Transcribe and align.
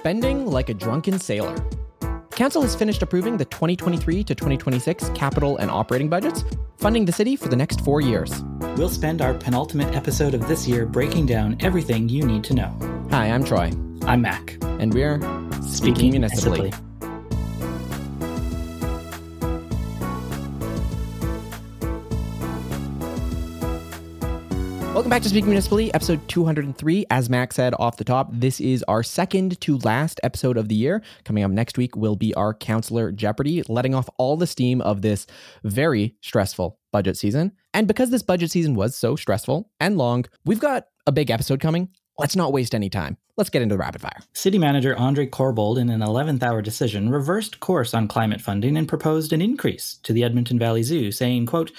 spending 0.00 0.46
like 0.46 0.70
a 0.70 0.74
drunken 0.74 1.18
sailor. 1.18 1.54
Council 2.30 2.62
has 2.62 2.74
finished 2.74 3.02
approving 3.02 3.36
the 3.36 3.44
2023 3.44 4.24
to 4.24 4.34
2026 4.34 5.10
capital 5.10 5.58
and 5.58 5.70
operating 5.70 6.08
budgets, 6.08 6.42
funding 6.78 7.04
the 7.04 7.12
city 7.12 7.36
for 7.36 7.48
the 7.48 7.56
next 7.56 7.82
four 7.82 8.00
years. 8.00 8.42
We'll 8.78 8.88
spend 8.88 9.20
our 9.20 9.34
penultimate 9.34 9.94
episode 9.94 10.32
of 10.32 10.48
this 10.48 10.66
year 10.66 10.86
breaking 10.86 11.26
down 11.26 11.58
everything 11.60 12.08
you 12.08 12.24
need 12.24 12.44
to 12.44 12.54
know. 12.54 12.74
Hi, 13.10 13.26
I'm 13.26 13.44
Troy. 13.44 13.70
I'm 14.06 14.22
Mac. 14.22 14.56
And 14.62 14.94
we're 14.94 15.20
Speaking, 15.20 15.62
Speaking 15.64 16.10
Municipally. 16.12 16.60
municipally. 16.60 16.89
Welcome 25.10 25.22
back 25.22 25.24
to 25.24 25.30
Speaking 25.30 25.48
Municipally, 25.48 25.92
episode 25.92 26.28
203. 26.28 27.06
As 27.10 27.28
Max 27.28 27.56
said 27.56 27.74
off 27.80 27.96
the 27.96 28.04
top, 28.04 28.28
this 28.30 28.60
is 28.60 28.84
our 28.84 29.02
second 29.02 29.60
to 29.62 29.76
last 29.78 30.20
episode 30.22 30.56
of 30.56 30.68
the 30.68 30.76
year. 30.76 31.02
Coming 31.24 31.42
up 31.42 31.50
next 31.50 31.76
week 31.76 31.96
will 31.96 32.14
be 32.14 32.32
our 32.34 32.54
Councillor 32.54 33.10
Jeopardy, 33.10 33.64
letting 33.68 33.92
off 33.92 34.08
all 34.18 34.36
the 34.36 34.46
steam 34.46 34.80
of 34.80 35.02
this 35.02 35.26
very 35.64 36.14
stressful 36.20 36.78
budget 36.92 37.16
season. 37.16 37.50
And 37.74 37.88
because 37.88 38.10
this 38.10 38.22
budget 38.22 38.52
season 38.52 38.74
was 38.74 38.94
so 38.94 39.16
stressful 39.16 39.68
and 39.80 39.98
long, 39.98 40.26
we've 40.44 40.60
got 40.60 40.86
a 41.08 41.12
big 41.12 41.28
episode 41.28 41.58
coming. 41.58 41.88
Let's 42.16 42.36
not 42.36 42.52
waste 42.52 42.72
any 42.72 42.88
time. 42.88 43.16
Let's 43.36 43.50
get 43.50 43.62
into 43.62 43.74
the 43.74 43.80
rapid 43.80 44.02
fire. 44.02 44.20
City 44.34 44.58
Manager 44.58 44.96
Andre 44.96 45.26
Corbould, 45.26 45.80
in 45.80 45.90
an 45.90 46.02
11th 46.02 46.44
hour 46.44 46.62
decision, 46.62 47.10
reversed 47.10 47.58
course 47.58 47.94
on 47.94 48.06
climate 48.06 48.40
funding 48.40 48.76
and 48.76 48.86
proposed 48.86 49.32
an 49.32 49.42
increase 49.42 49.98
to 50.04 50.12
the 50.12 50.22
Edmonton 50.22 50.56
Valley 50.56 50.84
Zoo, 50.84 51.10
saying, 51.10 51.46
quote, 51.46 51.72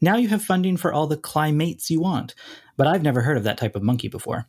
now 0.00 0.16
you 0.16 0.26
have 0.28 0.42
funding 0.42 0.76
for 0.76 0.92
all 0.92 1.06
the 1.06 1.16
climates 1.16 1.88
you 1.88 2.00
want, 2.00 2.34
but 2.76 2.86
I've 2.86 3.02
never 3.02 3.22
heard 3.22 3.36
of 3.36 3.44
that 3.44 3.58
type 3.58 3.76
of 3.76 3.82
monkey 3.82 4.08
before. 4.08 4.46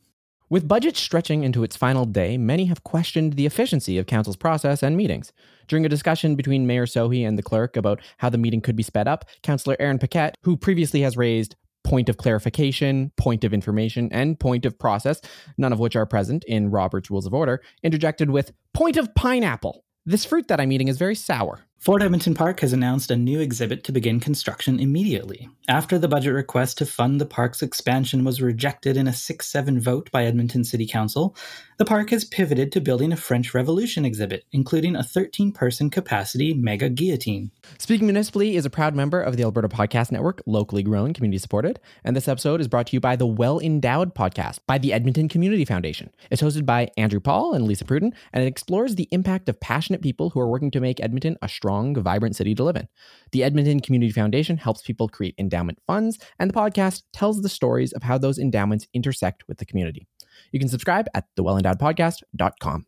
With 0.49 0.67
budget 0.67 0.95
stretching 0.97 1.43
into 1.43 1.63
its 1.63 1.75
final 1.75 2.05
day, 2.05 2.37
many 2.37 2.65
have 2.65 2.83
questioned 2.83 3.33
the 3.33 3.45
efficiency 3.45 3.97
of 3.97 4.05
council's 4.05 4.35
process 4.35 4.83
and 4.83 4.95
meetings. 4.95 5.33
During 5.67 5.85
a 5.85 5.89
discussion 5.89 6.35
between 6.35 6.67
Mayor 6.67 6.85
Sohi 6.85 7.27
and 7.27 7.37
the 7.37 7.43
clerk 7.43 7.75
about 7.75 8.01
how 8.17 8.29
the 8.29 8.37
meeting 8.37 8.61
could 8.61 8.75
be 8.75 8.83
sped 8.83 9.07
up, 9.07 9.25
Councillor 9.41 9.75
Aaron 9.79 9.97
Paquette, 9.97 10.37
who 10.43 10.55
previously 10.55 11.01
has 11.01 11.17
raised 11.17 11.55
point 11.83 12.09
of 12.09 12.17
clarification, 12.17 13.11
point 13.17 13.43
of 13.43 13.53
information, 13.53 14.09
and 14.11 14.39
point 14.39 14.65
of 14.65 14.77
process, 14.77 15.21
none 15.57 15.73
of 15.73 15.79
which 15.79 15.95
are 15.95 16.05
present 16.05 16.43
in 16.45 16.71
Robert's 16.71 17.09
Rules 17.09 17.25
of 17.25 17.33
Order, 17.33 17.61
interjected 17.81 18.29
with 18.29 18.53
point 18.73 18.97
of 18.97 19.13
pineapple. 19.15 19.83
This 20.05 20.25
fruit 20.25 20.47
that 20.49 20.59
I'm 20.59 20.71
eating 20.71 20.87
is 20.87 20.97
very 20.97 21.15
sour. 21.15 21.61
Fort 21.83 22.01
Edmonton 22.01 22.33
Park 22.33 22.61
has 22.61 22.71
announced 22.71 23.11
a 23.11 23.17
new 23.17 23.41
exhibit 23.41 23.83
to 23.83 23.91
begin 23.91 24.21
construction 24.21 24.79
immediately. 24.79 25.49
After 25.67 25.99
the 25.99 26.07
budget 26.07 26.33
request 26.33 26.77
to 26.77 26.85
fund 26.85 27.19
the 27.19 27.25
park's 27.25 27.61
expansion 27.61 28.23
was 28.23 28.41
rejected 28.41 28.95
in 28.95 29.05
a 29.05 29.11
6 29.11 29.45
7 29.45 29.81
vote 29.81 30.09
by 30.09 30.23
Edmonton 30.23 30.63
City 30.63 30.87
Council, 30.87 31.35
the 31.77 31.83
park 31.83 32.11
has 32.11 32.23
pivoted 32.23 32.71
to 32.71 32.79
building 32.79 33.11
a 33.11 33.17
French 33.17 33.53
Revolution 33.53 34.05
exhibit, 34.05 34.45
including 34.53 34.95
a 34.95 35.03
13 35.03 35.51
person 35.51 35.89
capacity 35.89 36.53
mega 36.53 36.87
guillotine. 36.87 37.51
Speaking 37.79 38.07
Municipally 38.07 38.55
is 38.55 38.65
a 38.65 38.69
proud 38.69 38.95
member 38.95 39.19
of 39.19 39.35
the 39.35 39.43
Alberta 39.43 39.67
Podcast 39.67 40.09
Network, 40.11 40.41
locally 40.45 40.83
grown, 40.83 41.13
community 41.13 41.39
supported. 41.39 41.81
And 42.05 42.15
this 42.15 42.29
episode 42.29 42.61
is 42.61 42.69
brought 42.69 42.87
to 42.87 42.95
you 42.95 43.01
by 43.01 43.17
the 43.17 43.27
Well 43.27 43.59
Endowed 43.59 44.15
Podcast 44.15 44.59
by 44.67 44.77
the 44.77 44.93
Edmonton 44.93 45.27
Community 45.27 45.65
Foundation. 45.65 46.11
It's 46.29 46.41
hosted 46.41 46.65
by 46.65 46.91
Andrew 46.95 47.19
Paul 47.19 47.53
and 47.53 47.65
Lisa 47.65 47.83
Pruden, 47.83 48.13
and 48.31 48.41
it 48.43 48.47
explores 48.47 48.95
the 48.95 49.09
impact 49.11 49.49
of 49.49 49.59
passionate 49.59 50.01
people 50.01 50.29
who 50.29 50.39
are 50.39 50.47
working 50.47 50.71
to 50.71 50.79
make 50.79 51.01
Edmonton 51.01 51.37
a 51.41 51.49
strong, 51.49 51.72
vibrant 51.81 52.35
city 52.35 52.55
to 52.55 52.63
live 52.63 52.75
in. 52.75 52.87
The 53.31 53.43
Edmonton 53.43 53.79
Community 53.79 54.11
Foundation 54.11 54.57
helps 54.57 54.81
people 54.81 55.09
create 55.09 55.35
endowment 55.37 55.79
funds, 55.87 56.19
and 56.39 56.49
the 56.49 56.53
podcast 56.53 57.03
tells 57.13 57.41
the 57.41 57.49
stories 57.49 57.91
of 57.93 58.03
how 58.03 58.17
those 58.17 58.39
endowments 58.39 58.87
intersect 58.93 59.43
with 59.47 59.57
the 59.57 59.65
community. 59.65 60.07
You 60.51 60.59
can 60.59 60.69
subscribe 60.69 61.07
at 61.13 61.25
thewellendowedpodcast.com. 61.37 62.85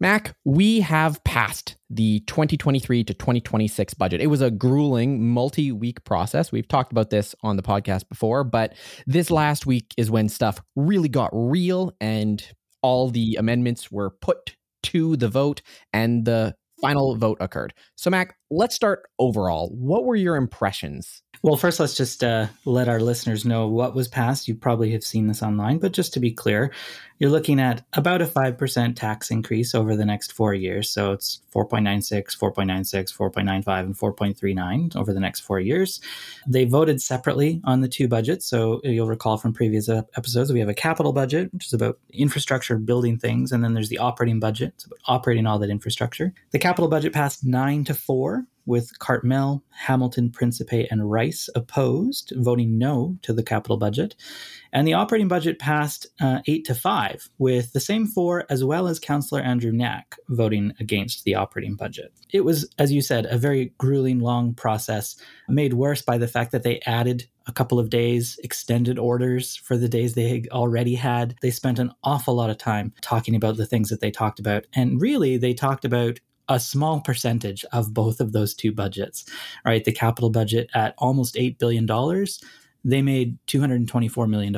Mac, 0.00 0.36
we 0.44 0.80
have 0.80 1.22
passed 1.24 1.76
the 1.88 2.20
2023 2.20 3.04
to 3.04 3.14
2026 3.14 3.94
budget. 3.94 4.20
It 4.20 4.26
was 4.26 4.40
a 4.40 4.50
grueling 4.50 5.26
multi 5.28 5.70
week 5.72 6.02
process. 6.04 6.50
We've 6.50 6.66
talked 6.66 6.92
about 6.92 7.10
this 7.10 7.34
on 7.42 7.56
the 7.56 7.62
podcast 7.62 8.08
before, 8.08 8.42
but 8.44 8.74
this 9.06 9.30
last 9.30 9.66
week 9.66 9.94
is 9.96 10.10
when 10.10 10.28
stuff 10.28 10.60
really 10.74 11.08
got 11.08 11.30
real 11.32 11.92
and 12.00 12.44
all 12.82 13.08
the 13.08 13.36
amendments 13.38 13.90
were 13.90 14.10
put 14.10 14.56
to 14.82 15.16
the 15.16 15.28
vote 15.28 15.62
and 15.92 16.24
the 16.24 16.54
final 16.86 17.16
vote 17.16 17.38
occurred. 17.40 17.74
So, 17.96 18.10
Mac, 18.10 18.36
let's 18.54 18.74
start 18.74 19.04
overall. 19.18 19.70
What 19.70 20.04
were 20.04 20.16
your 20.16 20.36
impressions 20.36 21.24
well, 21.44 21.58
first, 21.58 21.78
let's 21.78 21.94
just 21.94 22.24
uh, 22.24 22.46
let 22.64 22.88
our 22.88 23.00
listeners 23.00 23.44
know 23.44 23.68
what 23.68 23.94
was 23.94 24.08
passed. 24.08 24.48
You 24.48 24.54
probably 24.54 24.92
have 24.92 25.04
seen 25.04 25.26
this 25.26 25.42
online, 25.42 25.76
but 25.76 25.92
just 25.92 26.14
to 26.14 26.20
be 26.20 26.30
clear, 26.30 26.72
you're 27.18 27.28
looking 27.28 27.60
at 27.60 27.84
about 27.92 28.22
a 28.22 28.24
5% 28.24 28.96
tax 28.96 29.30
increase 29.30 29.74
over 29.74 29.94
the 29.94 30.06
next 30.06 30.32
four 30.32 30.54
years. 30.54 30.88
So 30.88 31.12
it's 31.12 31.42
4.96, 31.54 32.38
4.96, 32.38 33.14
4.95, 33.14 33.80
and 33.80 33.94
4.39 33.94 34.96
over 34.96 35.12
the 35.12 35.20
next 35.20 35.40
four 35.40 35.60
years. 35.60 36.00
They 36.46 36.64
voted 36.64 37.02
separately 37.02 37.60
on 37.64 37.82
the 37.82 37.88
two 37.88 38.08
budgets. 38.08 38.46
So 38.46 38.80
you'll 38.82 39.06
recall 39.06 39.36
from 39.36 39.52
previous 39.52 39.90
episodes, 39.90 40.50
we 40.50 40.60
have 40.60 40.70
a 40.70 40.74
capital 40.74 41.12
budget, 41.12 41.52
which 41.52 41.66
is 41.66 41.74
about 41.74 41.98
infrastructure, 42.10 42.78
building 42.78 43.18
things. 43.18 43.52
And 43.52 43.62
then 43.62 43.74
there's 43.74 43.90
the 43.90 43.98
operating 43.98 44.40
budget, 44.40 44.72
it's 44.76 44.84
about 44.86 45.00
operating 45.04 45.46
all 45.46 45.58
that 45.58 45.68
infrastructure. 45.68 46.32
The 46.52 46.58
capital 46.58 46.88
budget 46.88 47.12
passed 47.12 47.44
nine 47.44 47.84
to 47.84 47.92
four 47.92 48.43
with 48.66 48.98
Cartmel, 48.98 49.62
Hamilton, 49.70 50.30
Principe, 50.30 50.86
and 50.90 51.10
Rice 51.10 51.48
opposed, 51.54 52.32
voting 52.36 52.78
no 52.78 53.18
to 53.22 53.32
the 53.32 53.42
capital 53.42 53.76
budget. 53.76 54.14
And 54.72 54.88
the 54.88 54.94
operating 54.94 55.28
budget 55.28 55.58
passed 55.58 56.06
uh, 56.20 56.40
8 56.46 56.64
to 56.64 56.74
5, 56.74 57.28
with 57.38 57.72
the 57.72 57.80
same 57.80 58.06
four 58.06 58.44
as 58.50 58.64
well 58.64 58.88
as 58.88 58.98
Councillor 58.98 59.40
Andrew 59.40 59.70
Knack 59.70 60.16
voting 60.28 60.72
against 60.80 61.24
the 61.24 61.34
operating 61.34 61.76
budget. 61.76 62.12
It 62.32 62.40
was, 62.40 62.68
as 62.78 62.92
you 62.92 63.00
said, 63.00 63.26
a 63.26 63.38
very 63.38 63.72
grueling, 63.78 64.20
long 64.20 64.54
process, 64.54 65.16
made 65.48 65.74
worse 65.74 66.02
by 66.02 66.18
the 66.18 66.28
fact 66.28 66.52
that 66.52 66.64
they 66.64 66.80
added 66.80 67.26
a 67.46 67.52
couple 67.52 67.78
of 67.78 67.90
days, 67.90 68.38
extended 68.42 68.98
orders 68.98 69.56
for 69.56 69.76
the 69.76 69.88
days 69.88 70.14
they 70.14 70.44
already 70.50 70.94
had. 70.94 71.36
They 71.42 71.50
spent 71.50 71.78
an 71.78 71.92
awful 72.02 72.34
lot 72.34 72.50
of 72.50 72.58
time 72.58 72.92
talking 73.00 73.34
about 73.34 73.56
the 73.56 73.66
things 73.66 73.90
that 73.90 74.00
they 74.00 74.10
talked 74.10 74.40
about. 74.40 74.66
And 74.74 75.00
really, 75.00 75.36
they 75.36 75.54
talked 75.54 75.84
about 75.84 76.20
a 76.48 76.60
small 76.60 77.00
percentage 77.00 77.64
of 77.72 77.94
both 77.94 78.20
of 78.20 78.32
those 78.32 78.54
two 78.54 78.72
budgets, 78.72 79.24
right? 79.64 79.84
The 79.84 79.92
capital 79.92 80.30
budget 80.30 80.70
at 80.74 80.94
almost 80.98 81.34
$8 81.34 81.58
billion. 81.58 81.86
They 82.86 83.00
made 83.00 83.38
$224 83.46 84.28
million 84.28 84.54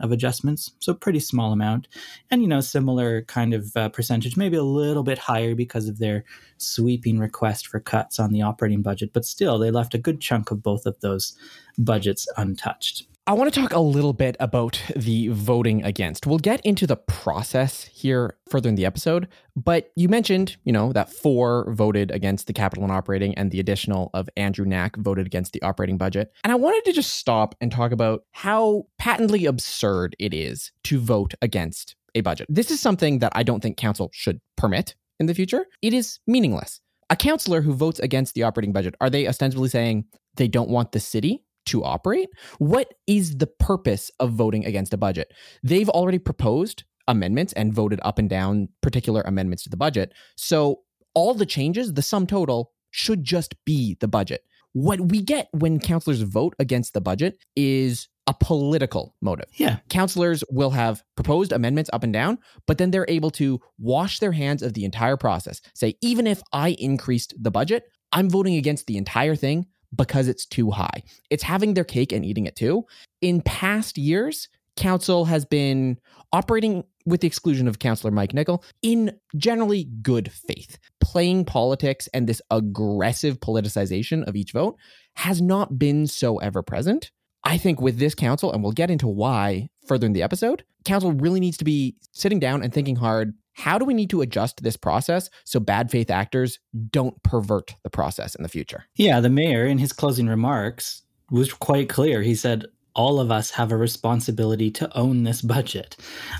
of 0.00 0.10
adjustments, 0.10 0.72
so 0.80 0.94
pretty 0.94 1.20
small 1.20 1.52
amount. 1.52 1.86
And, 2.28 2.42
you 2.42 2.48
know, 2.48 2.60
similar 2.60 3.22
kind 3.22 3.54
of 3.54 3.70
uh, 3.76 3.88
percentage, 3.90 4.36
maybe 4.36 4.56
a 4.56 4.64
little 4.64 5.04
bit 5.04 5.18
higher 5.18 5.54
because 5.54 5.88
of 5.88 5.98
their 5.98 6.24
sweeping 6.56 7.20
request 7.20 7.68
for 7.68 7.78
cuts 7.78 8.18
on 8.18 8.32
the 8.32 8.42
operating 8.42 8.82
budget. 8.82 9.12
But 9.12 9.24
still, 9.24 9.58
they 9.58 9.70
left 9.70 9.94
a 9.94 9.98
good 9.98 10.20
chunk 10.20 10.50
of 10.50 10.60
both 10.60 10.86
of 10.86 10.98
those 11.00 11.36
budgets 11.78 12.26
untouched. 12.36 13.06
I 13.28 13.34
want 13.34 13.52
to 13.52 13.60
talk 13.60 13.74
a 13.74 13.78
little 13.78 14.14
bit 14.14 14.38
about 14.40 14.82
the 14.96 15.28
voting 15.28 15.84
against. 15.84 16.26
We'll 16.26 16.38
get 16.38 16.64
into 16.64 16.86
the 16.86 16.96
process 16.96 17.84
here 17.84 18.38
further 18.48 18.70
in 18.70 18.74
the 18.74 18.86
episode, 18.86 19.28
but 19.54 19.92
you 19.96 20.08
mentioned, 20.08 20.56
you 20.64 20.72
know, 20.72 20.94
that 20.94 21.12
four 21.12 21.70
voted 21.74 22.10
against 22.10 22.46
the 22.46 22.54
capital 22.54 22.84
and 22.84 22.90
operating 22.90 23.34
and 23.34 23.50
the 23.50 23.60
additional 23.60 24.08
of 24.14 24.30
Andrew 24.38 24.64
Knack 24.64 24.96
voted 24.96 25.26
against 25.26 25.52
the 25.52 25.60
operating 25.60 25.98
budget. 25.98 26.32
And 26.42 26.50
I 26.50 26.56
wanted 26.56 26.86
to 26.86 26.92
just 26.94 27.16
stop 27.16 27.54
and 27.60 27.70
talk 27.70 27.92
about 27.92 28.22
how 28.32 28.86
patently 28.96 29.44
absurd 29.44 30.16
it 30.18 30.32
is 30.32 30.72
to 30.84 30.98
vote 30.98 31.34
against 31.42 31.96
a 32.14 32.22
budget. 32.22 32.46
This 32.48 32.70
is 32.70 32.80
something 32.80 33.18
that 33.18 33.32
I 33.34 33.42
don't 33.42 33.60
think 33.60 33.76
council 33.76 34.08
should 34.14 34.40
permit 34.56 34.94
in 35.20 35.26
the 35.26 35.34
future. 35.34 35.66
It 35.82 35.92
is 35.92 36.18
meaningless. 36.26 36.80
A 37.10 37.16
councillor 37.16 37.60
who 37.60 37.74
votes 37.74 38.00
against 38.00 38.34
the 38.34 38.44
operating 38.44 38.72
budget, 38.72 38.94
are 39.02 39.10
they 39.10 39.28
ostensibly 39.28 39.68
saying 39.68 40.06
they 40.36 40.48
don't 40.48 40.70
want 40.70 40.92
the 40.92 41.00
city 41.00 41.44
to 41.68 41.84
operate? 41.84 42.28
What 42.58 42.94
is 43.06 43.36
the 43.36 43.46
purpose 43.46 44.10
of 44.20 44.32
voting 44.32 44.64
against 44.64 44.94
a 44.94 44.98
budget? 44.98 45.32
They've 45.62 45.88
already 45.88 46.18
proposed 46.18 46.84
amendments 47.06 47.52
and 47.54 47.72
voted 47.72 48.00
up 48.02 48.18
and 48.18 48.28
down 48.28 48.68
particular 48.82 49.22
amendments 49.22 49.64
to 49.64 49.70
the 49.70 49.76
budget. 49.76 50.12
So 50.36 50.80
all 51.14 51.34
the 51.34 51.46
changes, 51.46 51.94
the 51.94 52.02
sum 52.02 52.26
total, 52.26 52.72
should 52.90 53.24
just 53.24 53.54
be 53.64 53.96
the 54.00 54.08
budget. 54.08 54.42
What 54.72 55.00
we 55.00 55.22
get 55.22 55.48
when 55.52 55.80
councillors 55.80 56.20
vote 56.20 56.54
against 56.58 56.92
the 56.92 57.00
budget 57.00 57.38
is 57.56 58.08
a 58.26 58.34
political 58.34 59.16
motive. 59.22 59.46
Yeah. 59.54 59.78
Councillors 59.88 60.44
will 60.50 60.70
have 60.70 61.02
proposed 61.16 61.50
amendments 61.50 61.88
up 61.92 62.04
and 62.04 62.12
down, 62.12 62.38
but 62.66 62.76
then 62.76 62.90
they're 62.90 63.06
able 63.08 63.30
to 63.32 63.58
wash 63.78 64.18
their 64.18 64.32
hands 64.32 64.62
of 64.62 64.74
the 64.74 64.84
entire 64.84 65.16
process. 65.16 65.62
Say, 65.74 65.94
even 66.02 66.26
if 66.26 66.42
I 66.52 66.76
increased 66.78 67.34
the 67.40 67.50
budget, 67.50 67.84
I'm 68.12 68.28
voting 68.28 68.56
against 68.56 68.86
the 68.86 68.98
entire 68.98 69.34
thing 69.34 69.66
because 69.94 70.28
it's 70.28 70.46
too 70.46 70.70
high. 70.70 71.02
It's 71.30 71.42
having 71.42 71.74
their 71.74 71.84
cake 71.84 72.12
and 72.12 72.24
eating 72.24 72.46
it 72.46 72.56
too. 72.56 72.84
In 73.20 73.40
past 73.42 73.98
years, 73.98 74.48
council 74.76 75.24
has 75.24 75.44
been 75.44 75.98
operating 76.32 76.84
with 77.04 77.20
the 77.20 77.26
exclusion 77.26 77.66
of 77.66 77.78
councillor 77.78 78.10
Mike 78.10 78.34
Nickel 78.34 78.62
in 78.82 79.18
generally 79.36 79.84
good 80.02 80.30
faith. 80.30 80.78
Playing 81.00 81.44
politics 81.44 82.08
and 82.12 82.26
this 82.26 82.42
aggressive 82.50 83.40
politicization 83.40 84.26
of 84.28 84.36
each 84.36 84.52
vote 84.52 84.76
has 85.16 85.40
not 85.40 85.78
been 85.78 86.06
so 86.06 86.38
ever 86.38 86.62
present. 86.62 87.10
I 87.44 87.56
think 87.56 87.80
with 87.80 87.98
this 87.98 88.14
council, 88.14 88.52
and 88.52 88.62
we'll 88.62 88.72
get 88.72 88.90
into 88.90 89.08
why 89.08 89.68
further 89.86 90.06
in 90.06 90.12
the 90.12 90.22
episode, 90.22 90.64
council 90.84 91.12
really 91.12 91.40
needs 91.40 91.56
to 91.58 91.64
be 91.64 91.96
sitting 92.12 92.38
down 92.38 92.62
and 92.62 92.72
thinking 92.72 92.96
hard 92.96 93.34
how 93.58 93.76
do 93.76 93.84
we 93.84 93.92
need 93.92 94.10
to 94.10 94.20
adjust 94.20 94.62
this 94.62 94.76
process 94.76 95.28
so 95.44 95.58
bad 95.58 95.90
faith 95.90 96.10
actors 96.10 96.60
don't 96.90 97.20
pervert 97.24 97.74
the 97.82 97.90
process 97.90 98.36
in 98.36 98.44
the 98.44 98.48
future? 98.48 98.84
Yeah, 98.94 99.18
the 99.18 99.28
mayor, 99.28 99.66
in 99.66 99.78
his 99.78 99.92
closing 99.92 100.28
remarks, 100.28 101.02
was 101.30 101.52
quite 101.52 101.88
clear. 101.88 102.22
He 102.22 102.36
said, 102.36 102.66
all 102.94 103.20
of 103.20 103.30
us 103.30 103.50
have 103.50 103.70
a 103.72 103.76
responsibility 103.76 104.70
to 104.70 104.96
own 104.96 105.24
this 105.24 105.42
budget. 105.42 105.96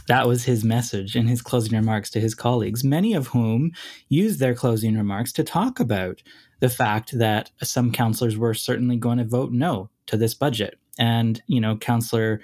That 0.06 0.28
was 0.28 0.44
his 0.44 0.64
message 0.64 1.16
in 1.16 1.26
his 1.26 1.42
closing 1.42 1.76
remarks 1.76 2.08
to 2.10 2.20
his 2.20 2.34
colleagues, 2.34 2.84
many 2.84 3.14
of 3.14 3.28
whom 3.28 3.72
used 4.08 4.38
their 4.38 4.54
closing 4.54 4.96
remarks 4.96 5.32
to 5.34 5.44
talk 5.44 5.80
about 5.80 6.22
the 6.60 6.68
fact 6.68 7.18
that 7.18 7.50
some 7.62 7.92
councillors 7.92 8.36
were 8.36 8.54
certainly 8.54 8.96
going 8.96 9.18
to 9.18 9.24
vote 9.24 9.52
no 9.52 9.90
to 10.06 10.16
this 10.16 10.34
budget. 10.34 10.78
And, 10.98 11.40
you 11.46 11.60
know, 11.60 11.76
Councillor 11.76 12.40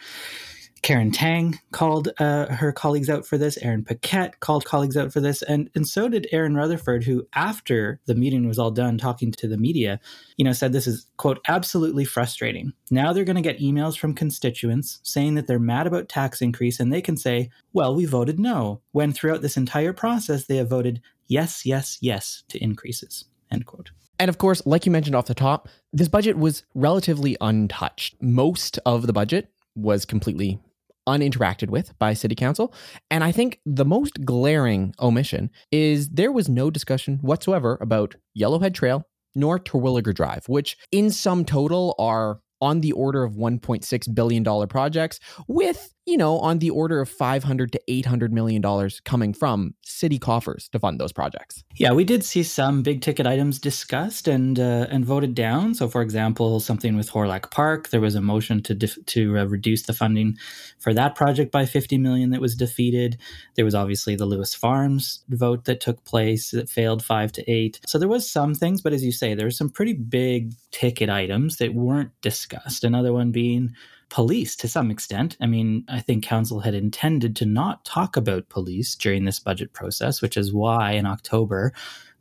Karen 0.85 1.11
Tang 1.11 1.59
called 1.73 2.11
uh, 2.19 2.45
her 2.53 2.71
colleagues 2.71 3.09
out 3.09 3.25
for 3.25 3.39
this. 3.39 3.57
Aaron 3.63 3.83
Paquette 3.83 4.41
called 4.41 4.67
colleagues 4.67 4.99
out 4.99 5.15
for 5.15 5.21
this. 5.21 5.41
And, 5.41 5.71
and 5.75 5.89
so 5.89 6.11
did 6.11 6.29
Erin 6.31 6.55
Rutherford, 6.55 7.05
who, 7.05 7.27
after 7.35 8.01
the 8.05 8.15
meeting 8.15 8.47
was 8.47 8.59
all 8.59 8.71
done, 8.71 8.99
talking 8.99 9.33
to 9.33 9.49
the 9.49 9.57
media, 9.57 9.99
you 10.37 10.45
know, 10.45 10.53
said 10.53 10.75
this 10.75 10.87
is, 10.87 11.07
quote, 11.17 11.41
absolutely 11.49 12.05
frustrating. 12.05 12.75
Now 12.91 13.15
they're 13.15 13.25
going 13.25 13.37
to 13.37 13.41
get 13.41 13.61
emails 13.61 13.97
from 13.97 14.13
constituents 14.13 15.01
saying 15.03 15.37
that 15.37 15.47
they're 15.47 15.59
mad 15.59 15.87
about 15.87 16.11
tax 16.11 16.43
increase, 16.43 16.79
and 16.79 16.93
they 16.93 17.01
can 17.01 17.17
say, 17.17 17.49
well, 17.73 17.95
we 17.95 18.05
voted 18.05 18.39
no, 18.39 18.83
when 18.93 19.11
throughout 19.11 19.41
this 19.41 19.57
entire 19.57 19.95
process, 19.95 20.45
they 20.45 20.57
have 20.57 20.69
voted 20.69 21.01
yes, 21.29 21.65
yes, 21.65 21.97
yes 22.03 22.45
to 22.49 22.63
increases, 22.63 23.25
end 23.51 23.65
quote. 23.65 23.91
And 24.19 24.29
of 24.29 24.37
course, 24.37 24.61
like 24.67 24.85
you 24.85 24.93
mentioned 24.93 25.17
off 25.17 25.29
the 25.29 25.35
top, 25.35 25.67
this 25.95 26.09
budget 26.09 26.37
was 26.37 26.63
relatively 26.75 27.39
untouched. 27.41 28.17
Most 28.21 28.79
of 28.85 29.07
the 29.07 29.15
budget 29.15 29.49
was 29.75 30.05
completely 30.05 30.61
uninteracted 31.07 31.71
with 31.71 31.97
by 31.99 32.15
city 32.15 32.35
council. 32.35 32.75
And 33.11 33.23
I 33.23 33.33
think 33.33 33.61
the 33.67 33.85
most 33.85 34.25
glaring 34.25 34.95
omission 35.01 35.51
is 35.71 36.09
there 36.09 36.33
was 36.33 36.49
no 36.49 36.71
discussion 36.71 37.19
whatsoever 37.23 37.79
about 37.81 38.17
Yellowhead 38.39 38.75
Trail 38.75 39.05
nor 39.35 39.59
Terwilliger 39.59 40.15
Drive, 40.15 40.45
which 40.47 40.77
in 40.93 41.11
sum 41.11 41.45
total 41.45 41.95
are 41.99 42.41
on 42.61 42.81
the 42.81 42.93
order 42.93 43.25
of 43.25 43.35
$1.6 43.35 44.15
billion 44.15 44.69
projects 44.69 45.21
with 45.49 45.93
you 46.07 46.19
know, 46.19 46.39
on 46.39 46.59
the 46.59 46.71
order 46.71 47.01
of 47.01 47.09
500 47.09 47.73
to 47.73 47.81
800 47.89 48.33
million 48.33 48.61
dollars 48.61 49.01
coming 49.01 49.33
from 49.33 49.75
city 49.83 50.19
coffers 50.19 50.69
to 50.71 50.79
fund 50.79 51.01
those 51.01 51.13
projects. 51.13 51.65
Yeah, 51.77 51.93
we 51.93 52.05
did 52.05 52.25
see 52.25 52.43
some 52.43 52.83
big 52.83 53.01
ticket 53.01 53.27
items 53.27 53.59
discussed 53.59 54.29
and 54.29 54.59
uh, 54.59 54.87
and 54.91 55.05
voted 55.05 55.35
down. 55.35 55.75
So, 55.75 55.89
for 55.89 56.03
example, 56.03 56.61
something 56.61 56.97
with 56.97 57.11
Hawrelak 57.11 57.51
Park, 57.51 57.89
there 57.89 58.01
was 58.01 58.15
a 58.15 58.21
motion 58.21 58.63
to 58.65 58.75
def- 58.75 59.05
to 59.07 59.39
uh, 59.39 59.45
reduce 59.45 59.85
the 59.85 59.95
funding 59.95 60.37
for 60.79 60.93
that 60.93 61.15
project 61.15 61.51
by 61.51 61.65
50 61.65 61.97
million 61.99 62.31
that 62.31 62.41
was 62.41 62.55
defeated. 62.55 63.19
There 63.57 63.65
was 63.65 63.75
obviously 63.75 64.15
the 64.17 64.27
Lewis 64.27 64.55
Farms 64.55 65.25
vote 65.29 65.65
that 65.65 65.81
took 65.81 66.05
place 66.05 66.51
that 66.51 66.69
failed 66.69 67.03
5 67.03 67.33
to 67.33 67.51
8. 67.51 67.81
So 67.87 67.99
there 67.99 68.09
was 68.09 68.31
some 68.31 68.55
things, 68.55 68.83
but 68.83 68.93
as 68.93 69.05
you 69.05 69.13
say, 69.13 69.35
there 69.35 69.47
were 69.47 69.51
some 69.51 69.71
pretty 69.71 69.95
big 69.95 70.53
ticket 70.71 71.09
items 71.09 71.57
that 71.57 71.75
weren't 71.75 72.11
discussed. 72.21 72.85
Another 72.85 73.13
one 73.13 73.31
being 73.31 73.75
police 74.15 74.55
to 74.55 74.69
some 74.69 74.93
extent. 74.93 75.37
I 75.41 75.47
mean, 75.47 75.85
I 75.89 75.99
think 75.99 76.23
council 76.23 76.61
had 76.61 76.73
intended 76.73 77.35
to 77.35 77.47
not 77.47 77.85
talk 77.85 78.17
about 78.17 78.49
police 78.49 78.95
during 78.95 79.25
this 79.25 79.41
budget 79.41 79.73
process, 79.73 80.23
which 80.23 80.37
is 80.37 80.53
why 80.53 80.93
in 80.93 81.05
October 81.05 81.73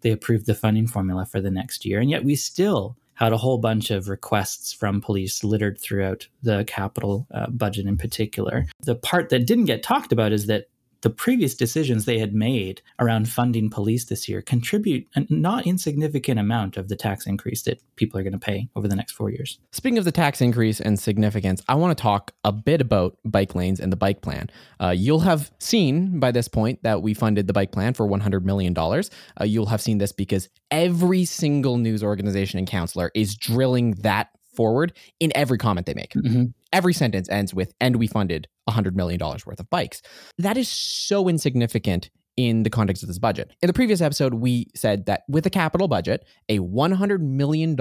they 0.01 0.09
approved 0.09 0.47
the 0.47 0.55
funding 0.55 0.87
formula 0.87 1.23
for 1.23 1.39
the 1.39 1.51
next 1.51 1.85
year. 1.85 1.99
And 1.99 2.09
yet 2.09 2.25
we 2.25 2.35
still 2.35 2.97
had 3.13 3.31
a 3.31 3.37
whole 3.37 3.59
bunch 3.59 3.91
of 3.91 4.09
requests 4.09 4.73
from 4.73 5.01
police 5.01 5.43
littered 5.43 5.79
throughout 5.79 6.27
the 6.41 6.63
capital 6.65 7.27
uh, 7.31 7.45
budget 7.51 7.85
in 7.85 7.95
particular. 7.95 8.65
The 8.81 8.95
part 8.95 9.29
that 9.29 9.45
didn't 9.45 9.65
get 9.65 9.83
talked 9.83 10.11
about 10.11 10.33
is 10.33 10.47
that 10.47 10.69
the 11.03 11.09
previous 11.09 11.53
decisions 11.53 12.05
they 12.05 12.17
had 12.17 12.33
made 12.33 12.81
around 12.97 13.27
funding 13.27 13.69
police 13.69 14.05
this 14.05 14.29
year 14.29 14.41
contribute 14.41 15.05
a 15.15 15.25
not 15.29 15.67
insignificant 15.67 16.39
amount 16.39 16.77
of 16.77 16.87
the 16.87 16.95
tax 16.95 17.27
increase 17.27 17.61
that 17.63 17.81
people 17.97 18.17
are 18.17 18.23
going 18.23 18.33
to 18.33 18.39
pay 18.39 18.69
over 18.75 18.87
the 18.87 18.95
next 18.95 19.11
four 19.11 19.29
years. 19.29 19.59
Speaking 19.71 19.97
of 19.97 20.05
the 20.05 20.13
tax 20.13 20.39
increase 20.39 20.79
and 20.79 20.97
significance, 20.97 21.61
I 21.67 21.75
want 21.75 21.95
to 21.95 22.01
talk 22.01 22.31
a 22.45 22.53
bit 22.53 22.79
about 22.79 23.17
bike 23.25 23.53
lanes 23.53 23.81
and 23.81 23.91
the 23.91 23.97
bike 23.97 24.21
plan. 24.21 24.49
Uh, 24.79 24.89
you'll 24.89 25.19
have 25.19 25.51
seen 25.59 26.21
by 26.21 26.31
this 26.31 26.47
point 26.47 26.81
that 26.83 27.01
we 27.01 27.13
funded 27.13 27.47
the 27.47 27.53
bike 27.53 27.73
plan 27.73 27.93
for 27.93 28.07
$100 28.07 28.43
million. 28.43 28.73
Uh, 28.77 29.43
you'll 29.43 29.65
have 29.65 29.81
seen 29.81 29.97
this 29.97 30.13
because 30.13 30.47
every 30.71 31.25
single 31.25 31.77
news 31.77 32.01
organization 32.01 32.59
and 32.59 32.67
counselor 32.67 33.11
is 33.13 33.35
drilling 33.35 33.91
that 33.95 34.29
forward 34.55 34.93
in 35.19 35.31
every 35.35 35.57
comment 35.57 35.85
they 35.85 35.93
make. 35.93 36.13
Mm-hmm. 36.13 36.45
Every 36.71 36.93
sentence 36.93 37.29
ends 37.29 37.53
with, 37.53 37.73
and 37.79 37.97
we 37.97 38.07
funded 38.07 38.47
$100 38.69 38.95
million 38.95 39.19
worth 39.19 39.59
of 39.59 39.69
bikes. 39.69 40.01
That 40.37 40.57
is 40.57 40.69
so 40.69 41.27
insignificant 41.27 42.09
in 42.35 42.63
the 42.63 42.69
context 42.69 43.03
of 43.03 43.07
this 43.07 43.19
budget. 43.19 43.51
In 43.61 43.67
the 43.67 43.73
previous 43.73 44.01
episode, 44.01 44.33
we 44.35 44.67
said 44.75 45.05
that 45.05 45.23
with 45.29 45.45
a 45.45 45.49
capital 45.49 45.87
budget, 45.87 46.25
a 46.49 46.59
$100 46.59 47.19
million 47.19 47.77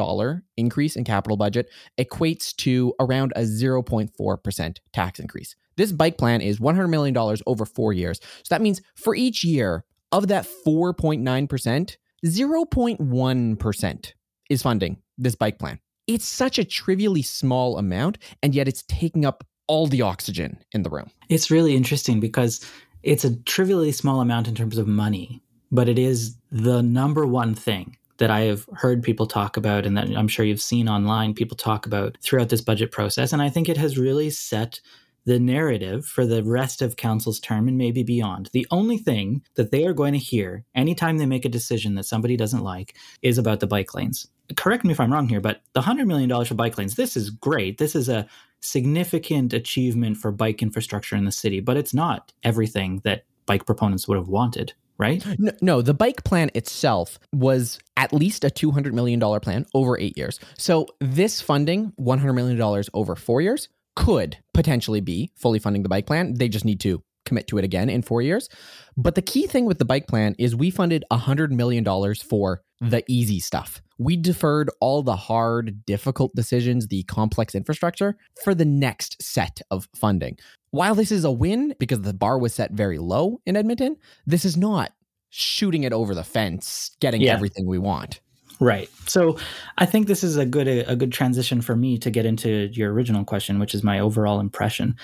increase 0.56 0.96
in 0.96 1.04
capital 1.04 1.36
budget 1.36 1.70
equates 1.98 2.54
to 2.56 2.92
around 3.00 3.32
a 3.34 3.42
0.4% 3.42 4.76
tax 4.92 5.18
increase. 5.18 5.56
This 5.76 5.92
bike 5.92 6.18
plan 6.18 6.42
is 6.42 6.60
$100 6.60 6.90
million 6.90 7.16
over 7.46 7.64
four 7.64 7.94
years. 7.94 8.20
So 8.44 8.54
that 8.54 8.60
means 8.60 8.82
for 8.94 9.14
each 9.14 9.42
year 9.42 9.84
of 10.10 10.28
that 10.28 10.46
4.9%, 10.66 11.96
0.1% 12.24 14.12
is 14.50 14.62
funding 14.62 14.98
this 15.16 15.34
bike 15.34 15.58
plan 15.58 15.80
it's 16.14 16.26
such 16.26 16.58
a 16.58 16.64
trivially 16.64 17.22
small 17.22 17.78
amount, 17.78 18.18
and 18.42 18.54
yet 18.54 18.68
it's 18.68 18.82
taking 18.88 19.24
up 19.24 19.44
all 19.66 19.86
the 19.86 20.02
oxygen 20.02 20.58
in 20.72 20.82
the 20.82 20.90
room. 20.90 21.10
It's 21.28 21.50
really 21.50 21.74
interesting 21.74 22.20
because 22.20 22.64
it's 23.02 23.24
a 23.24 23.36
trivially 23.44 23.92
small 23.92 24.20
amount 24.20 24.48
in 24.48 24.54
terms 24.54 24.78
of 24.78 24.86
money, 24.86 25.42
but 25.70 25.88
it 25.88 25.98
is 25.98 26.36
the 26.50 26.82
number 26.82 27.26
one 27.26 27.54
thing 27.54 27.96
that 28.18 28.30
I 28.30 28.42
have 28.42 28.68
heard 28.74 29.02
people 29.02 29.26
talk 29.26 29.56
about 29.56 29.86
and 29.86 29.96
that 29.96 30.08
I'm 30.16 30.28
sure 30.28 30.44
you've 30.44 30.60
seen 30.60 30.88
online 30.88 31.34
people 31.34 31.56
talk 31.56 31.86
about 31.86 32.16
throughout 32.20 32.50
this 32.50 32.60
budget 32.60 32.92
process. 32.92 33.32
And 33.32 33.42
I 33.42 33.48
think 33.48 33.68
it 33.68 33.76
has 33.76 33.98
really 33.98 34.30
set 34.30 34.80
the 35.24 35.38
narrative 35.38 36.04
for 36.06 36.26
the 36.26 36.42
rest 36.42 36.82
of 36.82 36.96
council's 36.96 37.40
term 37.40 37.68
and 37.68 37.78
maybe 37.78 38.02
beyond. 38.02 38.50
The 38.52 38.66
only 38.70 38.98
thing 38.98 39.42
that 39.54 39.70
they 39.70 39.86
are 39.86 39.92
going 39.92 40.12
to 40.12 40.18
hear 40.18 40.64
anytime 40.74 41.18
they 41.18 41.26
make 41.26 41.44
a 41.44 41.50
decision 41.50 41.94
that 41.94 42.06
somebody 42.06 42.36
doesn't 42.36 42.62
like 42.62 42.96
is 43.22 43.38
about 43.38 43.60
the 43.60 43.66
bike 43.66 43.94
lanes. 43.94 44.26
Correct 44.56 44.84
me 44.84 44.92
if 44.92 45.00
I'm 45.00 45.12
wrong 45.12 45.28
here, 45.28 45.40
but 45.40 45.62
the 45.72 45.82
$100 45.82 46.06
million 46.06 46.44
for 46.44 46.54
bike 46.54 46.76
lanes, 46.76 46.96
this 46.96 47.16
is 47.16 47.30
great. 47.30 47.78
This 47.78 47.94
is 47.94 48.08
a 48.08 48.26
significant 48.60 49.52
achievement 49.52 50.16
for 50.16 50.30
bike 50.30 50.62
infrastructure 50.62 51.16
in 51.16 51.24
the 51.24 51.32
city, 51.32 51.60
but 51.60 51.76
it's 51.76 51.94
not 51.94 52.32
everything 52.42 53.00
that 53.04 53.24
bike 53.46 53.66
proponents 53.66 54.06
would 54.08 54.18
have 54.18 54.28
wanted 54.28 54.74
right? 54.98 55.24
No, 55.38 55.52
no, 55.60 55.82
the 55.82 55.94
bike 55.94 56.22
plan 56.22 56.50
itself 56.54 57.18
was 57.32 57.80
at 57.96 58.12
least 58.12 58.44
a 58.44 58.48
$200 58.48 58.92
million 58.92 59.18
plan 59.40 59.66
over 59.74 59.98
eight 59.98 60.16
years. 60.16 60.38
So 60.56 60.86
this 61.00 61.40
funding, 61.40 61.92
$100 62.00 62.34
million 62.34 62.84
over 62.94 63.16
four 63.16 63.40
years, 63.40 63.68
could 63.94 64.38
potentially 64.54 65.00
be 65.00 65.30
fully 65.36 65.58
funding 65.58 65.82
the 65.82 65.88
bike 65.88 66.06
plan. 66.06 66.34
They 66.34 66.48
just 66.48 66.64
need 66.64 66.80
to 66.80 67.02
commit 67.24 67.46
to 67.48 67.58
it 67.58 67.64
again 67.64 67.88
in 67.88 68.02
four 68.02 68.22
years. 68.22 68.48
But 68.96 69.14
the 69.14 69.22
key 69.22 69.46
thing 69.46 69.64
with 69.64 69.78
the 69.78 69.84
bike 69.84 70.06
plan 70.06 70.34
is 70.38 70.56
we 70.56 70.70
funded 70.70 71.04
$100 71.10 71.50
million 71.50 71.84
for 72.16 72.62
the 72.80 73.04
easy 73.08 73.38
stuff. 73.38 73.80
We 73.98 74.16
deferred 74.16 74.70
all 74.80 75.02
the 75.02 75.16
hard, 75.16 75.86
difficult 75.86 76.34
decisions, 76.34 76.88
the 76.88 77.04
complex 77.04 77.54
infrastructure 77.54 78.16
for 78.42 78.54
the 78.54 78.64
next 78.64 79.22
set 79.22 79.60
of 79.70 79.88
funding. 79.94 80.38
While 80.72 80.94
this 80.94 81.12
is 81.12 81.24
a 81.24 81.30
win 81.30 81.74
because 81.78 82.00
the 82.00 82.14
bar 82.14 82.38
was 82.38 82.54
set 82.54 82.72
very 82.72 82.98
low 82.98 83.40
in 83.46 83.56
Edmonton, 83.56 83.96
this 84.26 84.44
is 84.44 84.56
not 84.56 84.92
shooting 85.30 85.84
it 85.84 85.92
over 85.92 86.14
the 86.14 86.24
fence, 86.24 86.90
getting 87.00 87.22
yeah. 87.22 87.32
everything 87.32 87.66
we 87.66 87.78
want. 87.78 88.20
Right. 88.62 88.88
So 89.08 89.38
I 89.78 89.86
think 89.86 90.06
this 90.06 90.22
is 90.22 90.36
a 90.36 90.46
good 90.46 90.68
a, 90.68 90.94
good 90.94 91.10
transition 91.10 91.62
for 91.62 91.74
me 91.74 91.98
to 91.98 92.12
get 92.12 92.24
into 92.24 92.70
your 92.72 92.92
original 92.92 93.24
question, 93.24 93.58
which 93.58 93.74
is 93.74 93.82
my 93.82 93.98
overall 93.98 94.38
impression 94.38 94.94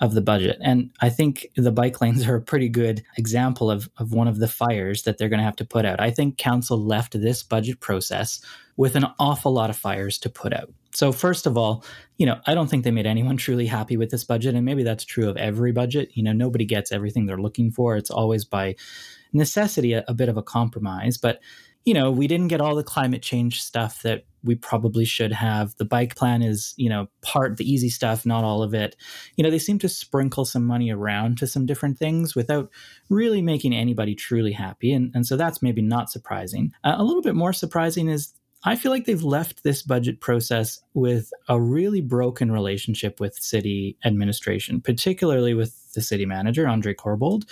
of 0.00 0.12
the 0.12 0.20
budget. 0.20 0.58
And 0.60 0.90
I 1.00 1.08
think 1.08 1.46
the 1.56 1.72
bike 1.72 2.02
lanes 2.02 2.28
are 2.28 2.34
a 2.34 2.42
pretty 2.42 2.68
good 2.68 3.02
example 3.16 3.70
of, 3.70 3.88
of 3.96 4.12
one 4.12 4.28
of 4.28 4.38
the 4.38 4.48
fires 4.48 5.04
that 5.04 5.16
they're 5.16 5.30
going 5.30 5.38
to 5.38 5.46
have 5.46 5.56
to 5.56 5.64
put 5.64 5.86
out. 5.86 5.98
I 5.98 6.10
think 6.10 6.36
council 6.36 6.76
left 6.78 7.18
this 7.18 7.42
budget 7.42 7.80
process 7.80 8.42
with 8.76 8.96
an 8.96 9.06
awful 9.18 9.50
lot 9.50 9.70
of 9.70 9.78
fires 9.78 10.18
to 10.18 10.28
put 10.28 10.52
out. 10.52 10.70
So 10.92 11.10
first 11.10 11.46
of 11.46 11.56
all, 11.56 11.86
you 12.18 12.26
know, 12.26 12.38
I 12.46 12.54
don't 12.54 12.68
think 12.68 12.84
they 12.84 12.90
made 12.90 13.06
anyone 13.06 13.38
truly 13.38 13.66
happy 13.66 13.96
with 13.96 14.10
this 14.10 14.24
budget 14.24 14.54
and 14.54 14.66
maybe 14.66 14.82
that's 14.82 15.06
true 15.06 15.30
of 15.30 15.38
every 15.38 15.72
budget. 15.72 16.10
You 16.12 16.22
know, 16.22 16.32
nobody 16.32 16.66
gets 16.66 16.92
everything 16.92 17.24
they're 17.24 17.38
looking 17.38 17.70
for. 17.70 17.96
It's 17.96 18.10
always 18.10 18.44
by 18.44 18.76
necessity 19.32 19.94
a, 19.94 20.04
a 20.06 20.12
bit 20.12 20.28
of 20.28 20.36
a 20.36 20.42
compromise, 20.42 21.16
but 21.16 21.40
you 21.86 21.94
know, 21.94 22.10
we 22.10 22.26
didn't 22.26 22.48
get 22.48 22.60
all 22.60 22.74
the 22.74 22.82
climate 22.82 23.22
change 23.22 23.62
stuff 23.62 24.02
that 24.02 24.24
we 24.42 24.56
probably 24.56 25.04
should 25.04 25.32
have. 25.32 25.74
The 25.76 25.84
bike 25.84 26.16
plan 26.16 26.42
is, 26.42 26.74
you 26.76 26.90
know, 26.90 27.06
part 27.22 27.56
the 27.56 27.70
easy 27.70 27.88
stuff, 27.88 28.26
not 28.26 28.42
all 28.42 28.62
of 28.62 28.74
it. 28.74 28.96
You 29.36 29.44
know, 29.44 29.50
they 29.50 29.60
seem 29.60 29.78
to 29.78 29.88
sprinkle 29.88 30.44
some 30.44 30.66
money 30.66 30.90
around 30.90 31.38
to 31.38 31.46
some 31.46 31.64
different 31.64 31.96
things 31.96 32.34
without 32.34 32.70
really 33.08 33.40
making 33.40 33.72
anybody 33.72 34.16
truly 34.16 34.52
happy. 34.52 34.92
And, 34.92 35.12
and 35.14 35.24
so 35.24 35.36
that's 35.36 35.62
maybe 35.62 35.80
not 35.80 36.10
surprising. 36.10 36.72
Uh, 36.82 36.96
a 36.98 37.04
little 37.04 37.22
bit 37.22 37.36
more 37.36 37.52
surprising 37.52 38.08
is 38.08 38.34
I 38.64 38.74
feel 38.74 38.90
like 38.90 39.04
they've 39.04 39.22
left 39.22 39.62
this 39.62 39.82
budget 39.82 40.20
process 40.20 40.80
with 40.92 41.30
a 41.48 41.60
really 41.60 42.00
broken 42.00 42.50
relationship 42.50 43.20
with 43.20 43.36
city 43.36 43.96
administration, 44.04 44.80
particularly 44.80 45.54
with 45.54 45.92
the 45.94 46.02
city 46.02 46.26
manager, 46.26 46.66
Andre 46.66 46.94
Corbould 46.94 47.44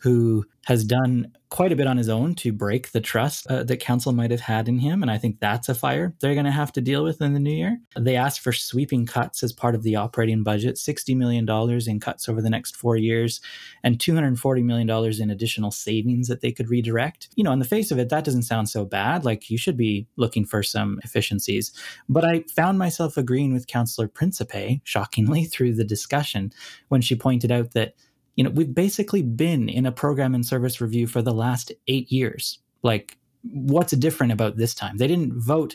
who 0.00 0.44
has 0.66 0.84
done 0.84 1.32
quite 1.48 1.70
a 1.70 1.76
bit 1.76 1.86
on 1.86 1.96
his 1.96 2.08
own 2.08 2.34
to 2.34 2.52
break 2.52 2.90
the 2.90 3.00
trust 3.00 3.46
uh, 3.46 3.62
that 3.62 3.78
council 3.78 4.12
might 4.12 4.32
have 4.32 4.40
had 4.40 4.68
in 4.68 4.78
him. 4.78 5.00
And 5.00 5.10
I 5.10 5.16
think 5.16 5.38
that's 5.38 5.68
a 5.68 5.74
fire 5.74 6.12
they're 6.20 6.34
going 6.34 6.44
to 6.44 6.50
have 6.50 6.72
to 6.72 6.80
deal 6.80 7.04
with 7.04 7.20
in 7.22 7.34
the 7.34 7.40
new 7.40 7.54
year. 7.54 7.78
They 7.96 8.16
asked 8.16 8.40
for 8.40 8.52
sweeping 8.52 9.06
cuts 9.06 9.44
as 9.44 9.52
part 9.52 9.76
of 9.76 9.84
the 9.84 9.94
operating 9.94 10.42
budget 10.42 10.74
$60 10.74 11.16
million 11.16 11.48
in 11.86 12.00
cuts 12.00 12.28
over 12.28 12.42
the 12.42 12.50
next 12.50 12.76
four 12.76 12.96
years 12.96 13.40
and 13.84 13.98
$240 13.98 14.64
million 14.64 14.90
in 15.22 15.30
additional 15.30 15.70
savings 15.70 16.26
that 16.26 16.40
they 16.40 16.50
could 16.50 16.68
redirect. 16.68 17.28
You 17.36 17.44
know, 17.44 17.52
in 17.52 17.60
the 17.60 17.64
face 17.64 17.92
of 17.92 17.98
it, 17.98 18.08
that 18.08 18.24
doesn't 18.24 18.42
sound 18.42 18.68
so 18.68 18.84
bad. 18.84 19.24
Like 19.24 19.48
you 19.48 19.58
should 19.58 19.76
be 19.76 20.08
looking 20.16 20.44
for 20.44 20.64
some 20.64 20.98
efficiencies. 21.04 21.72
But 22.08 22.24
I 22.24 22.44
found 22.54 22.78
myself 22.78 23.16
agreeing 23.16 23.52
with 23.52 23.68
Councillor 23.68 24.08
Principe, 24.08 24.80
shockingly, 24.82 25.44
through 25.44 25.74
the 25.74 25.84
discussion 25.84 26.52
when 26.88 27.00
she 27.00 27.14
pointed 27.14 27.52
out 27.52 27.70
that 27.72 27.94
you 28.36 28.44
know, 28.44 28.50
we've 28.50 28.74
basically 28.74 29.22
been 29.22 29.68
in 29.68 29.86
a 29.86 29.92
program 29.92 30.34
and 30.34 30.46
service 30.46 30.80
review 30.80 31.06
for 31.06 31.22
the 31.22 31.32
last 31.32 31.72
eight 31.88 32.12
years. 32.12 32.58
Like, 32.82 33.18
what's 33.42 33.92
different 33.94 34.32
about 34.32 34.56
this 34.56 34.74
time? 34.74 34.98
They 34.98 35.06
didn't 35.06 35.38
vote 35.40 35.74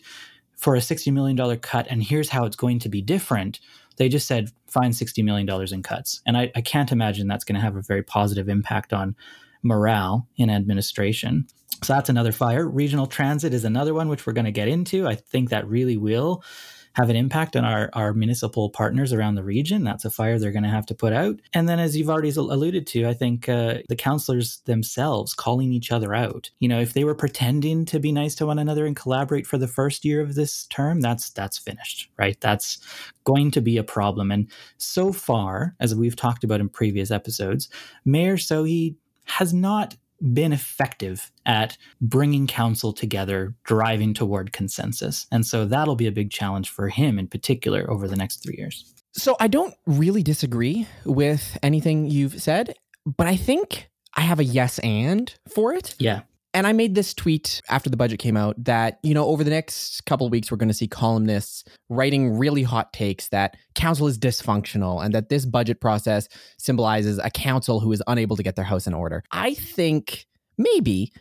for 0.56 0.76
a 0.76 0.80
$60 0.80 1.12
million 1.12 1.58
cut 1.60 1.88
and 1.90 2.04
here's 2.04 2.30
how 2.30 2.46
it's 2.46 2.56
going 2.56 2.80
to 2.80 2.90
be 2.90 3.02
different. 3.02 3.60
They 3.98 4.10
just 4.10 4.28
said, 4.28 4.52
find 4.68 4.94
$60 4.94 5.24
million 5.24 5.50
in 5.74 5.84
cuts. 5.84 6.22
And 6.26 6.38
I, 6.38 6.52
I 6.56 6.62
can't 6.62 6.92
imagine 6.92 7.28
that's 7.28 7.44
going 7.44 7.56
to 7.56 7.62
have 7.62 7.76
a 7.76 7.82
very 7.82 8.04
positive 8.04 8.48
impact 8.48 8.94
on 8.94 9.16
morale 9.64 10.28
in 10.38 10.50
administration. 10.50 11.48
So 11.84 11.94
that's 11.94 12.10
another 12.10 12.32
fire. 12.32 12.68
Regional 12.68 13.08
transit 13.08 13.54
is 13.54 13.66
another 13.66 13.96
one, 13.96 14.08
which 14.08 14.28
we're 14.28 14.34
going 14.34 14.46
to 14.46 14.52
get 14.52 14.68
into. 14.68 15.08
I 15.08 15.16
think 15.16 15.50
that 15.50 15.68
really 15.68 15.98
will 15.98 16.44
have 16.94 17.10
an 17.10 17.16
impact 17.16 17.56
on 17.56 17.64
our, 17.64 17.90
our 17.94 18.14
municipal 18.14 18.70
partners 18.70 19.14
around 19.14 19.36
the 19.36 19.44
region. 19.44 19.84
That's 19.84 20.06
a 20.06 20.10
fire 20.10 20.38
they're 20.38 20.52
going 20.52 20.64
to 20.64 20.70
have 20.70 20.86
to 20.88 20.96
put 20.96 21.14
out. 21.14 21.40
And 21.54 21.68
then, 21.68 21.80
as 21.80 21.96
you've 21.96 22.10
already 22.10 22.30
alluded 22.30 22.88
to, 22.88 23.08
I 23.08 23.14
think 23.14 23.48
uh, 23.48 23.80
the 23.90 23.96
councillors 23.96 24.58
themselves 24.66 25.34
calling 25.34 25.72
each 25.72 25.92
other 25.92 26.14
out. 26.14 26.50
You 26.60 26.68
know, 26.68 26.80
if 26.80 26.94
they 26.94 27.04
were 27.04 27.16
pretending 27.16 27.86
to 27.86 28.00
be 28.00 28.12
nice 28.12 28.36
to 28.36 28.46
one 28.46 28.60
another 28.60 28.86
and 28.86 28.96
collaborate 28.96 29.48
for 29.48 29.58
the 29.58 29.68
first 29.68 30.06
year 30.06 30.22
of 30.22 30.36
this 30.36 30.66
term, 30.68 31.02
that's 31.02 31.30
that's 31.30 31.58
finished, 31.58 32.10
right? 32.18 32.40
That's 32.42 32.80
going 33.24 33.52
to 33.52 33.62
be 33.62 33.78
a 33.78 33.84
problem. 33.84 34.32
And 34.32 34.48
so 34.78 35.14
far, 35.14 35.76
as 35.80 35.96
we've 35.96 36.16
talked 36.16 36.44
about 36.44 36.60
in 36.60 36.70
previous 36.70 37.12
episodes, 37.12 37.70
Mayor 38.06 38.38
Sohi 38.38 38.96
has 39.26 39.54
not 39.54 39.96
been 40.22 40.54
effective 40.54 41.32
at 41.46 41.78
bringing 42.00 42.48
council 42.48 42.94
together, 42.94 43.56
driving 43.64 44.14
toward 44.14 44.54
consensus. 44.54 45.28
And 45.32 45.46
so 45.46 45.66
that'll 45.66 45.96
be 45.96 46.08
a 46.08 46.12
big 46.12 46.32
challenge 46.32 46.70
for 46.70 46.90
him 46.90 47.18
in 47.18 47.28
particular 47.28 47.90
over 47.90 48.08
the 48.08 48.16
next 48.16 48.38
three 48.38 48.56
years. 48.58 48.94
So 49.14 49.36
I 49.40 49.48
don't 49.48 49.74
really 49.86 50.24
disagree 50.24 50.88
with 51.06 51.58
anything 51.62 52.10
you've 52.10 52.42
said, 52.42 52.76
but 53.06 53.28
I 53.28 53.36
think 53.36 53.90
I 54.16 54.22
have 54.22 54.40
a 54.40 54.44
yes 54.44 54.80
and 54.80 55.34
for 55.54 55.74
it. 55.74 55.96
Yeah. 56.00 56.22
And 56.54 56.68
I 56.68 56.74
made 56.74 56.96
this 56.96 57.14
tweet 57.14 57.62
after 57.70 57.90
the 57.90 57.98
budget 57.98 58.20
came 58.20 58.36
out 58.36 58.62
that, 58.64 59.00
you 59.04 59.14
know, 59.14 59.26
over 59.26 59.44
the 59.44 59.50
next 59.50 60.06
couple 60.06 60.26
of 60.26 60.32
weeks, 60.32 60.52
we're 60.52 60.58
going 60.58 60.68
to 60.68 60.74
see 60.74 60.88
columnists 60.88 61.64
writing 61.90 62.38
really 62.38 62.64
hot 62.64 62.92
takes 62.92 63.30
that 63.30 63.56
council 63.76 64.08
is 64.08 64.18
dysfunctional 64.18 65.04
and 65.04 65.14
that 65.14 65.30
this 65.30 65.46
budget 65.46 65.80
process 65.80 66.28
symbolizes 66.58 67.20
a 67.20 67.30
council 67.30 67.80
who 67.80 67.92
is 67.92 68.04
unable 68.08 68.36
to 68.36 68.44
get 68.44 68.56
their 68.56 68.66
house 68.66 68.86
in 68.86 68.94
order. 68.94 69.24
I 69.32 69.54
think 69.54 70.26
maybe, 70.58 71.14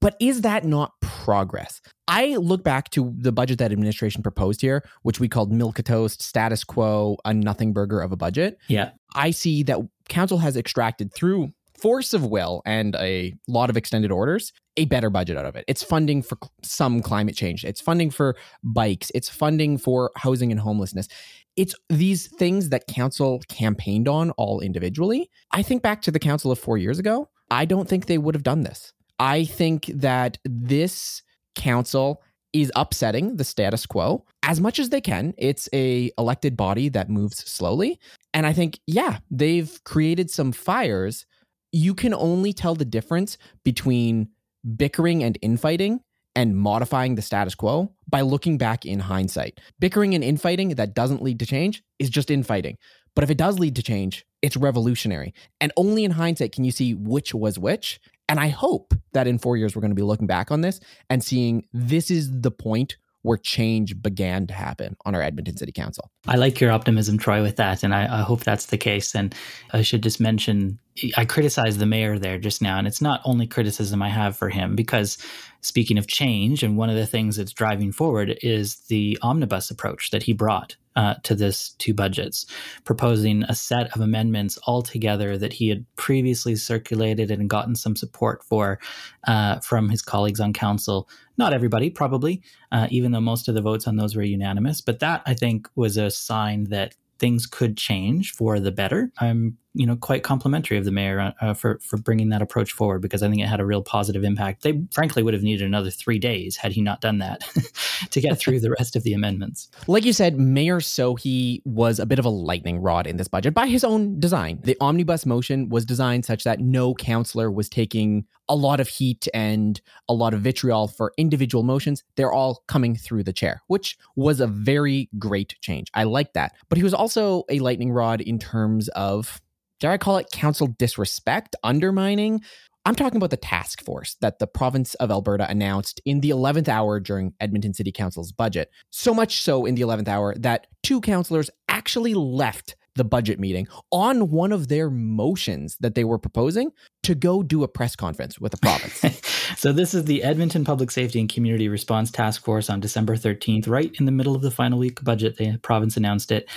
but 0.00 0.16
is 0.20 0.40
that 0.40 0.64
not 0.64 0.92
progress? 1.00 1.80
I 2.08 2.36
look 2.36 2.64
back 2.64 2.90
to 2.90 3.14
the 3.16 3.32
budget 3.32 3.58
that 3.58 3.70
administration 3.70 4.22
proposed 4.22 4.60
here, 4.60 4.84
which 5.02 5.20
we 5.20 5.28
called 5.28 5.52
milk 5.52 5.78
a 5.78 5.82
toast, 5.82 6.22
status 6.22 6.64
quo, 6.64 7.18
a 7.24 7.32
nothing 7.32 7.72
burger 7.72 8.00
of 8.00 8.10
a 8.10 8.16
budget. 8.16 8.58
Yeah. 8.68 8.90
I 9.14 9.30
see 9.30 9.62
that 9.64 9.78
council 10.08 10.38
has 10.38 10.56
extracted 10.56 11.14
through 11.14 11.52
force 11.82 12.14
of 12.14 12.24
will 12.24 12.62
and 12.64 12.94
a 12.96 13.34
lot 13.48 13.68
of 13.68 13.76
extended 13.76 14.12
orders 14.12 14.52
a 14.76 14.84
better 14.86 15.10
budget 15.10 15.36
out 15.36 15.44
of 15.44 15.56
it. 15.56 15.64
It's 15.66 15.82
funding 15.82 16.22
for 16.22 16.38
some 16.62 17.02
climate 17.02 17.34
change. 17.34 17.64
It's 17.64 17.80
funding 17.80 18.10
for 18.10 18.36
bikes. 18.62 19.10
It's 19.14 19.28
funding 19.28 19.76
for 19.76 20.12
housing 20.16 20.52
and 20.52 20.60
homelessness. 20.60 21.08
It's 21.56 21.74
these 21.90 22.28
things 22.28 22.68
that 22.68 22.86
council 22.86 23.42
campaigned 23.48 24.08
on 24.08 24.30
all 24.32 24.60
individually. 24.60 25.28
I 25.50 25.62
think 25.62 25.82
back 25.82 26.00
to 26.02 26.12
the 26.12 26.20
council 26.20 26.52
of 26.52 26.58
4 26.58 26.78
years 26.78 26.98
ago. 26.98 27.28
I 27.50 27.64
don't 27.64 27.88
think 27.88 28.06
they 28.06 28.16
would 28.16 28.34
have 28.34 28.44
done 28.44 28.62
this. 28.62 28.92
I 29.18 29.44
think 29.44 29.86
that 29.86 30.38
this 30.44 31.22
council 31.56 32.22
is 32.52 32.72
upsetting 32.76 33.36
the 33.36 33.44
status 33.44 33.86
quo 33.86 34.24
as 34.42 34.60
much 34.60 34.78
as 34.78 34.90
they 34.90 35.00
can. 35.00 35.34
It's 35.36 35.68
a 35.72 36.10
elected 36.16 36.56
body 36.56 36.88
that 36.90 37.10
moves 37.10 37.38
slowly. 37.38 37.98
And 38.32 38.46
I 38.46 38.52
think 38.52 38.78
yeah, 38.86 39.18
they've 39.30 39.82
created 39.84 40.30
some 40.30 40.52
fires 40.52 41.26
you 41.72 41.94
can 41.94 42.14
only 42.14 42.52
tell 42.52 42.74
the 42.74 42.84
difference 42.84 43.38
between 43.64 44.28
bickering 44.76 45.22
and 45.24 45.38
infighting 45.42 46.00
and 46.34 46.56
modifying 46.56 47.14
the 47.14 47.22
status 47.22 47.54
quo 47.54 47.92
by 48.08 48.20
looking 48.20 48.58
back 48.58 48.86
in 48.86 49.00
hindsight. 49.00 49.60
Bickering 49.80 50.14
and 50.14 50.22
infighting 50.22 50.70
that 50.70 50.94
doesn't 50.94 51.22
lead 51.22 51.38
to 51.40 51.46
change 51.46 51.82
is 51.98 52.10
just 52.10 52.30
infighting. 52.30 52.76
But 53.14 53.24
if 53.24 53.30
it 53.30 53.36
does 53.36 53.58
lead 53.58 53.76
to 53.76 53.82
change, 53.82 54.24
it's 54.40 54.56
revolutionary. 54.56 55.34
And 55.60 55.72
only 55.76 56.04
in 56.04 56.12
hindsight 56.12 56.52
can 56.52 56.64
you 56.64 56.70
see 56.70 56.94
which 56.94 57.34
was 57.34 57.58
which. 57.58 58.00
And 58.28 58.40
I 58.40 58.48
hope 58.48 58.94
that 59.12 59.26
in 59.26 59.38
four 59.38 59.56
years, 59.56 59.76
we're 59.76 59.82
going 59.82 59.90
to 59.90 59.96
be 59.96 60.02
looking 60.02 60.26
back 60.26 60.50
on 60.50 60.62
this 60.62 60.80
and 61.10 61.22
seeing 61.22 61.66
this 61.72 62.10
is 62.10 62.40
the 62.40 62.50
point 62.50 62.96
where 63.22 63.38
change 63.38 64.00
began 64.02 64.46
to 64.48 64.54
happen 64.54 64.96
on 65.04 65.14
our 65.14 65.22
Edmonton 65.22 65.56
City 65.56 65.72
Council. 65.72 66.10
I 66.26 66.36
like 66.36 66.60
your 66.60 66.72
optimism, 66.72 67.18
Troy, 67.18 67.42
with 67.42 67.56
that. 67.56 67.82
And 67.82 67.94
I, 67.94 68.20
I, 68.20 68.22
hope 68.22 68.44
that's 68.44 68.66
the 68.66 68.78
case. 68.78 69.14
And 69.14 69.34
I 69.72 69.82
should 69.82 70.02
just 70.02 70.20
mention 70.20 70.78
I 71.16 71.24
criticized 71.24 71.78
the 71.78 71.86
mayor 71.86 72.18
there 72.18 72.38
just 72.38 72.60
now. 72.60 72.78
And 72.78 72.86
it's 72.86 73.00
not 73.00 73.20
only 73.24 73.46
criticism 73.46 74.02
I 74.02 74.08
have 74.08 74.36
for 74.36 74.48
him, 74.48 74.76
because 74.76 75.18
speaking 75.62 75.96
of 75.96 76.06
change, 76.06 76.62
and 76.62 76.76
one 76.76 76.90
of 76.90 76.96
the 76.96 77.06
things 77.06 77.36
that's 77.36 77.52
driving 77.52 77.92
forward 77.92 78.36
is 78.42 78.76
the 78.88 79.18
omnibus 79.22 79.70
approach 79.70 80.10
that 80.10 80.24
he 80.24 80.32
brought 80.32 80.76
uh, 80.96 81.14
to 81.22 81.34
this 81.34 81.70
two 81.78 81.94
budgets, 81.94 82.46
proposing 82.84 83.44
a 83.44 83.54
set 83.54 83.94
of 83.94 84.00
amendments 84.00 84.58
altogether 84.66 85.38
that 85.38 85.52
he 85.52 85.68
had 85.68 85.86
previously 85.96 86.54
circulated 86.54 87.30
and 87.30 87.48
gotten 87.48 87.74
some 87.74 87.96
support 87.96 88.44
for 88.44 88.78
uh, 89.26 89.58
from 89.60 89.88
his 89.88 90.02
colleagues 90.02 90.40
on 90.40 90.52
council. 90.52 91.08
Not 91.38 91.54
everybody, 91.54 91.88
probably, 91.88 92.42
uh, 92.72 92.88
even 92.90 93.12
though 93.12 93.20
most 93.20 93.48
of 93.48 93.54
the 93.54 93.62
votes 93.62 93.86
on 93.86 93.96
those 93.96 94.14
were 94.14 94.22
unanimous. 94.22 94.80
But 94.80 95.00
that 95.00 95.22
I 95.24 95.34
think 95.34 95.68
was 95.76 95.96
a 95.96 96.10
sign 96.10 96.64
that 96.64 96.94
things 97.18 97.46
could 97.46 97.76
change 97.76 98.32
for 98.32 98.58
the 98.60 98.72
better. 98.72 99.10
I'm 99.18 99.56
you 99.74 99.86
know 99.86 99.96
quite 99.96 100.22
complimentary 100.22 100.76
of 100.76 100.84
the 100.84 100.90
mayor 100.90 101.20
uh, 101.20 101.32
uh, 101.40 101.54
for 101.54 101.78
for 101.80 101.96
bringing 101.96 102.28
that 102.28 102.42
approach 102.42 102.72
forward 102.72 103.00
because 103.00 103.22
I 103.22 103.28
think 103.28 103.40
it 103.40 103.48
had 103.48 103.60
a 103.60 103.64
real 103.64 103.82
positive 103.82 104.24
impact. 104.24 104.62
They 104.62 104.82
frankly 104.92 105.22
would 105.22 105.34
have 105.34 105.42
needed 105.42 105.66
another 105.66 105.90
three 105.90 106.18
days 106.18 106.56
had 106.56 106.72
he 106.72 106.82
not 106.82 107.00
done 107.00 107.18
that 107.18 107.40
to 108.10 108.20
get 108.20 108.38
through 108.38 108.60
the 108.60 108.70
rest 108.70 108.96
of 108.96 109.02
the 109.02 109.14
amendments. 109.14 109.68
Like 109.86 110.04
you 110.04 110.12
said, 110.12 110.38
Mayor 110.38 110.80
Sohi 110.80 111.62
was 111.64 111.98
a 111.98 112.06
bit 112.06 112.18
of 112.18 112.24
a 112.24 112.30
lightning 112.30 112.80
rod 112.80 113.06
in 113.06 113.16
this 113.16 113.28
budget 113.28 113.54
by 113.54 113.66
his 113.66 113.84
own 113.84 114.20
design. 114.20 114.60
The 114.62 114.76
omnibus 114.80 115.24
motion 115.24 115.68
was 115.68 115.84
designed 115.84 116.24
such 116.24 116.44
that 116.44 116.60
no 116.60 116.94
councillor 116.94 117.50
was 117.50 117.68
taking 117.68 118.26
a 118.48 118.56
lot 118.56 118.80
of 118.80 118.88
heat 118.88 119.28
and 119.32 119.80
a 120.08 120.12
lot 120.12 120.34
of 120.34 120.40
vitriol 120.40 120.88
for 120.88 121.12
individual 121.16 121.62
motions. 121.62 122.04
They're 122.16 122.32
all 122.32 122.62
coming 122.66 122.96
through 122.96 123.22
the 123.24 123.32
chair, 123.32 123.62
which 123.68 123.96
was 124.16 124.40
a 124.40 124.46
very 124.46 125.08
great 125.18 125.56
change. 125.60 125.88
I 125.94 126.04
like 126.04 126.34
that. 126.34 126.54
But 126.68 126.76
he 126.76 126.84
was 126.84 126.92
also 126.92 127.44
a 127.48 127.60
lightning 127.60 127.92
rod 127.92 128.20
in 128.20 128.38
terms 128.38 128.88
of 128.88 129.40
dare 129.82 129.90
I 129.90 129.98
call 129.98 130.16
it 130.16 130.30
council 130.30 130.68
disrespect, 130.68 131.56
undermining? 131.64 132.40
I'm 132.86 132.94
talking 132.94 133.16
about 133.16 133.30
the 133.30 133.36
task 133.36 133.84
force 133.84 134.16
that 134.20 134.38
the 134.38 134.46
province 134.46 134.94
of 134.94 135.10
Alberta 135.10 135.50
announced 135.50 136.00
in 136.04 136.20
the 136.20 136.30
11th 136.30 136.68
hour 136.68 137.00
during 137.00 137.34
Edmonton 137.40 137.74
City 137.74 137.90
Council's 137.90 138.30
budget. 138.30 138.70
So 138.90 139.12
much 139.12 139.42
so 139.42 139.66
in 139.66 139.74
the 139.74 139.82
11th 139.82 140.06
hour 140.06 140.36
that 140.38 140.68
two 140.84 141.00
councillors 141.00 141.50
actually 141.68 142.14
left 142.14 142.76
the 142.94 143.02
budget 143.02 143.40
meeting 143.40 143.66
on 143.90 144.30
one 144.30 144.52
of 144.52 144.68
their 144.68 144.88
motions 144.88 145.76
that 145.80 145.96
they 145.96 146.04
were 146.04 146.18
proposing 146.18 146.70
to 147.02 147.14
go 147.14 147.42
do 147.42 147.64
a 147.64 147.68
press 147.68 147.96
conference 147.96 148.38
with 148.38 148.52
the 148.52 148.58
province. 148.58 149.02
so 149.56 149.72
this 149.72 149.94
is 149.94 150.04
the 150.04 150.22
Edmonton 150.22 150.64
Public 150.64 150.90
Safety 150.92 151.18
and 151.18 151.32
Community 151.32 151.68
Response 151.68 152.10
Task 152.10 152.44
Force 152.44 152.70
on 152.70 152.78
December 152.78 153.16
13th, 153.16 153.66
right 153.66 153.92
in 153.98 154.06
the 154.06 154.12
middle 154.12 154.36
of 154.36 154.42
the 154.42 154.50
final 154.50 154.78
week 154.78 155.02
budget. 155.02 155.38
The 155.38 155.58
province 155.58 155.96
announced 155.96 156.30
it. 156.30 156.48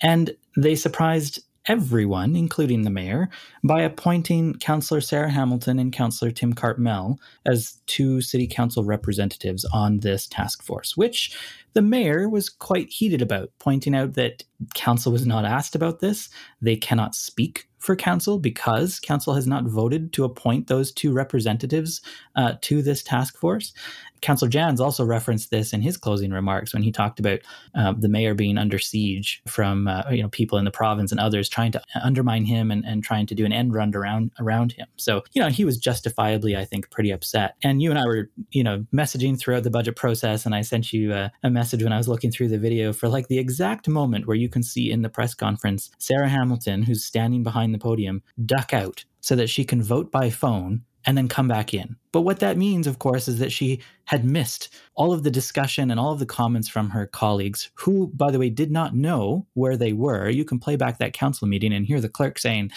And 0.00 0.30
they 0.56 0.74
surprised 0.74 1.40
everyone, 1.66 2.36
including 2.36 2.82
the 2.82 2.90
mayor, 2.90 3.28
by 3.62 3.82
appointing 3.82 4.54
Councillor 4.54 5.00
Sarah 5.00 5.30
Hamilton 5.30 5.78
and 5.78 5.92
Councillor 5.92 6.30
Tim 6.30 6.52
Cartmel 6.52 7.18
as 7.46 7.78
two 7.86 8.20
city 8.20 8.46
council 8.46 8.84
representatives 8.84 9.64
on 9.72 10.00
this 10.00 10.26
task 10.26 10.62
force, 10.62 10.96
which 10.96 11.36
the 11.74 11.82
mayor 11.82 12.28
was 12.28 12.48
quite 12.48 12.88
heated 12.90 13.22
about, 13.22 13.50
pointing 13.58 13.94
out 13.94 14.14
that 14.14 14.44
council 14.74 15.12
was 15.12 15.26
not 15.26 15.44
asked 15.44 15.74
about 15.74 16.00
this. 16.00 16.28
They 16.60 16.76
cannot 16.76 17.14
speak 17.14 17.68
for 17.80 17.96
council 17.96 18.38
because 18.38 19.00
council 19.00 19.34
has 19.34 19.46
not 19.46 19.64
voted 19.64 20.12
to 20.12 20.24
appoint 20.24 20.68
those 20.68 20.92
two 20.92 21.12
representatives 21.12 22.00
uh, 22.36 22.54
to 22.60 22.82
this 22.82 23.02
task 23.02 23.36
force. 23.36 23.72
Councillor 24.20 24.50
Janz 24.50 24.80
also 24.80 25.04
referenced 25.04 25.50
this 25.50 25.72
in 25.72 25.80
his 25.80 25.96
closing 25.96 26.30
remarks 26.30 26.74
when 26.74 26.82
he 26.82 26.92
talked 26.92 27.18
about 27.18 27.40
uh, 27.74 27.94
the 27.96 28.08
mayor 28.08 28.34
being 28.34 28.58
under 28.58 28.78
siege 28.78 29.42
from 29.46 29.88
uh, 29.88 30.02
you 30.10 30.22
know 30.22 30.28
people 30.28 30.58
in 30.58 30.64
the 30.64 30.70
province 30.70 31.10
and 31.10 31.20
others 31.20 31.48
trying 31.48 31.72
to 31.72 31.82
undermine 32.02 32.44
him 32.44 32.70
and, 32.70 32.84
and 32.84 33.02
trying 33.02 33.26
to 33.26 33.34
do 33.34 33.44
an 33.44 33.52
end 33.52 33.72
run 33.72 33.94
around 33.94 34.30
around 34.38 34.72
him. 34.72 34.86
So 34.96 35.22
you 35.32 35.42
know 35.42 35.48
he 35.48 35.64
was 35.64 35.78
justifiably, 35.78 36.56
I 36.56 36.64
think, 36.64 36.90
pretty 36.90 37.10
upset. 37.10 37.56
And 37.62 37.82
you 37.82 37.90
and 37.90 37.98
I 37.98 38.04
were 38.04 38.30
you 38.50 38.62
know 38.62 38.84
messaging 38.94 39.38
throughout 39.38 39.62
the 39.62 39.70
budget 39.70 39.96
process, 39.96 40.44
and 40.44 40.54
I 40.54 40.62
sent 40.62 40.92
you 40.92 41.12
uh, 41.12 41.30
a 41.42 41.50
message 41.50 41.82
when 41.82 41.92
I 41.92 41.98
was 41.98 42.08
looking 42.08 42.30
through 42.30 42.48
the 42.48 42.58
video 42.58 42.92
for 42.92 43.08
like 43.08 43.28
the 43.28 43.38
exact 43.38 43.88
moment 43.88 44.26
where 44.26 44.36
you 44.36 44.48
can 44.48 44.62
see 44.62 44.90
in 44.90 45.02
the 45.02 45.08
press 45.08 45.34
conference 45.34 45.90
Sarah 45.98 46.28
Hamilton, 46.28 46.82
who's 46.82 47.04
standing 47.04 47.42
behind 47.42 47.69
the 47.72 47.78
podium, 47.78 48.22
duck 48.44 48.72
out 48.72 49.04
so 49.20 49.36
that 49.36 49.48
she 49.48 49.64
can 49.64 49.82
vote 49.82 50.10
by 50.10 50.30
phone 50.30 50.82
and 51.06 51.16
then 51.16 51.28
come 51.28 51.48
back 51.48 51.72
in. 51.72 51.96
But 52.12 52.22
what 52.22 52.40
that 52.40 52.56
means, 52.58 52.86
of 52.86 52.98
course, 52.98 53.28
is 53.28 53.38
that 53.38 53.52
she 53.52 53.80
had 54.04 54.24
missed 54.24 54.68
all 54.94 55.12
of 55.12 55.22
the 55.22 55.30
discussion 55.30 55.90
and 55.90 55.98
all 55.98 56.12
of 56.12 56.18
the 56.18 56.26
comments 56.26 56.68
from 56.68 56.90
her 56.90 57.06
colleagues, 57.06 57.70
who, 57.74 58.08
by 58.08 58.30
the 58.30 58.38
way, 58.38 58.50
did 58.50 58.70
not 58.70 58.94
know 58.94 59.46
where 59.54 59.76
they 59.76 59.92
were. 59.92 60.28
You 60.28 60.44
can 60.44 60.58
play 60.58 60.76
back 60.76 60.98
that 60.98 61.12
council 61.12 61.46
meeting 61.46 61.72
and 61.72 61.86
hear 61.86 62.00
the 62.00 62.08
clerk 62.08 62.38
saying, 62.38 62.70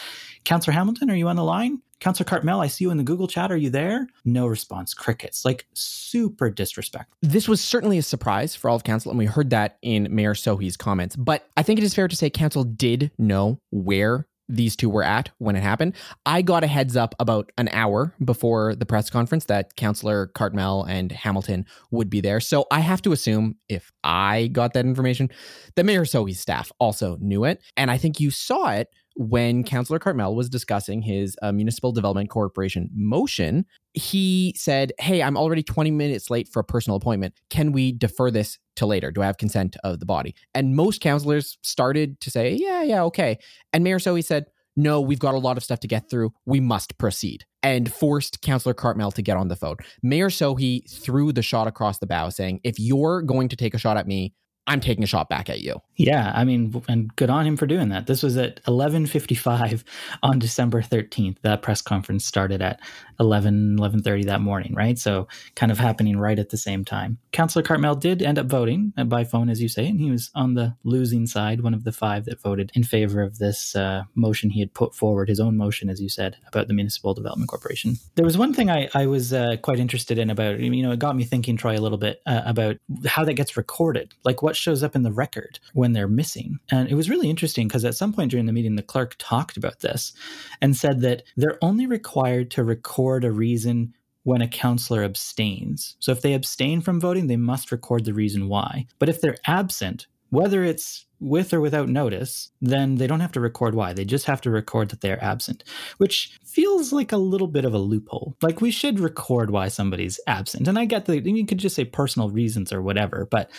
Councillor 0.46 0.74
Hamilton, 0.74 1.10
are 1.10 1.16
you 1.16 1.28
on 1.28 1.36
the 1.36 1.44
line? 1.44 1.82
Councillor 2.00 2.26
Cartmel, 2.26 2.60
I 2.60 2.68
see 2.68 2.84
you 2.84 2.92
in 2.92 2.98
the 2.98 3.04
Google 3.04 3.28
chat. 3.28 3.50
Are 3.50 3.58
you 3.58 3.70
there? 3.70 4.08
No 4.26 4.46
response. 4.46 4.94
Crickets. 4.94 5.46
Like 5.46 5.66
super 5.74 6.50
disrespectful. 6.50 7.16
This 7.22 7.48
was 7.48 7.62
certainly 7.62 7.98
a 7.98 8.04
surprise 8.04 8.56
for 8.56 8.70
all 8.70 8.76
of 8.76 8.84
council, 8.84 9.10
and 9.10 9.18
we 9.18 9.26
heard 9.26 9.52
that 9.52 9.78
in 9.82 10.14
Mayor 10.14 10.36
Sohi's 10.36 10.76
comments. 10.76 11.16
But 11.16 11.48
I 11.56 11.64
think 11.64 11.80
it 11.80 11.84
is 11.84 11.94
fair 11.94 12.10
to 12.10 12.16
say 12.16 12.30
council 12.30 12.66
did 12.66 13.12
know 13.18 13.58
where 13.72 14.28
these 14.50 14.76
two 14.76 14.90
were 14.90 15.04
at 15.04 15.30
when 15.38 15.56
it 15.56 15.64
happened. 15.64 15.96
I 16.26 16.42
got 16.42 16.64
a 16.64 16.68
heads 16.68 16.96
up 16.96 17.16
about 17.20 17.52
an 17.58 17.70
hour 17.70 18.14
before 18.24 18.76
the 18.76 18.86
press 18.86 19.10
conference 19.10 19.46
that 19.46 19.76
Councillor 19.76 20.28
Cartmel 20.28 20.84
and 20.84 21.12
Hamilton 21.12 21.66
would 21.92 22.10
be 22.10 22.22
there. 22.22 22.40
So 22.40 22.66
I 22.72 22.80
have 22.80 23.02
to 23.04 23.12
assume 23.12 23.56
if 23.70 23.92
I 24.04 24.48
got 24.48 24.74
that 24.74 24.86
information, 24.86 25.30
that 25.76 25.86
Mayor 25.86 26.06
Sohi's 26.06 26.40
staff 26.40 26.72
also 26.80 27.18
knew 27.22 27.46
it. 27.46 27.62
And 27.78 27.90
I 27.90 27.98
think 27.98 28.20
you 28.20 28.32
saw 28.32 28.72
it 28.72 28.90
when 29.16 29.64
Councillor 29.64 30.00
Cartmel 30.00 30.36
was 30.36 30.50
discussing 30.50 31.02
his 31.02 31.38
uh, 31.42 31.52
Municipal 31.52 31.92
Development 31.92 32.30
Corporation 32.30 32.90
motion, 32.94 33.66
he 33.94 34.54
said, 34.58 34.92
Hey, 35.00 35.22
I'm 35.22 35.38
already 35.38 35.64
20 35.64 35.92
minutes 35.92 36.30
late 36.30 36.48
for 36.48 36.60
a 36.60 36.64
personal 36.64 36.98
appointment. 36.98 37.34
Can 37.50 37.72
we 37.72 37.92
defer 37.92 38.32
this 38.32 38.58
to 38.78 38.86
later? 38.86 39.12
Do 39.12 39.22
I 39.22 39.26
have 39.28 39.38
consent 39.38 39.78
of 39.84 40.00
the 40.00 40.06
body? 40.06 40.36
And 40.56 40.76
most 40.76 41.02
councillors 41.02 41.58
started 41.62 42.20
to 42.22 42.32
say, 42.32 42.54
Yeah, 42.54 42.84
yeah, 42.84 43.04
okay. 43.04 43.38
And 43.72 43.84
Mayor 43.84 44.00
Sohi 44.00 44.24
said, 44.24 44.46
no, 44.76 45.00
we've 45.02 45.20
got 45.20 45.36
a 45.36 45.40
lot 45.40 45.58
of 45.58 45.64
stuff 45.64 45.80
to 45.82 45.88
get 45.88 46.10
through. 46.10 46.34
We 46.46 46.60
must 46.60 46.98
proceed. 46.98 47.46
And 47.62 47.94
forced 47.94 48.42
Councillor 48.42 48.74
Cartmel 48.74 49.12
to 49.12 49.22
get 49.22 49.38
on 49.38 49.48
the 49.48 49.56
phone. 49.56 49.78
Mayor 50.02 50.30
Sohi 50.30 50.90
threw 50.90 51.32
the 51.32 51.42
shot 51.42 51.68
across 51.68 52.00
the 52.00 52.08
bow, 52.08 52.30
saying, 52.30 52.60
If 52.64 52.80
you're 52.80 53.22
going 53.22 53.50
to 53.50 53.56
take 53.56 53.74
a 53.74 53.78
shot 53.78 53.98
at 53.98 54.08
me, 54.08 54.34
I'm 54.66 54.80
taking 54.80 55.04
a 55.04 55.08
shot 55.08 55.30
back 55.30 55.50
at 55.50 55.62
you. 55.62 55.80
Yeah, 55.96 56.32
I 56.34 56.44
mean, 56.44 56.82
and 56.88 57.16
good 57.16 57.30
on 57.30 57.46
him 57.46 57.56
for 57.56 57.68
doing 57.68 57.90
that. 57.90 58.08
This 58.08 58.24
was 58.24 58.38
at 58.38 58.64
11:55 58.64 59.84
on 60.24 60.40
December 60.40 60.82
13th. 60.82 61.38
That 61.42 61.62
press 61.62 61.82
conference 61.82 62.26
started 62.26 62.62
at 62.62 62.80
11 63.20 63.78
11:30 63.78 64.26
that 64.26 64.42
morning, 64.42 64.74
right? 64.74 64.98
So, 64.98 65.28
kind 65.56 65.72
of 65.72 65.78
happening 65.78 66.18
right 66.18 66.40
at 66.40 66.50
the 66.50 66.58
same 66.58 66.84
time. 66.84 67.20
Councillor 67.32 67.64
Cartmel 67.64 67.96
did 67.96 68.22
end 68.22 68.40
up 68.40 68.48
voting 68.48 68.94
by 69.06 69.24
phone, 69.24 69.50
as 69.50 69.62
you 69.62 69.70
say, 69.70 69.88
and 69.88 70.00
he 70.00 70.10
was 70.10 70.32
on 70.36 70.56
the 70.56 70.76
losing 70.84 71.28
side, 71.28 71.62
one 71.62 71.74
of 71.74 71.84
the 71.84 71.92
five 71.92 72.26
that 72.26 72.42
voted 72.42 72.72
in 72.74 72.84
favor 72.84 73.22
of 73.22 73.38
this 73.38 73.76
uh, 73.76 74.04
motion 74.16 74.50
he 74.50 74.60
had 74.60 74.74
put 74.74 74.96
forward, 74.96 75.30
his 75.30 75.40
own 75.40 75.58
motion, 75.58 75.90
as 75.90 76.02
you 76.02 76.10
said, 76.10 76.38
about 76.48 76.68
the 76.68 76.74
Municipal 76.74 77.14
Development 77.14 77.50
Corporation. 77.50 77.98
There 78.16 78.26
was 78.26 78.38
one 78.38 78.54
thing 78.54 78.70
I, 78.70 78.90
I 78.94 79.06
was 79.06 79.34
uh, 79.34 79.58
quite 79.62 79.80
interested 79.80 80.18
in 80.18 80.30
about, 80.30 80.60
you 80.60 80.84
know, 80.84 80.92
it 80.92 81.00
got 81.00 81.16
me 81.16 81.24
thinking, 81.24 81.58
Troy, 81.58 81.78
a 81.78 81.82
little 81.82 81.98
bit 81.98 82.22
uh, 82.26 82.42
about 82.46 82.78
how 83.06 83.24
that 83.26 83.34
gets 83.34 83.58
recorded, 83.58 84.14
like 84.24 84.42
what 84.42 84.56
shows 84.56 84.84
up 84.84 84.96
in 84.96 85.04
the 85.04 85.12
record 85.12 85.60
they're 85.92 86.08
missing. 86.08 86.60
And 86.72 86.88
it 86.88 86.96
was 86.96 87.10
really 87.10 87.30
interesting 87.30 87.68
because 87.68 87.84
at 87.84 87.96
some 87.96 88.14
point 88.14 88.32
during 88.32 88.46
the 88.46 88.54
meeting, 88.54 88.78
the 88.78 88.82
clerk 88.82 89.16
talked 89.20 89.58
about 89.58 89.82
this 89.82 90.14
and 90.62 90.78
said 90.78 91.02
that 91.02 91.24
they're 91.36 91.58
only 91.62 91.86
required 91.86 92.50
to 92.52 92.64
record 92.64 93.26
a 93.26 93.32
reason 93.32 93.94
when 94.24 94.42
a 94.42 94.48
counselor 94.48 95.04
abstains. 95.04 95.98
So 96.00 96.14
if 96.14 96.22
they 96.22 96.34
abstain 96.34 96.80
from 96.80 97.02
voting, 97.02 97.28
they 97.28 97.36
must 97.36 97.72
record 97.72 98.06
the 98.06 98.14
reason 98.14 98.48
why. 98.48 98.88
But 98.98 99.10
if 99.10 99.20
they're 99.20 99.38
absent, 99.46 100.08
whether 100.34 100.64
it's 100.64 101.06
with 101.20 101.54
or 101.54 101.62
without 101.62 101.88
notice, 101.88 102.50
then 102.60 102.96
they 102.96 103.06
don't 103.06 103.20
have 103.20 103.32
to 103.32 103.40
record 103.40 103.76
why. 103.76 103.94
They 103.94 104.04
just 104.04 104.26
have 104.26 104.42
to 104.42 104.50
record 104.50 104.90
that 104.90 105.02
they're 105.02 105.24
absent, 105.24 105.64
which 105.98 106.40
feels 106.44 106.92
like 106.92 107.12
a 107.12 107.18
little 107.18 107.48
bit 107.48 107.66
of 107.66 107.74
a 107.76 107.78
loophole. 107.78 108.36
Like 108.42 108.60
we 108.60 108.72
should 108.72 109.00
record 109.00 109.52
why 109.52 109.68
somebody's 109.68 110.20
absent. 110.26 110.68
And 110.68 110.80
I 110.80 110.86
get 110.86 111.06
that 111.06 111.24
you 111.24 111.46
could 111.46 111.60
just 111.60 111.76
say 111.76 111.86
personal 111.86 112.32
reasons 112.32 112.74
or 112.74 112.82
whatever, 112.82 113.28
but 113.30 113.52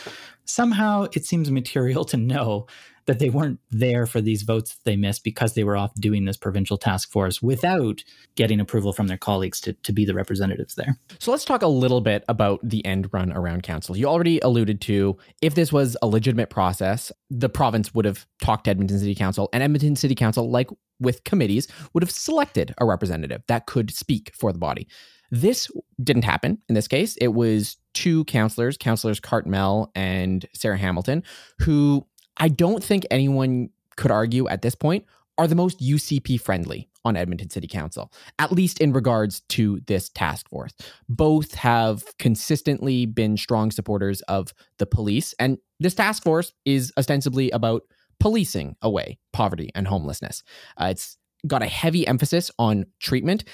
somehow 0.47 1.07
it 1.13 1.25
seems 1.25 1.49
material 1.53 2.05
to 2.07 2.17
know 2.17 2.67
that 3.07 3.19
they 3.19 3.31
weren't 3.31 3.61
there 3.71 4.07
for 4.07 4.21
these 4.21 4.43
votes 4.43 4.75
that 4.75 4.85
they 4.85 4.97
missed 4.97 5.25
because 5.25 5.55
they 5.55 5.65
were 5.65 5.77
off 5.77 5.95
doing 5.95 6.25
this 6.25 6.37
provincial 6.37 6.77
task 6.77 7.11
force 7.11 7.43
without 7.43 8.03
getting 8.35 8.61
approval 8.61 8.93
from 8.93 9.07
their 9.07 9.19
colleagues 9.19 9.61
to, 9.61 9.73
to 9.73 9.93
be 9.93 10.05
the 10.05 10.15
representatives 10.15 10.75
there. 10.75 10.99
So 11.19 11.31
let's 11.31 11.45
talk 11.45 11.63
a 11.63 11.69
little 11.69 12.01
bit 12.01 12.25
about 12.29 12.61
the 12.63 12.85
end 12.85 13.09
run 13.13 13.33
around 13.33 13.63
council. 13.63 13.97
You 13.97 14.07
already 14.07 14.41
alluded 14.41 14.81
to 14.83 15.17
if 15.43 15.55
this 15.55 15.73
was 15.73 15.97
a 16.03 16.07
legitimate 16.07 16.51
process, 16.51 17.13
the 17.31 17.49
province 17.49 17.95
would 17.95 18.05
have 18.05 18.27
talked 18.43 18.65
to 18.65 18.71
Edmonton 18.71 18.99
City 18.99 19.15
Council, 19.15 19.49
and 19.53 19.63
Edmonton 19.63 19.97
City 19.97 20.15
Council, 20.15 20.51
like 20.51 20.71
with 21.01 21.25
committees, 21.25 21.69
would 21.93 22.03
have 22.03 22.11
selected 22.11 22.75
a 22.79 22.87
representative 22.87 23.43
that 23.49 23.67
could 23.67 23.91
speak 23.91 24.33
for 24.35 24.53
the 24.53 24.59
body. 24.59 24.89
This 25.31 25.71
didn't 26.03 26.25
happen 26.25 26.59
in 26.69 26.75
this 26.75 26.87
case. 26.87 27.17
It 27.17 27.29
was 27.29 27.77
two 27.93 28.25
counselors, 28.25 28.77
counselors 28.77 29.21
Cartmel 29.21 29.91
and 29.95 30.47
Sarah 30.55 30.79
Hamilton, 30.79 31.23
who 31.61 32.07
I 32.37 32.49
don't 32.49 32.83
think 32.83 33.07
anyone 33.11 33.71
could 33.97 34.11
argue 34.11 34.49
at 34.49 34.63
this 34.63 34.75
point 34.75 35.05
are 35.39 35.47
the 35.47 35.55
most 35.55 35.81
UCP 35.81 36.41
friendly 36.41 36.89
on 37.05 37.17
Edmonton 37.17 37.51
City 37.51 37.67
Council, 37.67 38.13
at 38.39 38.53
least 38.53 38.81
in 38.81 38.93
regards 38.93 39.41
to 39.51 39.81
this 39.87 40.09
task 40.09 40.49
force. 40.49 40.73
Both 41.09 41.55
have 41.55 42.05
consistently 42.19 43.07
been 43.07 43.37
strong 43.37 43.71
supporters 43.71 44.23
of 44.23 44.55
the 44.79 44.87
police, 44.87 45.35
and 45.39 45.59
this 45.81 45.95
task 45.95 46.23
force 46.23 46.53
is 46.65 46.93
ostensibly 46.97 47.51
about 47.51 47.83
policing 48.21 48.77
away 48.81 49.19
poverty 49.33 49.71
and 49.75 49.87
homelessness. 49.87 50.43
Uh, 50.81 50.87
it's 50.87 51.19
got 51.47 51.63
a 51.63 51.67
heavy 51.67 52.07
emphasis 52.07 52.51
on 52.59 52.87
treatment, 53.01 53.45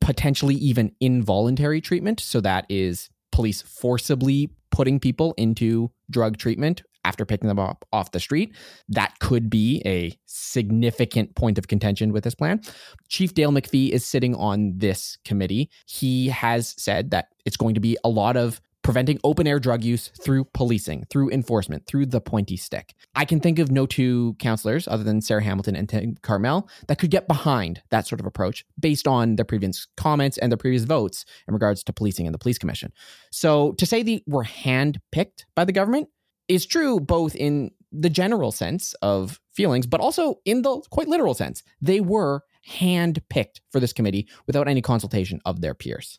potentially 0.00 0.54
even 0.56 0.92
involuntary 1.00 1.80
treatment. 1.80 2.20
So 2.20 2.40
that 2.42 2.66
is 2.68 3.08
police 3.32 3.62
forcibly 3.62 4.50
putting 4.70 5.00
people 5.00 5.34
into 5.36 5.90
drug 6.10 6.36
treatment 6.36 6.82
after 7.04 7.24
picking 7.24 7.48
them 7.48 7.58
up 7.58 7.84
off 7.92 8.12
the 8.12 8.20
street. 8.20 8.54
That 8.88 9.18
could 9.20 9.50
be 9.50 9.82
a 9.84 10.16
significant 10.26 11.34
point 11.34 11.58
of 11.58 11.68
contention 11.68 12.12
with 12.12 12.24
this 12.24 12.34
plan. 12.34 12.60
Chief 13.08 13.34
Dale 13.34 13.52
McPhee 13.52 13.90
is 13.90 14.04
sitting 14.04 14.34
on 14.34 14.72
this 14.76 15.18
committee. 15.24 15.70
He 15.86 16.28
has 16.28 16.74
said 16.78 17.10
that 17.10 17.28
it's 17.44 17.56
going 17.56 17.74
to 17.74 17.80
be 17.80 17.96
a 18.04 18.08
lot 18.08 18.36
of 18.36 18.60
preventing 18.82 19.18
open 19.24 19.46
air 19.46 19.58
drug 19.58 19.84
use 19.84 20.08
through 20.22 20.44
policing, 20.54 21.04
through 21.10 21.30
enforcement, 21.30 21.86
through 21.86 22.06
the 22.06 22.20
pointy 22.20 22.56
stick. 22.56 22.94
I 23.14 23.24
can 23.24 23.40
think 23.40 23.58
of 23.58 23.70
no 23.70 23.86
two 23.86 24.34
counselors 24.38 24.88
other 24.88 25.04
than 25.04 25.20
Sarah 25.20 25.42
Hamilton 25.42 25.76
and 25.76 25.88
Tim 25.88 26.16
Cartmel 26.22 26.68
that 26.88 26.98
could 26.98 27.10
get 27.10 27.28
behind 27.28 27.82
that 27.90 28.06
sort 28.06 28.20
of 28.20 28.26
approach 28.26 28.64
based 28.78 29.06
on 29.06 29.36
their 29.36 29.44
previous 29.44 29.86
comments 29.96 30.38
and 30.38 30.50
their 30.50 30.56
previous 30.56 30.84
votes 30.84 31.24
in 31.46 31.54
regards 31.54 31.84
to 31.84 31.92
policing 31.92 32.26
and 32.26 32.34
the 32.34 32.38
police 32.38 32.58
commission. 32.58 32.92
So 33.30 33.72
to 33.72 33.86
say 33.86 34.02
they 34.02 34.22
were 34.26 34.44
handpicked 34.44 35.44
by 35.54 35.64
the 35.64 35.72
government 35.72 36.08
is 36.50 36.66
true 36.66 37.00
both 37.00 37.34
in 37.36 37.70
the 37.92 38.10
general 38.10 38.52
sense 38.52 38.94
of 39.02 39.40
feelings, 39.52 39.86
but 39.86 40.00
also 40.00 40.40
in 40.44 40.62
the 40.62 40.80
quite 40.90 41.08
literal 41.08 41.34
sense. 41.34 41.62
They 41.80 42.00
were 42.00 42.42
handpicked 42.68 43.60
for 43.70 43.80
this 43.80 43.92
committee 43.92 44.28
without 44.46 44.68
any 44.68 44.82
consultation 44.82 45.40
of 45.44 45.60
their 45.60 45.74
peers. 45.74 46.18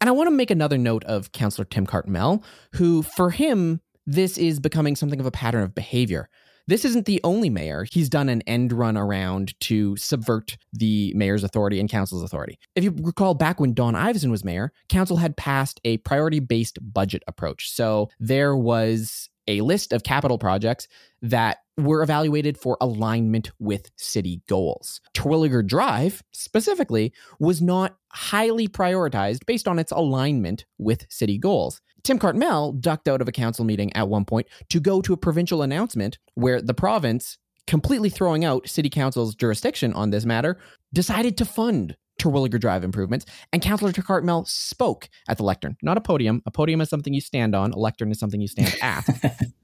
And 0.00 0.08
I 0.08 0.12
want 0.12 0.28
to 0.28 0.34
make 0.34 0.50
another 0.50 0.78
note 0.78 1.04
of 1.04 1.32
Councillor 1.32 1.64
Tim 1.64 1.86
Cartmel, 1.86 2.44
who, 2.74 3.02
for 3.02 3.30
him, 3.30 3.80
this 4.06 4.36
is 4.36 4.60
becoming 4.60 4.96
something 4.96 5.18
of 5.18 5.26
a 5.26 5.30
pattern 5.30 5.62
of 5.62 5.74
behavior. 5.74 6.28
This 6.66 6.84
isn't 6.84 7.06
the 7.06 7.20
only 7.24 7.50
mayor. 7.50 7.86
He's 7.90 8.08
done 8.08 8.28
an 8.28 8.42
end 8.42 8.72
run 8.72 8.96
around 8.96 9.58
to 9.60 9.96
subvert 9.96 10.56
the 10.72 11.12
mayor's 11.16 11.42
authority 11.42 11.80
and 11.80 11.88
council's 11.88 12.22
authority. 12.22 12.58
If 12.76 12.84
you 12.84 12.94
recall 13.00 13.34
back 13.34 13.58
when 13.58 13.74
Don 13.74 13.94
Iveson 13.94 14.30
was 14.30 14.44
mayor, 14.44 14.72
council 14.88 15.16
had 15.16 15.36
passed 15.36 15.80
a 15.84 15.96
priority 15.98 16.38
based 16.38 16.78
budget 16.80 17.22
approach. 17.26 17.72
So 17.72 18.10
there 18.20 18.54
was 18.54 19.29
a 19.46 19.60
list 19.60 19.92
of 19.92 20.02
capital 20.02 20.38
projects 20.38 20.88
that 21.22 21.58
were 21.76 22.02
evaluated 22.02 22.58
for 22.58 22.76
alignment 22.80 23.50
with 23.58 23.90
city 23.96 24.42
goals. 24.48 25.00
Terwilliger 25.14 25.66
Drive, 25.66 26.22
specifically, 26.32 27.12
was 27.38 27.62
not 27.62 27.96
highly 28.12 28.68
prioritized 28.68 29.46
based 29.46 29.66
on 29.66 29.78
its 29.78 29.92
alignment 29.92 30.64
with 30.78 31.06
city 31.08 31.38
goals. 31.38 31.80
Tim 32.02 32.18
Cartmel 32.18 32.72
ducked 32.72 33.08
out 33.08 33.20
of 33.20 33.28
a 33.28 33.32
council 33.32 33.64
meeting 33.64 33.94
at 33.94 34.08
one 34.08 34.24
point 34.24 34.46
to 34.68 34.80
go 34.80 35.00
to 35.02 35.12
a 35.12 35.18
provincial 35.18 35.62
announcement 35.62 36.18
where 36.34 36.60
the 36.60 36.74
province 36.74 37.38
completely 37.70 38.10
throwing 38.10 38.44
out 38.44 38.68
city 38.68 38.90
council's 38.90 39.36
jurisdiction 39.36 39.92
on 39.92 40.10
this 40.10 40.24
matter, 40.24 40.58
decided 40.92 41.38
to 41.38 41.44
fund 41.44 41.96
Terwilliger 42.20 42.60
Drive 42.60 42.84
improvements. 42.84 43.26
And 43.52 43.62
Councillor 43.62 43.92
Cartmel 43.92 44.44
spoke 44.46 45.08
at 45.28 45.38
the 45.38 45.44
lectern, 45.44 45.76
not 45.82 45.96
a 45.96 46.00
podium. 46.00 46.42
A 46.46 46.50
podium 46.50 46.80
is 46.80 46.88
something 46.88 47.14
you 47.14 47.20
stand 47.20 47.54
on, 47.54 47.72
a 47.72 47.78
lectern 47.78 48.10
is 48.10 48.18
something 48.18 48.40
you 48.40 48.48
stand 48.48 48.76
at. 48.82 49.04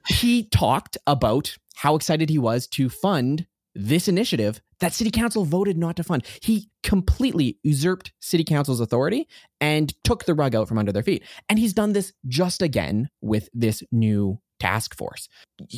he 0.08 0.44
talked 0.44 0.96
about 1.06 1.56
how 1.76 1.94
excited 1.94 2.30
he 2.30 2.38
was 2.38 2.66
to 2.68 2.88
fund 2.88 3.46
this 3.74 4.08
initiative 4.08 4.60
that 4.80 4.92
city 4.92 5.10
council 5.10 5.44
voted 5.44 5.78
not 5.78 5.96
to 5.96 6.04
fund. 6.04 6.24
He 6.42 6.70
completely 6.82 7.58
usurped 7.62 8.12
city 8.20 8.44
council's 8.44 8.80
authority 8.80 9.26
and 9.60 9.92
took 10.04 10.24
the 10.24 10.34
rug 10.34 10.54
out 10.54 10.68
from 10.68 10.78
under 10.78 10.92
their 10.92 11.02
feet. 11.02 11.22
And 11.48 11.58
he's 11.58 11.72
done 11.72 11.92
this 11.92 12.12
just 12.26 12.62
again 12.62 13.08
with 13.20 13.48
this 13.54 13.82
new 13.90 14.38
task 14.60 14.94
force. 14.96 15.28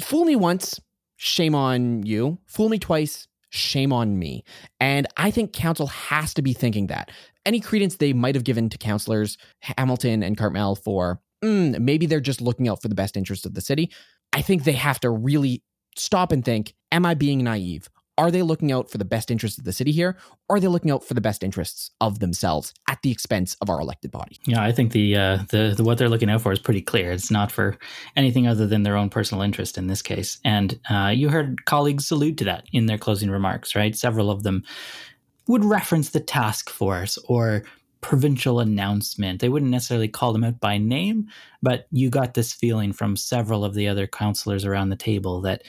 Fool 0.03 0.25
me 0.25 0.37
once, 0.37 0.81
shame 1.17 1.55
on 1.55 2.05
you. 2.05 2.39
Fool 2.47 2.69
me 2.69 2.79
twice, 2.79 3.28
shame 3.51 3.93
on 3.93 4.19
me. 4.19 4.45
And 4.81 5.07
I 5.17 5.31
think 5.31 5.53
council 5.53 5.87
has 5.87 6.35
to 6.35 6.43
be 6.43 6.53
thinking 6.53 6.89
that. 6.89 7.11
Any 7.47 7.61
credence 7.61 7.97
they 7.97 8.13
might 8.13 8.35
have 8.35 8.45
given 8.45 8.69
to 8.71 8.79
councillors 8.79 9.39
Hamilton 9.61 10.23
and 10.23 10.37
Cartmel 10.37 10.77
for 10.77 11.21
mm, 11.43 11.79
maybe 11.79 12.07
they're 12.07 12.21
just 12.21 12.41
looking 12.41 12.69
out 12.69 12.83
for 12.83 12.89
the 12.89 12.95
best 12.95 13.17
interest 13.17 13.47
of 13.47 13.55
the 13.55 13.61
city. 13.61 13.91
I 14.33 14.43
think 14.43 14.65
they 14.65 14.73
have 14.73 15.01
to 15.01 15.11
really 15.11 15.63
stop 15.97 16.33
and 16.33 16.45
think 16.45 16.75
Am 16.91 17.05
I 17.05 17.15
being 17.15 17.45
naive? 17.45 17.89
Are 18.19 18.31
they 18.31 18.43
looking 18.43 18.73
out 18.73 18.91
for 18.91 18.99
the 18.99 19.05
best 19.05 19.31
interests 19.31 19.59
of 19.59 19.65
the 19.65 19.73
city 19.73 19.93
here? 19.93 20.17
Or 20.49 20.57
are 20.57 20.61
they 20.61 20.67
looking 20.67 20.91
out 20.91 21.05
for 21.05 21.15
the 21.15 21.21
best 21.21 21.45
interests 21.45 21.93
of 22.01 22.19
themselves 22.19 22.75
at 22.89 23.01
the 23.03 23.13
expense 23.13 23.57
of 23.61 23.71
our 23.71 23.81
elected 23.81 24.11
body? 24.11 24.41
Yeah, 24.45 24.63
I 24.63 24.73
think 24.73 24.93
the, 24.93 25.17
uh, 25.17 25.39
the, 25.51 25.75
the 25.77 25.85
what 25.85 25.99
they're 25.99 26.09
looking 26.09 26.29
out 26.29 26.43
for 26.43 26.53
is 26.53 26.59
pretty 26.59 26.83
clear. 26.83 27.13
It's 27.13 27.31
not 27.31 27.53
for 27.53 27.79
anything 28.17 28.49
other 28.49 28.67
than 28.67 28.83
their 28.83 28.97
own 28.97 29.09
personal 29.09 29.43
interest 29.43 29.79
in 29.79 29.87
this 29.87 30.03
case. 30.03 30.41
And 30.45 30.79
uh, 30.91 31.13
you 31.15 31.29
heard 31.29 31.65
colleagues 31.65 32.11
allude 32.11 32.39
to 32.39 32.45
that 32.45 32.65
in 32.73 32.87
their 32.87 32.99
closing 32.99 33.31
remarks, 33.31 33.77
right? 33.77 33.97
Several 33.97 34.31
of 34.31 34.43
them 34.43 34.65
would 35.47 35.65
reference 35.65 36.11
the 36.11 36.21
task 36.21 36.69
force 36.71 37.19
or 37.29 37.63
provincial 38.01 38.61
announcement. 38.61 39.41
They 39.41 39.49
wouldn't 39.49 39.71
necessarily 39.71 40.09
call 40.09 40.33
them 40.33 40.45
out 40.45 40.61
by 40.61 40.79
name, 40.79 41.29
but 41.63 41.87
you 41.91 42.11
got 42.11 42.35
this 42.35 42.53
feeling 42.53 42.93
from 42.93 43.17
several 43.17 43.65
of 43.65 43.75
the 43.75 43.89
other 43.89 44.07
counselors 44.07 44.65
around 44.65 44.91
the 44.91 44.97
table 44.97 45.41
that 45.43 45.63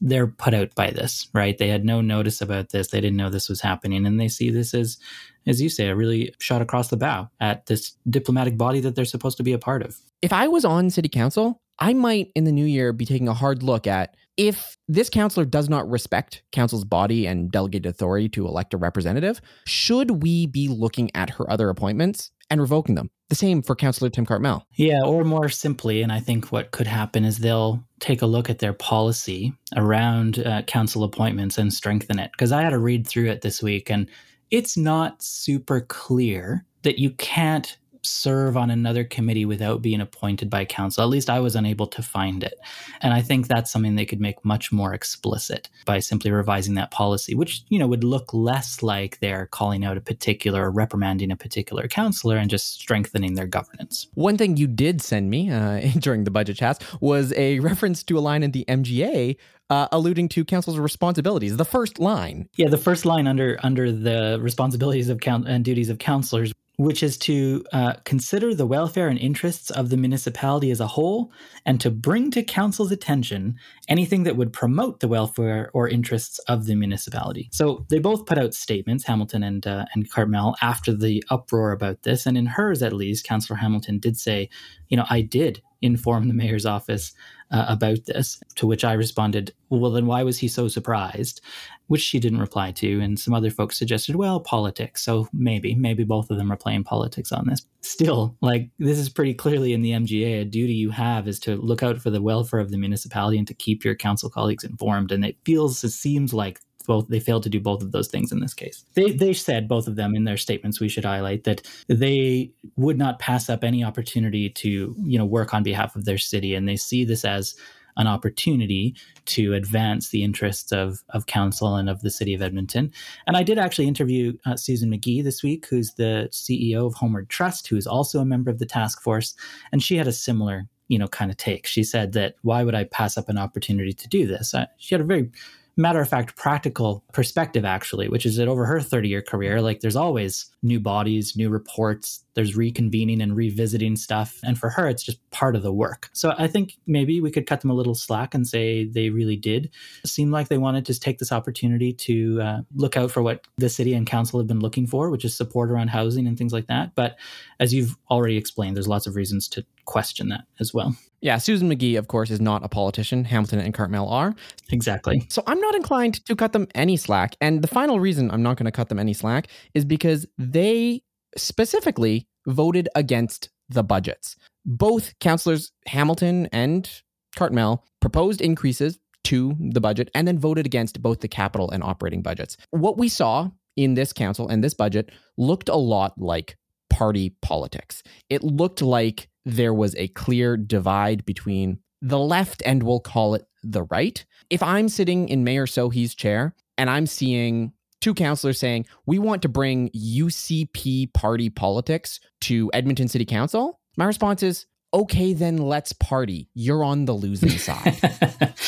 they're 0.00 0.26
put 0.26 0.54
out 0.54 0.74
by 0.74 0.90
this, 0.90 1.28
right? 1.32 1.56
They 1.56 1.68
had 1.68 1.84
no 1.84 2.00
notice 2.00 2.40
about 2.40 2.70
this. 2.70 2.88
They 2.88 3.00
didn't 3.00 3.16
know 3.16 3.30
this 3.30 3.48
was 3.48 3.60
happening. 3.60 4.06
And 4.06 4.20
they 4.20 4.28
see 4.28 4.50
this 4.50 4.74
as, 4.74 4.98
as 5.46 5.60
you 5.60 5.68
say, 5.68 5.88
a 5.88 5.96
really 5.96 6.34
shot 6.38 6.62
across 6.62 6.88
the 6.88 6.96
bow 6.96 7.28
at 7.40 7.66
this 7.66 7.96
diplomatic 8.08 8.56
body 8.56 8.80
that 8.80 8.94
they're 8.94 9.04
supposed 9.04 9.36
to 9.38 9.42
be 9.42 9.52
a 9.52 9.58
part 9.58 9.82
of. 9.82 9.98
If 10.22 10.32
I 10.32 10.48
was 10.48 10.64
on 10.64 10.90
city 10.90 11.08
council, 11.08 11.60
I 11.78 11.92
might 11.92 12.30
in 12.34 12.44
the 12.44 12.52
new 12.52 12.64
year 12.64 12.92
be 12.92 13.04
taking 13.04 13.28
a 13.28 13.34
hard 13.34 13.62
look 13.62 13.86
at 13.86 14.16
if 14.36 14.76
this 14.86 15.08
councillor 15.08 15.46
does 15.46 15.68
not 15.68 15.88
respect 15.90 16.42
council's 16.52 16.84
body 16.84 17.26
and 17.26 17.50
delegated 17.50 17.86
authority 17.86 18.28
to 18.30 18.46
elect 18.46 18.74
a 18.74 18.76
representative, 18.76 19.40
should 19.66 20.22
we 20.22 20.46
be 20.46 20.68
looking 20.68 21.10
at 21.14 21.30
her 21.30 21.50
other 21.50 21.70
appointments 21.70 22.30
and 22.50 22.60
revoking 22.60 22.94
them? 22.94 23.10
The 23.28 23.34
same 23.34 23.62
for 23.62 23.74
Councillor 23.74 24.10
Tim 24.10 24.24
Cartmel. 24.24 24.64
Yeah, 24.74 25.02
or 25.04 25.24
more 25.24 25.48
simply, 25.48 26.02
and 26.02 26.12
I 26.12 26.20
think 26.20 26.52
what 26.52 26.70
could 26.70 26.86
happen 26.86 27.24
is 27.24 27.38
they'll 27.38 27.82
take 27.98 28.22
a 28.22 28.26
look 28.26 28.48
at 28.48 28.60
their 28.60 28.72
policy 28.72 29.52
around 29.74 30.38
uh, 30.38 30.62
council 30.62 31.02
appointments 31.02 31.58
and 31.58 31.72
strengthen 31.72 32.18
it. 32.18 32.30
Because 32.32 32.52
I 32.52 32.62
had 32.62 32.70
to 32.70 32.78
read 32.78 33.06
through 33.06 33.30
it 33.30 33.40
this 33.40 33.62
week, 33.62 33.90
and 33.90 34.08
it's 34.50 34.76
not 34.76 35.22
super 35.22 35.80
clear 35.80 36.64
that 36.82 37.00
you 37.00 37.10
can't 37.10 37.76
serve 38.06 38.56
on 38.56 38.70
another 38.70 39.04
committee 39.04 39.44
without 39.44 39.82
being 39.82 40.00
appointed 40.00 40.48
by 40.50 40.64
council. 40.64 41.02
At 41.02 41.10
least 41.10 41.30
I 41.30 41.40
was 41.40 41.56
unable 41.56 41.86
to 41.88 42.02
find 42.02 42.42
it. 42.42 42.58
And 43.00 43.12
I 43.12 43.22
think 43.22 43.48
that's 43.48 43.70
something 43.70 43.94
they 43.94 44.06
could 44.06 44.20
make 44.20 44.44
much 44.44 44.72
more 44.72 44.94
explicit 44.94 45.68
by 45.84 45.98
simply 45.98 46.30
revising 46.30 46.74
that 46.74 46.90
policy, 46.90 47.34
which, 47.34 47.64
you 47.68 47.78
know, 47.78 47.86
would 47.86 48.04
look 48.04 48.32
less 48.32 48.82
like 48.82 49.18
they're 49.20 49.46
calling 49.46 49.84
out 49.84 49.96
a 49.96 50.00
particular 50.00 50.64
or 50.64 50.70
reprimanding 50.70 51.30
a 51.30 51.36
particular 51.36 51.88
councillor 51.88 52.36
and 52.36 52.50
just 52.50 52.80
strengthening 52.80 53.34
their 53.34 53.46
governance. 53.46 54.08
One 54.14 54.36
thing 54.36 54.56
you 54.56 54.66
did 54.66 55.02
send 55.02 55.30
me 55.30 55.50
uh, 55.50 55.80
during 55.98 56.24
the 56.24 56.30
budget 56.30 56.56
chats 56.56 56.84
was 57.00 57.32
a 57.36 57.60
reference 57.60 58.02
to 58.04 58.18
a 58.18 58.20
line 58.20 58.42
in 58.42 58.52
the 58.52 58.64
MGA 58.68 59.36
uh, 59.70 59.88
alluding 59.92 60.28
to 60.30 60.44
council's 60.44 60.78
responsibilities. 60.78 61.56
The 61.56 61.64
first 61.64 61.98
line. 61.98 62.48
Yeah, 62.56 62.68
the 62.68 62.78
first 62.78 63.04
line 63.04 63.26
under 63.26 63.58
under 63.62 63.90
the 63.90 64.38
responsibilities 64.40 65.08
of 65.08 65.20
count 65.20 65.48
and 65.48 65.64
duties 65.64 65.90
of 65.90 65.98
councillors 65.98 66.52
which 66.76 67.02
is 67.02 67.16
to 67.16 67.64
uh, 67.72 67.94
consider 68.04 68.54
the 68.54 68.66
welfare 68.66 69.08
and 69.08 69.18
interests 69.18 69.70
of 69.70 69.88
the 69.88 69.96
municipality 69.96 70.70
as 70.70 70.80
a 70.80 70.86
whole 70.86 71.32
and 71.64 71.80
to 71.80 71.90
bring 71.90 72.30
to 72.30 72.42
council's 72.42 72.92
attention 72.92 73.56
anything 73.88 74.24
that 74.24 74.36
would 74.36 74.52
promote 74.52 75.00
the 75.00 75.08
welfare 75.08 75.70
or 75.72 75.88
interests 75.88 76.38
of 76.40 76.66
the 76.66 76.74
municipality. 76.74 77.48
So 77.52 77.86
they 77.88 77.98
both 77.98 78.26
put 78.26 78.38
out 78.38 78.52
statements, 78.52 79.04
Hamilton 79.04 79.42
and 79.42 79.66
uh, 79.66 79.86
and 79.94 80.10
Cartmel, 80.10 80.54
after 80.60 80.92
the 80.92 81.24
uproar 81.30 81.72
about 81.72 82.02
this, 82.02 82.26
and 82.26 82.36
in 82.36 82.46
hers 82.46 82.82
at 82.82 82.92
least, 82.92 83.26
Councillor 83.26 83.58
Hamilton 83.58 83.98
did 83.98 84.16
say, 84.18 84.48
you 84.88 84.96
know, 84.96 85.06
I 85.08 85.22
did 85.22 85.62
inform 85.82 86.28
the 86.28 86.34
mayor's 86.34 86.66
office 86.66 87.12
uh, 87.50 87.66
about 87.68 88.04
this. 88.06 88.40
To 88.56 88.66
which 88.66 88.84
I 88.84 88.94
responded, 88.94 89.52
well, 89.70 89.90
then 89.90 90.06
why 90.06 90.22
was 90.22 90.38
he 90.38 90.48
so 90.48 90.68
surprised? 90.68 91.40
Which 91.86 92.00
she 92.00 92.18
didn't 92.18 92.40
reply 92.40 92.72
to. 92.72 93.00
And 93.00 93.18
some 93.18 93.34
other 93.34 93.50
folks 93.50 93.78
suggested, 93.78 94.16
well, 94.16 94.40
politics. 94.40 95.04
So 95.04 95.28
maybe, 95.32 95.74
maybe 95.74 96.04
both 96.04 96.30
of 96.30 96.38
them 96.38 96.50
are 96.50 96.56
playing 96.56 96.84
politics 96.84 97.32
on 97.32 97.46
this. 97.46 97.64
Still, 97.82 98.36
like, 98.40 98.70
this 98.78 98.98
is 98.98 99.08
pretty 99.08 99.34
clearly 99.34 99.72
in 99.72 99.82
the 99.82 99.92
MGA. 99.92 100.42
A 100.42 100.44
duty 100.44 100.74
you 100.74 100.90
have 100.90 101.28
is 101.28 101.38
to 101.40 101.56
look 101.56 101.82
out 101.82 101.98
for 101.98 102.10
the 102.10 102.22
welfare 102.22 102.60
of 102.60 102.70
the 102.70 102.78
municipality 102.78 103.38
and 103.38 103.46
to 103.46 103.54
keep 103.54 103.84
your 103.84 103.94
council 103.94 104.28
colleagues 104.28 104.64
informed. 104.64 105.12
And 105.12 105.24
it 105.24 105.36
feels, 105.44 105.82
it 105.84 105.90
seems 105.90 106.34
like 106.34 106.60
both 106.86 107.08
they 107.08 107.20
failed 107.20 107.42
to 107.44 107.48
do 107.48 107.60
both 107.60 107.82
of 107.82 107.92
those 107.92 108.08
things 108.08 108.32
in 108.32 108.40
this 108.40 108.54
case. 108.54 108.84
They 108.94 109.10
they 109.10 109.32
said 109.32 109.68
both 109.68 109.86
of 109.86 109.96
them 109.96 110.14
in 110.14 110.24
their 110.24 110.36
statements 110.36 110.80
we 110.80 110.88
should 110.88 111.04
highlight 111.04 111.44
that 111.44 111.62
they 111.88 112.50
would 112.76 112.98
not 112.98 113.18
pass 113.18 113.48
up 113.48 113.64
any 113.64 113.84
opportunity 113.84 114.48
to, 114.50 114.94
you 114.98 115.18
know, 115.18 115.24
work 115.24 115.54
on 115.54 115.62
behalf 115.62 115.96
of 115.96 116.04
their 116.04 116.18
city 116.18 116.54
and 116.54 116.68
they 116.68 116.76
see 116.76 117.04
this 117.04 117.24
as 117.24 117.54
an 117.96 118.06
opportunity 118.06 118.94
to 119.24 119.54
advance 119.54 120.10
the 120.10 120.22
interests 120.22 120.72
of, 120.72 121.02
of 121.10 121.26
council 121.26 121.76
and 121.76 121.88
of 121.88 122.02
the 122.02 122.10
city 122.10 122.34
of 122.34 122.42
Edmonton. 122.42 122.92
And 123.26 123.36
I 123.36 123.42
did 123.42 123.58
actually 123.58 123.88
interview 123.88 124.34
uh, 124.44 124.56
Susan 124.56 124.90
McGee 124.90 125.24
this 125.24 125.42
week, 125.42 125.66
who's 125.66 125.94
the 125.94 126.28
CEO 126.30 126.86
of 126.86 126.94
Homeward 126.94 127.28
Trust, 127.28 127.68
who's 127.68 127.86
also 127.86 128.20
a 128.20 128.26
member 128.26 128.50
of 128.50 128.58
the 128.58 128.66
task 128.66 129.02
force. 129.02 129.34
And 129.72 129.82
she 129.82 129.96
had 129.96 130.06
a 130.06 130.12
similar, 130.12 130.68
you 130.88 130.98
know, 130.98 131.08
kind 131.08 131.30
of 131.30 131.36
take. 131.36 131.66
She 131.66 131.82
said 131.82 132.12
that 132.12 132.34
why 132.42 132.62
would 132.62 132.74
I 132.74 132.84
pass 132.84 133.16
up 133.16 133.28
an 133.28 133.38
opportunity 133.38 133.92
to 133.92 134.08
do 134.08 134.26
this? 134.26 134.54
Uh, 134.54 134.66
she 134.78 134.94
had 134.94 135.00
a 135.00 135.04
very 135.04 135.30
matter 135.76 136.00
of 136.00 136.08
fact 136.08 136.36
practical 136.36 137.04
perspective 137.12 137.64
actually 137.64 138.08
which 138.08 138.24
is 138.26 138.36
that 138.36 138.48
over 138.48 138.64
her 138.64 138.80
30 138.80 139.08
year 139.08 139.22
career 139.22 139.60
like 139.60 139.80
there's 139.80 139.96
always 139.96 140.46
new 140.62 140.80
bodies 140.80 141.36
new 141.36 141.50
reports 141.50 142.24
there's 142.36 142.54
reconvening 142.54 143.22
and 143.22 143.34
revisiting 143.34 143.96
stuff. 143.96 144.38
And 144.44 144.56
for 144.56 144.68
her 144.70 144.86
it's 144.86 145.02
just 145.02 145.18
part 145.30 145.56
of 145.56 145.62
the 145.62 145.72
work. 145.72 146.10
So 146.12 146.34
i 146.38 146.46
think 146.46 146.76
maybe 146.86 147.20
we 147.20 147.30
could 147.32 147.46
cut 147.46 147.62
them 147.62 147.70
a 147.70 147.74
little 147.74 147.94
slack 147.94 148.34
and 148.34 148.46
say 148.46 148.84
they 148.84 149.10
really 149.10 149.36
did 149.36 149.70
seem 150.04 150.30
like 150.30 150.48
they 150.48 150.58
wanted 150.58 150.86
to 150.86 151.00
take 151.00 151.18
this 151.18 151.32
opportunity 151.32 151.92
to 151.92 152.40
uh, 152.40 152.60
look 152.74 152.96
out 152.96 153.10
for 153.10 153.22
what 153.22 153.46
the 153.56 153.70
city 153.70 153.94
and 153.94 154.06
council 154.06 154.38
have 154.38 154.46
been 154.46 154.60
looking 154.60 154.86
for 154.86 155.10
which 155.10 155.24
is 155.24 155.36
support 155.36 155.70
around 155.70 155.88
housing 155.88 156.26
and 156.26 156.38
things 156.38 156.52
like 156.52 156.66
that. 156.66 156.94
But 156.94 157.16
as 157.58 157.72
you've 157.74 157.96
already 158.10 158.36
explained 158.36 158.76
there's 158.76 158.86
lots 158.86 159.06
of 159.06 159.16
reasons 159.16 159.48
to 159.48 159.64
question 159.86 160.28
that 160.28 160.44
as 160.60 160.74
well 160.74 160.94
yeah, 161.26 161.38
Susan 161.38 161.68
McGee, 161.68 161.98
of 161.98 162.08
course, 162.08 162.30
is 162.30 162.40
not 162.40 162.64
a 162.64 162.68
politician. 162.68 163.24
Hamilton 163.24 163.58
and 163.58 163.74
Cartmel 163.74 164.08
are. 164.08 164.34
Exactly. 164.70 165.26
So 165.28 165.42
I'm 165.48 165.60
not 165.60 165.74
inclined 165.74 166.24
to 166.26 166.36
cut 166.36 166.52
them 166.52 166.68
any 166.74 166.96
slack. 166.96 167.34
And 167.40 167.62
the 167.62 167.68
final 167.68 167.98
reason 167.98 168.30
I'm 168.30 168.44
not 168.44 168.56
going 168.56 168.66
to 168.66 168.70
cut 168.70 168.88
them 168.88 169.00
any 169.00 169.12
slack 169.12 169.48
is 169.74 169.84
because 169.84 170.24
they 170.38 171.02
specifically 171.36 172.28
voted 172.46 172.88
against 172.94 173.48
the 173.68 173.82
budgets. 173.82 174.36
Both 174.64 175.18
councillors, 175.18 175.72
Hamilton 175.86 176.48
and 176.52 176.88
Cartmel, 177.34 177.84
proposed 178.00 178.40
increases 178.40 178.98
to 179.24 179.56
the 179.58 179.80
budget 179.80 180.10
and 180.14 180.28
then 180.28 180.38
voted 180.38 180.66
against 180.66 181.02
both 181.02 181.20
the 181.20 181.28
capital 181.28 181.70
and 181.72 181.82
operating 181.82 182.22
budgets. 182.22 182.56
What 182.70 182.98
we 182.98 183.08
saw 183.08 183.50
in 183.76 183.94
this 183.94 184.12
council 184.12 184.48
and 184.48 184.62
this 184.62 184.74
budget 184.74 185.10
looked 185.36 185.68
a 185.68 185.76
lot 185.76 186.14
like 186.16 186.56
party 186.96 187.34
politics. 187.42 188.02
It 188.30 188.42
looked 188.42 188.80
like 188.80 189.28
there 189.44 189.74
was 189.74 189.94
a 189.96 190.08
clear 190.08 190.56
divide 190.56 191.26
between 191.26 191.80
the 192.00 192.18
left 192.18 192.62
and 192.64 192.82
we'll 192.82 193.00
call 193.00 193.34
it 193.34 193.46
the 193.62 193.82
right. 193.82 194.24
If 194.48 194.62
I'm 194.62 194.88
sitting 194.88 195.28
in 195.28 195.44
Mayor 195.44 195.66
Sohi's 195.66 196.14
chair 196.14 196.54
and 196.78 196.88
I'm 196.88 197.06
seeing 197.06 197.74
two 198.00 198.14
councillors 198.14 198.58
saying, 198.58 198.86
we 199.04 199.18
want 199.18 199.42
to 199.42 199.48
bring 199.50 199.90
UCP 199.90 201.12
party 201.12 201.50
politics 201.50 202.18
to 202.42 202.70
Edmonton 202.72 203.08
City 203.08 203.26
Council, 203.26 203.78
my 203.98 204.06
response 204.06 204.42
is, 204.42 204.64
okay, 204.96 205.34
then 205.34 205.58
let's 205.58 205.92
party. 205.92 206.48
You're 206.54 206.82
on 206.82 207.04
the 207.04 207.12
losing 207.12 207.50
side. 207.50 207.98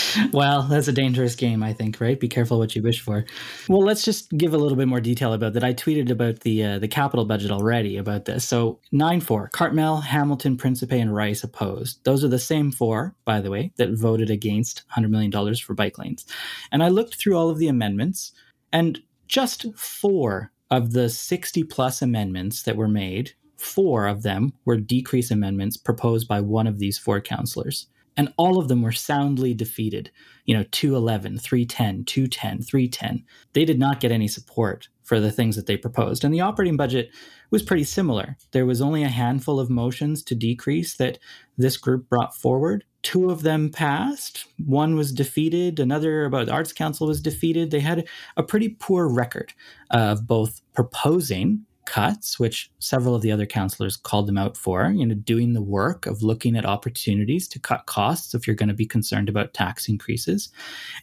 well, 0.33 0.63
that's 0.63 0.87
a 0.87 0.93
dangerous 0.93 1.35
game, 1.35 1.63
I 1.63 1.73
think, 1.73 2.01
right? 2.03 2.21
Be 2.21 2.29
careful 2.29 2.59
what 2.59 2.77
you 2.77 2.83
wish 2.83 3.01
for. 3.01 3.25
Well, 3.67 3.81
let's 3.81 4.05
just 4.05 4.31
give 4.37 4.53
a 4.53 4.59
little 4.59 4.77
bit 4.77 4.89
more 4.89 5.01
detail 5.01 5.33
about 5.33 5.55
that. 5.55 5.65
I 5.65 5.73
tweeted 5.73 6.11
about 6.11 6.41
the 6.41 6.63
uh, 6.63 6.79
the 6.79 6.87
capital 6.87 7.25
budget 7.25 7.51
already 7.51 7.97
about 7.97 8.27
this. 8.27 8.47
So 8.47 8.79
9-4, 8.93 9.51
Cartmel, 9.53 10.03
Hamilton, 10.03 10.59
Principe, 10.59 11.01
and 11.01 11.15
Rice 11.15 11.43
opposed. 11.43 12.05
Those 12.05 12.23
are 12.23 12.29
the 12.29 12.39
same 12.39 12.71
four, 12.71 13.15
by 13.25 13.41
the 13.41 13.51
way, 13.51 13.73
that 13.77 13.91
voted 13.91 14.29
against 14.29 14.83
$100 14.95 15.09
million 15.09 15.55
for 15.57 15.75
bike 15.75 15.99
lanes. 15.99 16.27
And 16.71 16.83
I 16.83 16.89
looked 16.89 17.17
through 17.17 17.39
all 17.39 17.49
of 17.49 17.59
the 17.59 17.69
amendments, 17.69 18.33
and 18.71 19.01
just 19.29 19.65
four 19.75 20.53
of 20.71 20.93
the 20.93 21.09
60 21.09 21.65
plus 21.65 22.03
amendments 22.03 22.65
that 22.65 22.77
were 22.77 22.89
made 22.89 23.33
four 23.59 24.07
of 24.07 24.23
them 24.23 24.53
were 24.65 24.77
decrease 24.77 25.31
amendments 25.31 25.77
proposed 25.77 26.27
by 26.27 26.41
one 26.41 26.67
of 26.67 26.79
these 26.79 26.99
four 26.99 27.21
counselors. 27.21 27.89
And 28.17 28.33
all 28.37 28.59
of 28.59 28.67
them 28.67 28.83
were 28.83 28.93
soundly 28.93 29.55
defeated. 29.55 30.11
You 30.45 30.57
know, 30.57 30.65
211, 30.73 31.39
310, 31.39 32.05
210, 32.05 32.63
310. 32.63 33.25
They 33.53 33.65
did 33.65 33.79
not 33.79 34.01
get 34.01 34.11
any 34.11 34.27
support 34.27 34.89
for 35.05 35.21
the 35.21 35.31
things 35.31 35.57
that 35.57 35.67
they 35.67 35.77
proposed. 35.77 36.25
And 36.25 36.35
the 36.35 36.41
operating 36.41 36.77
budget 36.77 37.11
was 37.51 37.63
pretty 37.63 37.85
similar. 37.85 38.37
There 38.51 38.67
was 38.67 38.81
only 38.81 39.03
a 39.03 39.09
handful 39.09 39.61
of 39.61 39.71
motions 39.71 40.23
to 40.25 40.35
decrease 40.35 40.97
that 40.97 41.19
this 41.57 41.77
group 41.77 42.09
brought 42.09 42.37
forward. 42.37 42.85
Two 43.03 43.31
of 43.31 43.43
them 43.43 43.71
passed. 43.71 44.47
One 44.59 44.97
was 44.97 45.13
defeated. 45.13 45.81
Another 45.81 46.25
about 46.25 46.47
the 46.47 46.53
Arts 46.53 46.73
Council 46.73 47.07
was 47.07 47.23
defeated. 47.23 47.71
They 47.71 47.81
had 47.81 48.07
a 48.37 48.43
pretty 48.43 48.71
poor 48.71 49.09
record 49.09 49.55
of 49.91 50.27
both 50.27 50.61
proposing 50.75 51.65
cuts, 51.89 52.39
which 52.39 52.71
several 52.81 53.15
of 53.15 53.23
the 53.23 53.33
other 53.33 53.47
counselors 53.47 53.97
called 53.97 54.29
them 54.29 54.37
out 54.37 54.59
for, 54.59 54.91
you 54.91 55.07
know, 55.07 55.15
doing 55.15 55.55
the 55.55 55.63
work 55.63 56.05
of 56.05 56.23
looking 56.23 56.55
at 56.55 56.67
opportunities 56.67 57.49
to 57.49 57.59
cut 57.59 57.87
costs 57.87 58.35
if 58.35 58.47
you're 58.47 58.55
going 58.55 58.69
to 58.69 58.75
be 58.75 58.85
concerned 58.85 59.27
about 59.27 59.55
tax 59.55 59.89
increases. 59.89 60.51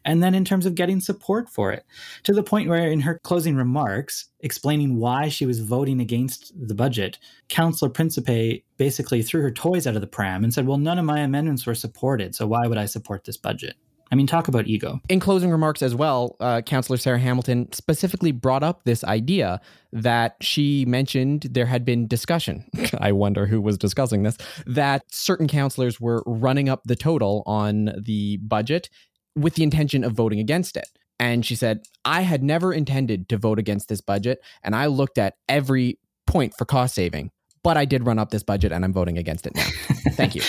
And 0.06 0.22
then 0.22 0.36
in 0.36 0.46
terms 0.46 0.68
of 0.68 0.76
getting 0.76 1.00
support 1.00 1.50
for 1.50 1.72
it, 1.72 1.86
to 2.24 2.34
the 2.34 2.44
point 2.44 2.70
where 2.70 2.88
in 2.88 3.02
her 3.02 3.20
closing 3.24 3.56
remarks, 3.56 4.30
explaining 4.42 4.98
why 4.98 5.28
she 5.28 5.48
was 5.48 5.60
voting 5.60 6.00
against 6.00 6.54
the 6.56 6.76
budget, 6.76 7.18
Councillor 7.50 7.90
Principe 7.90 8.64
basically 8.78 9.24
threw 9.24 9.42
her 9.42 9.52
toys 9.52 9.88
out 9.88 9.96
of 9.96 10.02
the 10.02 10.08
pram 10.08 10.44
and 10.44 10.54
said, 10.54 10.68
Well, 10.68 10.78
none 10.78 11.00
of 11.00 11.06
my 11.06 11.22
amendments 11.22 11.66
were 11.66 11.74
supported, 11.74 12.36
so 12.36 12.46
why 12.46 12.68
would 12.68 12.78
I 12.78 12.86
support 12.86 13.24
this 13.24 13.38
budget? 13.38 13.76
I 14.12 14.16
mean, 14.16 14.28
talk 14.28 14.48
about 14.48 14.68
ego. 14.68 15.02
In 15.10 15.20
closing 15.20 15.50
remarks 15.50 15.82
as 15.82 15.96
well, 15.96 16.36
uh, 16.40 16.62
Councillor 16.62 16.98
Sarah 16.98 17.20
Hamilton 17.20 17.72
specifically 17.72 18.32
brought 18.32 18.64
up 18.64 18.84
this 18.84 19.04
idea 19.04 19.60
that 19.92 20.36
she 20.42 20.86
mentioned 20.86 21.48
there 21.50 21.66
had 21.66 21.84
been 21.86 22.08
discussion. 22.08 22.66
I 23.00 23.12
wonder 23.12 23.48
who 23.48 23.60
was 23.60 23.78
discussing 23.78 24.24
this, 24.24 24.38
that 24.68 25.04
certain 25.12 25.48
councillors 25.48 26.00
were 26.00 26.24
running 26.26 26.70
up 26.70 26.84
the 26.86 26.96
total 26.96 27.44
on 27.46 27.92
the 27.98 28.38
budget 28.38 28.90
with 29.36 29.56
the 29.56 29.64
intention 29.64 30.04
of 30.04 30.14
voting 30.14 30.40
against 30.40 30.78
it. 30.78 30.88
And 31.20 31.46
she 31.46 31.56
said, 31.56 31.82
I 32.04 32.22
had 32.22 32.44
never 32.44 32.74
intended 32.74 33.30
to 33.30 33.38
vote 33.38 33.58
against 33.58 33.88
this 33.88 34.02
budget, 34.02 34.40
and 34.64 34.76
I 34.76 34.88
looked 34.88 35.18
at 35.18 35.36
every 35.48 35.98
point 36.28 36.54
for 36.58 36.66
cost 36.66 36.94
saving 36.94 37.32
but 37.66 37.78
I 37.78 37.86
did 37.86 38.06
run 38.06 38.20
up 38.20 38.30
this 38.30 38.44
budget 38.44 38.72
and 38.72 38.86
I'm 38.86 38.94
voting 38.94 39.18
against 39.18 39.48
it 39.48 39.56
now. 39.56 39.66
Thank 40.12 40.36
you. 40.36 40.44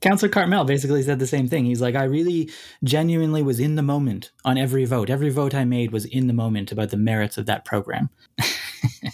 Councillor 0.00 0.30
Cartmel 0.30 0.64
basically 0.64 1.02
said 1.02 1.18
the 1.18 1.26
same 1.26 1.46
thing. 1.46 1.66
He's 1.66 1.82
like, 1.82 1.94
I 1.94 2.04
really 2.04 2.50
genuinely 2.82 3.42
was 3.42 3.60
in 3.60 3.74
the 3.74 3.82
moment 3.82 4.30
on 4.46 4.56
every 4.56 4.86
vote. 4.86 5.10
Every 5.10 5.28
vote 5.28 5.54
I 5.54 5.66
made 5.66 5.92
was 5.92 6.06
in 6.06 6.28
the 6.28 6.32
moment 6.32 6.72
about 6.72 6.88
the 6.88 6.96
merits 6.96 7.36
of 7.36 7.44
that 7.44 7.66
program. 7.66 8.08
it 8.38 9.12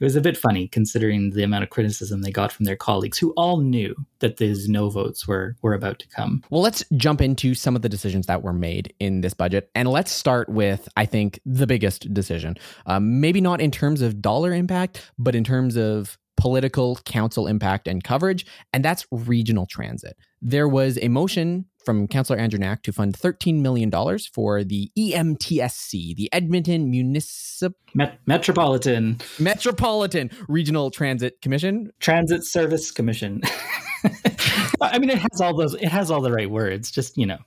was 0.00 0.16
a 0.16 0.22
bit 0.22 0.38
funny 0.38 0.68
considering 0.68 1.32
the 1.32 1.42
amount 1.42 1.64
of 1.64 1.70
criticism 1.70 2.22
they 2.22 2.32
got 2.32 2.50
from 2.50 2.64
their 2.64 2.76
colleagues 2.76 3.18
who 3.18 3.32
all 3.32 3.58
knew 3.58 3.94
that 4.20 4.38
these 4.38 4.66
no 4.66 4.88
votes 4.88 5.28
were, 5.28 5.54
were 5.60 5.74
about 5.74 5.98
to 5.98 6.08
come. 6.08 6.42
Well, 6.48 6.62
let's 6.62 6.82
jump 6.96 7.20
into 7.20 7.54
some 7.54 7.76
of 7.76 7.82
the 7.82 7.90
decisions 7.90 8.24
that 8.24 8.42
were 8.42 8.54
made 8.54 8.94
in 9.00 9.20
this 9.20 9.34
budget. 9.34 9.70
And 9.74 9.90
let's 9.90 10.12
start 10.12 10.48
with, 10.48 10.88
I 10.96 11.04
think, 11.04 11.40
the 11.44 11.66
biggest 11.66 12.14
decision. 12.14 12.56
Um, 12.86 13.20
maybe 13.20 13.42
not 13.42 13.60
in 13.60 13.70
terms 13.70 14.00
of 14.00 14.22
dollar 14.22 14.54
impact, 14.54 15.10
but 15.18 15.34
in 15.34 15.44
terms 15.44 15.76
of 15.76 16.16
political 16.46 16.94
council 17.04 17.48
impact 17.48 17.88
and 17.88 18.04
coverage, 18.04 18.46
and 18.72 18.84
that's 18.84 19.04
regional 19.10 19.66
transit. 19.66 20.16
There 20.40 20.68
was 20.68 20.96
a 21.02 21.08
motion 21.08 21.64
from 21.84 22.06
Councillor 22.06 22.38
Andrew 22.38 22.60
Knack 22.60 22.84
to 22.84 22.92
fund 22.92 23.18
$13 23.18 23.60
million 23.60 23.90
for 24.32 24.62
the 24.62 24.92
EMTSC, 24.96 26.14
the 26.14 26.28
Edmonton 26.32 26.88
Municipal 26.88 27.76
Met- 27.94 28.20
Metropolitan 28.26 29.18
Metropolitan 29.40 30.30
Regional 30.46 30.92
Transit 30.92 31.40
Commission. 31.42 31.90
Transit 31.98 32.46
Service 32.46 32.92
Commission. 32.92 33.40
I 34.80 34.98
mean, 34.98 35.10
it 35.10 35.18
has 35.18 35.40
all 35.40 35.56
those. 35.56 35.74
It 35.74 35.88
has 35.88 36.10
all 36.10 36.20
the 36.20 36.32
right 36.32 36.50
words. 36.50 36.90
Just 36.90 37.16
you 37.16 37.26
know, 37.26 37.38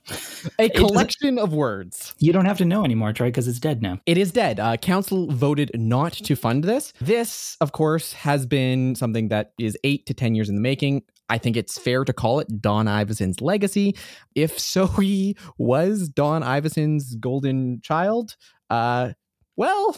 a 0.58 0.68
collection 0.70 1.38
of 1.38 1.52
words. 1.52 2.14
You 2.18 2.32
don't 2.32 2.44
have 2.44 2.58
to 2.58 2.64
know 2.64 2.84
anymore, 2.84 3.12
Troy, 3.12 3.28
because 3.28 3.48
it's 3.48 3.58
dead 3.58 3.82
now. 3.82 4.00
It 4.06 4.18
is 4.18 4.32
dead. 4.32 4.60
Uh, 4.60 4.76
council 4.76 5.30
voted 5.30 5.70
not 5.74 6.12
to 6.12 6.36
fund 6.36 6.64
this. 6.64 6.92
This, 7.00 7.56
of 7.60 7.72
course, 7.72 8.12
has 8.12 8.46
been 8.46 8.94
something 8.94 9.28
that 9.28 9.52
is 9.58 9.76
eight 9.84 10.06
to 10.06 10.14
ten 10.14 10.34
years 10.34 10.48
in 10.48 10.54
the 10.54 10.60
making. 10.60 11.02
I 11.28 11.38
think 11.38 11.56
it's 11.56 11.78
fair 11.78 12.04
to 12.04 12.12
call 12.12 12.40
it 12.40 12.60
Don 12.60 12.86
Iveson's 12.86 13.40
legacy. 13.40 13.96
If 14.34 14.58
Sohi 14.58 15.38
was 15.58 16.08
Don 16.08 16.42
Iveson's 16.42 17.14
golden 17.14 17.80
child, 17.82 18.36
uh, 18.68 19.12
well, 19.56 19.96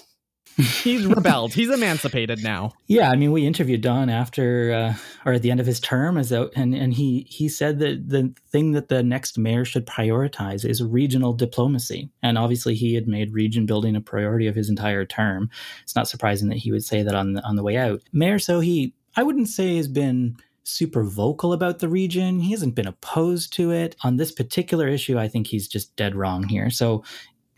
he's 0.56 1.06
rebelled. 1.06 1.54
He's 1.54 1.70
emancipated 1.70 2.42
now. 2.42 2.72
Yeah, 2.86 3.10
I 3.10 3.16
mean, 3.16 3.32
we 3.32 3.46
interviewed 3.46 3.80
Don 3.80 4.08
after 4.08 4.72
uh, 4.72 4.94
or 5.24 5.34
at 5.34 5.42
the 5.42 5.50
end 5.50 5.60
of 5.60 5.66
his 5.66 5.80
term 5.80 6.18
as 6.18 6.32
out, 6.32 6.52
and 6.54 6.74
and 6.74 6.92
he 6.94 7.26
he 7.28 7.48
said 7.48 7.78
that 7.80 8.08
the 8.08 8.34
thing 8.50 8.72
that 8.72 8.88
the 8.88 9.02
next 9.02 9.38
mayor 9.38 9.64
should 9.64 9.86
prioritize 9.86 10.64
is 10.64 10.82
regional 10.82 11.32
diplomacy, 11.32 12.10
and 12.22 12.38
obviously 12.38 12.74
he 12.74 12.94
had 12.94 13.06
made 13.08 13.32
region 13.32 13.66
building 13.66 13.96
a 13.96 14.00
priority 14.00 14.46
of 14.46 14.54
his 14.54 14.68
entire 14.68 15.04
term. 15.04 15.50
It's 15.82 15.96
not 15.96 16.08
surprising 16.08 16.48
that 16.48 16.58
he 16.58 16.72
would 16.72 16.84
say 16.84 17.02
that 17.02 17.14
on 17.14 17.34
the, 17.34 17.42
on 17.42 17.56
the 17.56 17.62
way 17.62 17.76
out. 17.76 18.02
Mayor 18.12 18.38
Sohi, 18.38 18.92
I 19.16 19.22
wouldn't 19.22 19.48
say 19.48 19.76
has 19.76 19.88
been 19.88 20.36
super 20.64 21.02
vocal 21.02 21.52
about 21.52 21.80
the 21.80 21.88
region. 21.88 22.40
He 22.40 22.52
hasn't 22.52 22.74
been 22.74 22.86
opposed 22.86 23.52
to 23.54 23.70
it. 23.72 23.96
On 24.04 24.16
this 24.16 24.32
particular 24.32 24.88
issue, 24.88 25.18
I 25.18 25.28
think 25.28 25.46
he's 25.46 25.68
just 25.68 25.94
dead 25.96 26.14
wrong 26.14 26.44
here. 26.44 26.70
So 26.70 27.04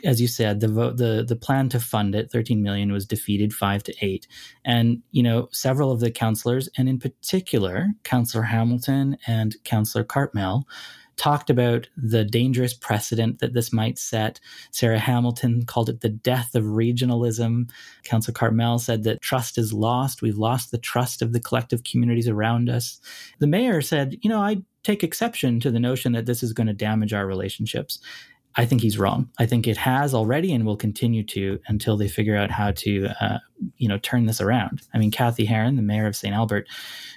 as 0.04 0.20
you 0.20 0.28
said, 0.28 0.60
the 0.60 0.68
vote, 0.68 0.96
the 0.96 1.24
the 1.26 1.36
plan 1.36 1.68
to 1.70 1.80
fund 1.80 2.14
it, 2.14 2.30
13 2.30 2.62
million, 2.62 2.92
was 2.92 3.06
defeated 3.06 3.52
five 3.52 3.82
to 3.84 3.94
eight. 4.00 4.26
And 4.64 5.02
you 5.10 5.22
know, 5.22 5.48
several 5.52 5.90
of 5.90 6.00
the 6.00 6.10
councillors, 6.10 6.68
and 6.76 6.88
in 6.88 6.98
particular, 6.98 7.88
Councillor 8.02 8.44
Hamilton 8.44 9.16
and 9.26 9.56
Councillor 9.64 10.04
Cartmel, 10.04 10.66
talked 11.16 11.50
about 11.50 11.88
the 11.96 12.24
dangerous 12.24 12.74
precedent 12.74 13.38
that 13.38 13.54
this 13.54 13.72
might 13.72 13.98
set. 13.98 14.40
Sarah 14.70 14.98
Hamilton 14.98 15.64
called 15.64 15.88
it 15.88 16.00
the 16.00 16.08
death 16.08 16.54
of 16.54 16.64
regionalism. 16.64 17.70
Councillor 18.04 18.34
Cartmel 18.34 18.78
said 18.78 19.04
that 19.04 19.20
trust 19.20 19.58
is 19.58 19.72
lost. 19.72 20.22
We've 20.22 20.38
lost 20.38 20.70
the 20.70 20.78
trust 20.78 21.22
of 21.22 21.32
the 21.32 21.40
collective 21.40 21.84
communities 21.84 22.28
around 22.28 22.68
us. 22.68 23.00
The 23.38 23.46
mayor 23.46 23.80
said, 23.80 24.16
you 24.22 24.30
know, 24.30 24.40
I 24.40 24.62
take 24.82 25.02
exception 25.02 25.60
to 25.60 25.70
the 25.70 25.80
notion 25.80 26.12
that 26.12 26.26
this 26.26 26.42
is 26.42 26.52
going 26.52 26.66
to 26.66 26.74
damage 26.74 27.12
our 27.12 27.26
relationships. 27.26 27.98
I 28.56 28.66
think 28.66 28.82
he's 28.82 28.98
wrong. 28.98 29.28
I 29.38 29.46
think 29.46 29.66
it 29.66 29.76
has 29.78 30.14
already 30.14 30.52
and 30.52 30.64
will 30.64 30.76
continue 30.76 31.24
to 31.24 31.58
until 31.66 31.96
they 31.96 32.08
figure 32.08 32.36
out 32.36 32.50
how 32.50 32.70
to, 32.72 33.08
uh, 33.20 33.38
you 33.78 33.88
know, 33.88 33.98
turn 33.98 34.26
this 34.26 34.40
around. 34.40 34.82
I 34.92 34.98
mean, 34.98 35.10
Cathy 35.10 35.44
Heron, 35.44 35.76
the 35.76 35.82
mayor 35.82 36.06
of 36.06 36.14
St. 36.14 36.34
Albert, 36.34 36.68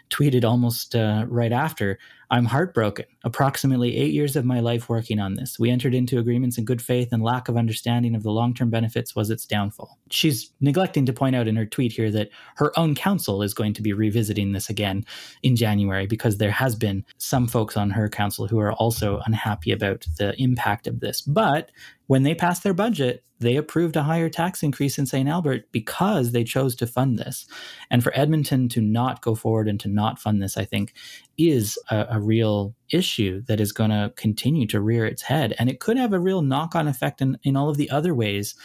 tweeted 0.10 0.44
almost 0.44 0.96
uh, 0.96 1.26
right 1.28 1.52
after 1.52 2.00
I'm 2.30 2.46
heartbroken. 2.46 3.06
Approximately 3.24 3.96
eight 3.96 4.14
years 4.14 4.36
of 4.36 4.44
my 4.44 4.60
life 4.60 4.90
working 4.90 5.20
on 5.20 5.36
this. 5.36 5.58
We 5.58 5.70
entered 5.70 5.96
into 5.96 6.20
agreements 6.20 6.58
in 6.58 6.66
good 6.66 6.82
faith, 6.82 7.10
and 7.12 7.24
lack 7.24 7.48
of 7.48 7.56
understanding 7.56 8.16
of 8.16 8.24
the 8.24 8.32
long 8.32 8.54
term 8.54 8.70
benefits 8.70 9.16
was 9.16 9.30
its 9.30 9.46
downfall. 9.46 9.98
She's 10.12 10.52
neglecting 10.60 11.06
to 11.06 11.14
point 11.14 11.36
out 11.36 11.48
in 11.48 11.56
her 11.56 11.66
tweet 11.66 11.94
here 11.94 12.12
that 12.12 12.30
her 12.56 12.78
own 12.78 12.96
council 12.96 13.42
is 13.42 13.54
going 13.54 13.74
to 13.74 13.82
be 13.82 13.94
revisiting 13.94 14.52
this 14.52 14.70
again 14.70 15.06
in 15.44 15.56
January 15.56 16.06
because 16.06 16.38
there 16.38 16.52
has 16.52 16.76
been 16.76 17.06
some 17.18 17.48
folks 17.48 17.78
on 17.78 17.90
her 17.92 18.10
council 18.10 18.48
who 18.48 18.60
are 18.60 18.74
also 18.74 19.22
unhappy 19.26 19.72
about 19.72 20.06
the 20.18 20.34
impact 20.42 20.86
of 20.88 21.00
this. 21.00 21.22
But 21.22 21.72
when 22.08 22.24
they 22.24 22.34
passed 22.34 22.64
their 22.64 22.74
budget, 22.74 23.24
they 23.40 23.56
approved 23.56 23.96
a 23.96 24.04
higher 24.04 24.30
tax 24.30 24.64
increase 24.64 24.98
in 24.98 25.06
St. 25.06 25.30
Albert 25.30 25.72
because 25.72 26.32
they 26.32 26.44
chose 26.44 26.76
to 26.78 26.88
fund 26.88 27.20
this. 27.20 27.46
And 27.92 28.04
for 28.04 28.18
Edmonton 28.18 28.68
to 28.70 28.82
not 28.82 29.22
go 29.22 29.36
forward 29.36 29.68
and 29.68 29.80
to 29.82 29.88
not 29.88 30.20
fund 30.20 30.42
this, 30.42 30.58
I 30.58 30.66
think, 30.66 30.94
is 31.38 31.78
a, 31.92 32.08
a 32.12 32.20
real 32.20 32.74
issue 32.90 33.44
that 33.48 33.60
is 33.60 33.72
going 33.72 33.92
to 33.92 34.12
continue 34.16 34.66
to 34.68 34.82
rear 34.82 35.06
its 35.06 35.22
head. 35.22 35.54
And 35.60 35.70
it 35.70 35.80
could 35.80 35.98
have 35.98 36.14
a 36.14 36.20
real 36.20 36.42
knock 36.42 36.76
on 36.76 36.88
effect 36.88 37.22
in, 37.22 37.38
in 37.44 37.56
all 37.56 37.70
of 37.70 37.78
the 37.78 37.92
other 37.92 38.16
ways 38.16 38.56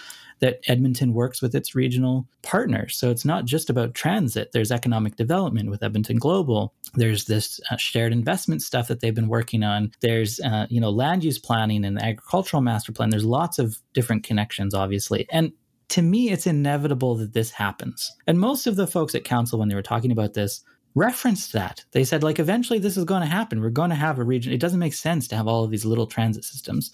that 0.42 0.58
Edmonton 0.66 1.14
works 1.14 1.40
with 1.40 1.54
its 1.54 1.74
regional 1.74 2.26
partners. 2.42 2.96
So 2.96 3.10
it's 3.10 3.24
not 3.24 3.44
just 3.44 3.70
about 3.70 3.94
transit. 3.94 4.50
There's 4.52 4.72
economic 4.72 5.14
development 5.14 5.70
with 5.70 5.84
Edmonton 5.84 6.18
Global. 6.18 6.74
There's 6.94 7.26
this 7.26 7.60
uh, 7.70 7.76
shared 7.76 8.12
investment 8.12 8.60
stuff 8.60 8.88
that 8.88 9.00
they've 9.00 9.14
been 9.14 9.28
working 9.28 9.62
on. 9.62 9.92
There's 10.00 10.40
uh, 10.40 10.66
you 10.68 10.80
know 10.80 10.90
land 10.90 11.22
use 11.24 11.38
planning 11.38 11.84
and 11.84 11.96
the 11.96 12.04
agricultural 12.04 12.60
master 12.60 12.92
plan. 12.92 13.10
There's 13.10 13.24
lots 13.24 13.60
of 13.60 13.78
different 13.94 14.24
connections, 14.24 14.74
obviously, 14.74 15.26
and 15.30 15.52
to 15.90 16.02
me, 16.02 16.30
it's 16.30 16.46
inevitable 16.46 17.16
that 17.16 17.34
this 17.34 17.50
happens. 17.50 18.10
And 18.26 18.40
most 18.40 18.66
of 18.66 18.76
the 18.76 18.86
folks 18.86 19.14
at 19.14 19.24
council, 19.24 19.58
when 19.58 19.68
they 19.68 19.74
were 19.74 19.82
talking 19.82 20.10
about 20.10 20.32
this, 20.32 20.62
referenced 20.94 21.52
that. 21.52 21.84
They 21.92 22.04
said, 22.04 22.22
like, 22.22 22.38
eventually 22.38 22.78
this 22.78 22.96
is 22.96 23.04
going 23.04 23.20
to 23.20 23.28
happen. 23.28 23.60
We're 23.60 23.70
going 23.70 23.90
to 23.90 23.96
have 23.96 24.18
a 24.18 24.24
region. 24.24 24.52
It 24.52 24.60
doesn't 24.60 24.78
make 24.78 24.94
sense 24.94 25.28
to 25.28 25.36
have 25.36 25.46
all 25.46 25.64
of 25.64 25.70
these 25.70 25.84
little 25.84 26.06
transit 26.06 26.44
systems. 26.44 26.92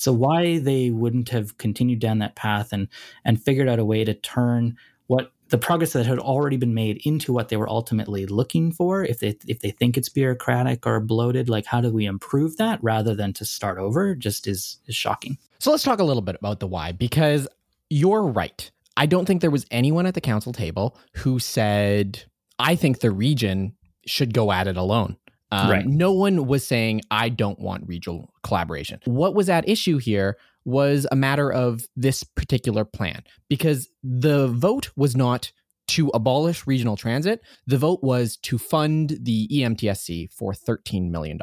So 0.00 0.12
why 0.12 0.58
they 0.58 0.90
wouldn't 0.90 1.28
have 1.30 1.58
continued 1.58 1.98
down 1.98 2.18
that 2.18 2.36
path 2.36 2.72
and 2.72 2.88
and 3.24 3.42
figured 3.42 3.68
out 3.68 3.78
a 3.78 3.84
way 3.84 4.04
to 4.04 4.14
turn 4.14 4.76
what 5.06 5.32
the 5.48 5.58
progress 5.58 5.92
that 5.94 6.06
had 6.06 6.18
already 6.18 6.56
been 6.56 6.74
made 6.74 7.00
into 7.04 7.32
what 7.32 7.48
they 7.48 7.56
were 7.56 7.68
ultimately 7.68 8.24
looking 8.26 8.70
for 8.70 9.04
if 9.04 9.18
they 9.18 9.36
if 9.46 9.60
they 9.60 9.70
think 9.70 9.96
it's 9.96 10.08
bureaucratic 10.08 10.86
or 10.86 11.00
bloated 11.00 11.48
like 11.48 11.66
how 11.66 11.80
do 11.80 11.92
we 11.92 12.06
improve 12.06 12.56
that 12.56 12.78
rather 12.82 13.14
than 13.14 13.32
to 13.32 13.44
start 13.44 13.78
over 13.78 14.14
just 14.14 14.46
is 14.46 14.78
is 14.86 14.94
shocking. 14.94 15.38
So 15.58 15.70
let's 15.70 15.82
talk 15.82 15.98
a 15.98 16.04
little 16.04 16.22
bit 16.22 16.36
about 16.36 16.60
the 16.60 16.66
why 16.66 16.92
because 16.92 17.48
you're 17.88 18.22
right. 18.22 18.70
I 18.96 19.06
don't 19.06 19.24
think 19.24 19.40
there 19.40 19.50
was 19.50 19.66
anyone 19.70 20.06
at 20.06 20.14
the 20.14 20.20
council 20.20 20.52
table 20.52 20.96
who 21.16 21.38
said 21.38 22.24
i 22.60 22.76
think 22.76 23.00
the 23.00 23.10
region 23.10 23.74
should 24.06 24.32
go 24.32 24.52
at 24.52 24.68
it 24.68 24.76
alone 24.76 25.16
um, 25.50 25.70
right. 25.70 25.86
No 25.86 26.12
one 26.12 26.46
was 26.46 26.66
saying, 26.66 27.02
I 27.10 27.28
don't 27.28 27.58
want 27.58 27.86
regional 27.86 28.32
collaboration. 28.42 29.00
What 29.04 29.34
was 29.34 29.48
at 29.48 29.68
issue 29.68 29.98
here 29.98 30.36
was 30.64 31.06
a 31.10 31.16
matter 31.16 31.50
of 31.52 31.82
this 31.96 32.22
particular 32.22 32.84
plan 32.84 33.22
because 33.48 33.88
the 34.02 34.48
vote 34.48 34.90
was 34.96 35.16
not 35.16 35.52
to 35.90 36.08
abolish 36.14 36.68
regional 36.68 36.96
transit. 36.96 37.40
The 37.66 37.76
vote 37.76 38.00
was 38.00 38.36
to 38.38 38.58
fund 38.58 39.18
the 39.20 39.48
EMTSC 39.48 40.32
for 40.32 40.52
$13 40.52 41.10
million. 41.10 41.36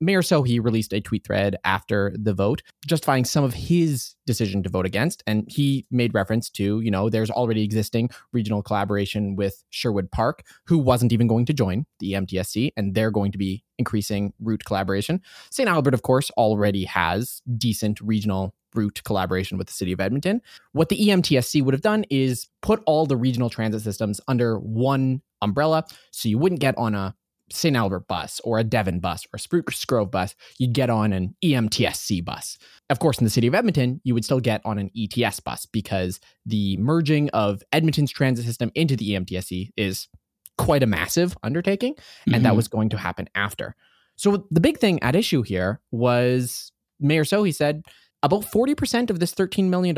Mayor 0.00 0.20
Sohi 0.20 0.62
released 0.62 0.92
a 0.92 1.00
tweet 1.00 1.24
thread 1.24 1.56
after 1.64 2.12
the 2.18 2.34
vote 2.34 2.62
justifying 2.84 3.24
some 3.24 3.44
of 3.44 3.54
his 3.54 4.16
decision 4.26 4.64
to 4.64 4.68
vote 4.68 4.84
against. 4.84 5.22
And 5.28 5.44
he 5.48 5.86
made 5.92 6.12
reference 6.12 6.50
to, 6.50 6.80
you 6.80 6.90
know, 6.90 7.08
there's 7.08 7.30
already 7.30 7.62
existing 7.62 8.10
regional 8.32 8.62
collaboration 8.62 9.36
with 9.36 9.62
Sherwood 9.70 10.10
Park, 10.10 10.42
who 10.66 10.78
wasn't 10.78 11.12
even 11.12 11.28
going 11.28 11.46
to 11.46 11.52
join 11.52 11.86
the 12.00 12.14
EMTSC, 12.14 12.72
and 12.76 12.96
they're 12.96 13.12
going 13.12 13.30
to 13.30 13.38
be 13.38 13.64
increasing 13.78 14.32
route 14.40 14.64
collaboration. 14.64 15.20
St. 15.50 15.68
Albert, 15.68 15.94
of 15.94 16.02
course, 16.02 16.30
already 16.32 16.84
has 16.84 17.42
decent 17.56 18.00
regional 18.00 18.54
route 18.74 19.02
collaboration 19.04 19.58
with 19.58 19.66
the 19.66 19.72
city 19.72 19.92
of 19.92 20.00
Edmonton. 20.00 20.42
What 20.72 20.88
the 20.88 20.98
EMTSC 21.08 21.62
would 21.62 21.74
have 21.74 21.80
done 21.80 22.04
is 22.10 22.48
put 22.62 22.82
all 22.86 23.06
the 23.06 23.16
regional 23.16 23.50
transit 23.50 23.82
systems 23.82 24.20
under 24.28 24.58
one 24.58 25.22
umbrella. 25.42 25.84
So 26.10 26.28
you 26.28 26.38
wouldn't 26.38 26.60
get 26.60 26.76
on 26.78 26.94
a 26.94 27.14
St. 27.50 27.76
Albert 27.76 28.08
bus 28.08 28.40
or 28.42 28.58
a 28.58 28.64
Devon 28.64 29.00
bus 29.00 29.26
or 29.26 29.36
a 29.36 29.38
Spruce 29.38 29.84
Grove 29.84 30.10
bus. 30.10 30.34
You'd 30.58 30.72
get 30.72 30.90
on 30.90 31.12
an 31.12 31.34
EMTSC 31.44 32.24
bus. 32.24 32.58
Of 32.90 32.98
course, 32.98 33.18
in 33.18 33.24
the 33.24 33.30
city 33.30 33.46
of 33.46 33.54
Edmonton, 33.54 34.00
you 34.04 34.14
would 34.14 34.24
still 34.24 34.40
get 34.40 34.60
on 34.64 34.78
an 34.78 34.90
ETS 34.96 35.40
bus 35.40 35.66
because 35.66 36.20
the 36.46 36.76
merging 36.78 37.30
of 37.30 37.62
Edmonton's 37.72 38.10
transit 38.10 38.46
system 38.46 38.70
into 38.74 38.96
the 38.96 39.10
EMTSC 39.10 39.70
is 39.76 40.08
quite 40.56 40.82
a 40.82 40.86
massive 40.86 41.36
undertaking. 41.42 41.94
And 42.26 42.36
mm-hmm. 42.36 42.44
that 42.44 42.56
was 42.56 42.68
going 42.68 42.88
to 42.90 42.98
happen 42.98 43.28
after. 43.34 43.76
So 44.16 44.46
the 44.50 44.60
big 44.60 44.78
thing 44.78 45.02
at 45.02 45.16
issue 45.16 45.42
here 45.42 45.80
was 45.90 46.72
Mayor 47.00 47.24
Sohi 47.24 47.54
said, 47.54 47.84
about 48.24 48.40
40% 48.40 49.10
of 49.10 49.20
this 49.20 49.34
$13 49.34 49.68
million 49.68 49.94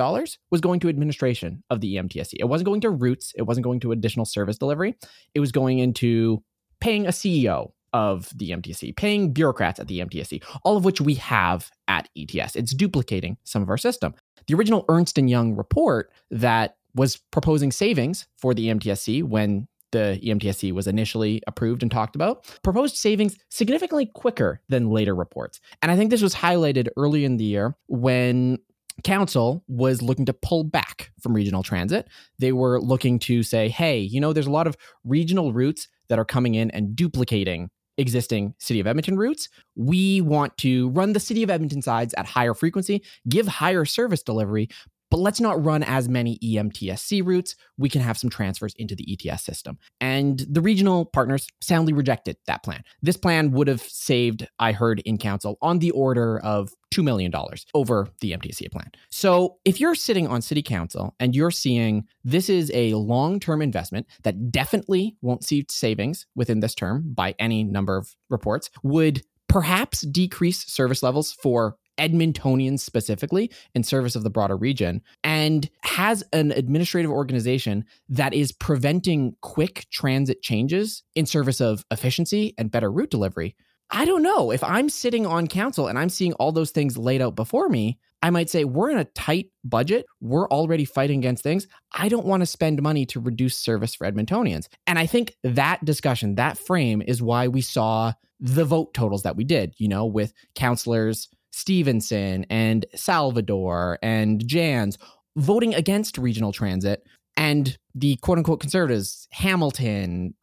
was 0.51 0.61
going 0.61 0.81
to 0.81 0.89
administration 0.89 1.63
of 1.71 1.81
the 1.81 1.95
EMTSC. 1.95 2.35
It 2.41 2.49
wasn't 2.49 2.67
going 2.67 2.81
to 2.81 2.91
routes, 2.91 3.33
it 3.37 3.43
wasn't 3.43 3.63
going 3.63 3.79
to 3.81 3.93
additional 3.93 4.27
service 4.27 4.59
delivery. 4.59 4.97
It 5.35 5.41
was 5.41 5.53
going 5.53 5.79
into 5.79 6.43
paying 6.81 7.07
a 7.07 7.11
CEO 7.11 7.71
of 7.93 8.29
the 8.37 8.51
EMTSC, 8.51 8.97
paying 8.97 9.33
bureaucrats 9.33 9.79
at 9.79 9.87
the 9.87 10.01
EMTSC, 10.01 10.43
all 10.65 10.77
of 10.77 10.85
which 10.85 11.01
we 11.01 11.15
have 11.15 11.71
at 11.87 12.09
ETS. 12.17 12.57
It's 12.57 12.75
duplicating 12.75 13.37
some 13.45 13.63
of 13.63 13.71
our 13.71 13.79
system. 13.79 14.13
The 14.49 14.55
original 14.55 14.85
Ernst 14.89 15.17
& 15.19 15.19
Young 15.19 15.55
report 15.55 16.11
that 16.33 16.79
was 16.97 17.19
proposing 17.31 17.71
savings 17.71 18.27
for 18.37 18.55
the 18.55 18.67
EMTSC 18.69 19.23
when 19.23 19.69
the 19.97 20.21
EMTSC 20.23 20.73
was 20.73 20.87
initially 20.87 21.43
approved 21.47 21.83
and 21.83 21.91
talked 21.91 22.15
about, 22.15 22.45
proposed 22.63 22.97
savings 22.97 23.37
significantly 23.49 24.07
quicker 24.07 24.61
than 24.69 24.91
later 24.91 25.15
reports. 25.15 25.59
And 25.81 25.91
I 25.91 25.97
think 25.97 26.11
this 26.11 26.21
was 26.21 26.35
highlighted 26.35 26.89
early 26.99 27.25
in 27.25 27.39
the 27.39 27.45
year 27.45 27.75
when 27.89 28.59
council 29.05 29.65
was 29.69 30.03
looking 30.03 30.27
to 30.27 30.35
pull 30.35 30.65
back 30.65 31.13
from 31.21 31.33
regional 31.33 31.63
transit. 31.63 32.09
They 32.39 32.53
were 32.53 32.79
looking 32.79 33.19
to 33.21 33.43
say, 33.43 33.71
hey, 33.71 33.99
you 33.99 34.21
know, 34.21 34.35
there's 34.35 34.47
a 34.47 34.51
lot 34.51 34.67
of 34.67 34.77
regional 35.05 35.53
routes 35.55 35.89
that 36.09 36.19
are 36.19 36.25
coming 36.25 36.55
in 36.55 36.71
and 36.73 36.95
duplicating 36.95 37.71
existing 37.99 38.55
City 38.59 38.79
of 38.79 38.87
Edmonton 38.87 39.17
routes. 39.17 39.49
We 39.75 40.21
want 40.21 40.59
to 40.59 40.91
run 40.91 41.15
the 41.15 41.21
City 41.21 41.43
of 41.43 41.49
Edmonton 41.49 41.81
sides 41.81 42.15
at 42.19 42.27
higher 42.27 42.53
frequency, 42.53 43.03
give 43.29 43.49
higher 43.49 43.87
service 43.87 44.23
delivery, 44.23 44.69
but 45.11 45.19
let's 45.19 45.41
not 45.41 45.63
run 45.65 45.83
as 45.83 46.09
many 46.09 46.39
EMTSC 46.39 47.25
routes. 47.25 47.57
We 47.79 47.89
can 47.89 48.01
have 48.01 48.19
some 48.19 48.31
transfers 48.31 48.75
into 48.77 48.95
the 48.95 49.07
ETS 49.13 49.45
system. 49.45 49.79
And 50.01 50.45
the 50.49 50.61
regional 50.61 51.05
partners 51.05 51.47
soundly 51.61 51.93
rejected 51.93 52.37
that 52.47 52.63
plan. 52.63 52.83
This 53.03 53.17
plan 53.17 53.53
would 53.53 53.69
have 53.69 53.83
saved, 53.83 54.47
I 54.59 54.73
heard 54.73 55.01
in 55.01 55.19
council, 55.19 55.59
on 55.63 55.79
the 55.79 55.91
order 55.93 56.39
of 56.41 56.71
$2 56.95 57.05
million 57.05 57.33
over 57.75 58.09
the 58.21 58.33
MTC 58.33 58.71
plan. 58.71 58.91
So 59.11 59.59
if 59.65 59.81
you're 59.81 59.95
sitting 59.95 60.27
on 60.29 60.43
city 60.43 60.63
council 60.63 61.15
and 61.21 61.35
you're 61.35 61.51
seeing 61.51 62.05
this 62.25 62.49
is 62.49 62.71
a 62.75 62.95
long 62.95 63.41
term 63.41 63.63
investment 63.63 64.07
that 64.23 64.51
definitely 64.51 65.17
won't 65.21 65.45
see 65.45 65.67
savings 65.69 66.27
within 66.35 66.61
this 66.61 66.75
term 66.75 67.13
by 67.15 67.35
any 67.39 67.65
number 67.65 67.97
of 67.97 68.15
reports, 68.31 68.71
would 68.83 69.23
perhaps 69.49 70.03
decrease 70.03 70.67
service 70.67 71.03
levels 71.03 71.33
for 71.33 71.77
Edmontonians 71.99 72.81
specifically 72.81 73.51
in 73.75 73.83
service 73.83 74.17
of 74.17 74.23
the 74.23 74.31
broader 74.31 74.57
region 74.57 75.03
and 75.25 75.69
has 75.83 76.23
an 76.33 76.53
administrative 76.53 77.11
organization 77.11 77.85
that 78.09 78.35
is 78.35 78.53
preventing 78.53 79.35
quick 79.41 79.87
transit 79.91 80.43
changes 80.43 81.03
in 81.15 81.27
service 81.27 81.61
of 81.61 81.85
efficiency 81.91 82.55
and 82.59 82.71
better 82.71 82.91
route 82.91 83.11
delivery. 83.11 83.57
I 83.91 84.05
don't 84.05 84.23
know. 84.23 84.51
If 84.51 84.65
I'm 84.65 84.89
sitting 84.89 85.27
on 85.27 85.47
council 85.47 85.87
and 85.87 85.99
I'm 85.99 86.09
seeing 86.09 86.33
all 86.35 86.53
those 86.53 86.73
things 86.73 86.99
laid 86.99 87.23
out 87.23 87.37
before 87.37 87.69
me, 87.69 87.99
I 88.23 88.31
might 88.31 88.51
say, 88.51 88.65
we're 88.65 88.91
in 88.91 88.99
a 88.99 89.05
tight 89.05 89.51
budget. 89.63 90.07
We're 90.21 90.49
already 90.49 90.85
fighting 90.85 91.21
against 91.21 91.43
things. 91.43 91.69
I 91.93 92.09
don't 92.09 92.27
want 92.27 92.41
to 92.41 92.47
spend 92.47 92.83
money 92.83 93.07
to 93.07 93.21
reduce 93.21 93.57
service 93.57 93.95
for 93.95 94.11
Edmontonians. 94.11 94.67
And 94.87 94.99
I 94.99 95.07
think 95.07 95.37
that 95.45 95.85
discussion, 95.85 96.35
that 96.35 96.59
frame 96.59 97.03
is 97.03 97.23
why 97.23 97.47
we 97.47 97.61
saw 97.61 98.15
the 98.41 98.65
vote 98.65 98.93
totals 98.95 99.23
that 99.23 99.37
we 99.37 99.45
did, 99.45 99.75
you 99.79 99.89
know, 99.89 100.05
with 100.07 100.33
councillors 100.55 101.29
Stevenson 101.57 102.45
and 102.51 102.85
Salvador 102.95 103.99
and 104.03 104.47
Janz 104.47 104.99
voting 105.37 105.75
against 105.75 106.19
regional 106.19 106.53
transit, 106.53 107.07
and 107.37 107.79
the 107.95 108.17
quote 108.17 108.37
unquote 108.37 108.61
conservatives, 108.61 109.27
Hamilton, 109.31 110.35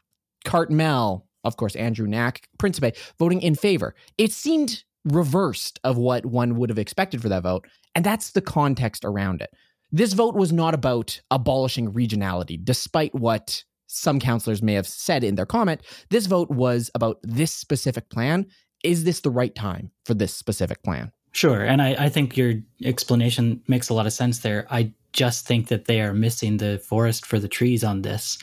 Cartmel, 0.43 1.27
of 1.43 1.55
course, 1.55 1.75
Andrew 1.75 2.07
Knack, 2.07 2.49
Principe, 2.57 2.93
voting 3.19 3.43
in 3.43 3.53
favor. 3.53 3.93
It 4.17 4.31
seemed 4.31 4.83
reversed 5.05 5.79
of 5.83 5.97
what 5.97 6.25
one 6.25 6.55
would 6.55 6.69
have 6.69 6.79
expected 6.79 7.21
for 7.21 7.29
that 7.29 7.43
vote. 7.43 7.67
And 7.93 8.03
that's 8.03 8.31
the 8.31 8.41
context 8.41 9.05
around 9.05 9.41
it. 9.41 9.51
This 9.91 10.13
vote 10.13 10.33
was 10.33 10.51
not 10.51 10.73
about 10.73 11.21
abolishing 11.29 11.93
regionality, 11.93 12.57
despite 12.63 13.13
what 13.13 13.63
some 13.85 14.19
councillors 14.19 14.63
may 14.63 14.73
have 14.73 14.87
said 14.87 15.23
in 15.23 15.35
their 15.35 15.45
comment. 15.45 15.81
This 16.09 16.25
vote 16.25 16.49
was 16.49 16.89
about 16.95 17.17
this 17.21 17.51
specific 17.51 18.09
plan 18.09 18.47
is 18.83 19.03
this 19.03 19.21
the 19.21 19.29
right 19.29 19.53
time 19.55 19.91
for 20.05 20.13
this 20.13 20.35
specific 20.35 20.83
plan? 20.83 21.11
Sure. 21.31 21.63
And 21.63 21.81
I, 21.81 21.95
I 21.97 22.09
think 22.09 22.37
your 22.37 22.53
explanation 22.83 23.61
makes 23.67 23.89
a 23.89 23.93
lot 23.93 24.05
of 24.05 24.13
sense 24.13 24.39
there. 24.39 24.67
I 24.69 24.93
just 25.13 25.47
think 25.47 25.67
that 25.69 25.85
they 25.85 26.01
are 26.01 26.13
missing 26.13 26.57
the 26.57 26.79
forest 26.79 27.25
for 27.25 27.39
the 27.39 27.47
trees 27.47 27.83
on 27.83 28.01
this. 28.01 28.37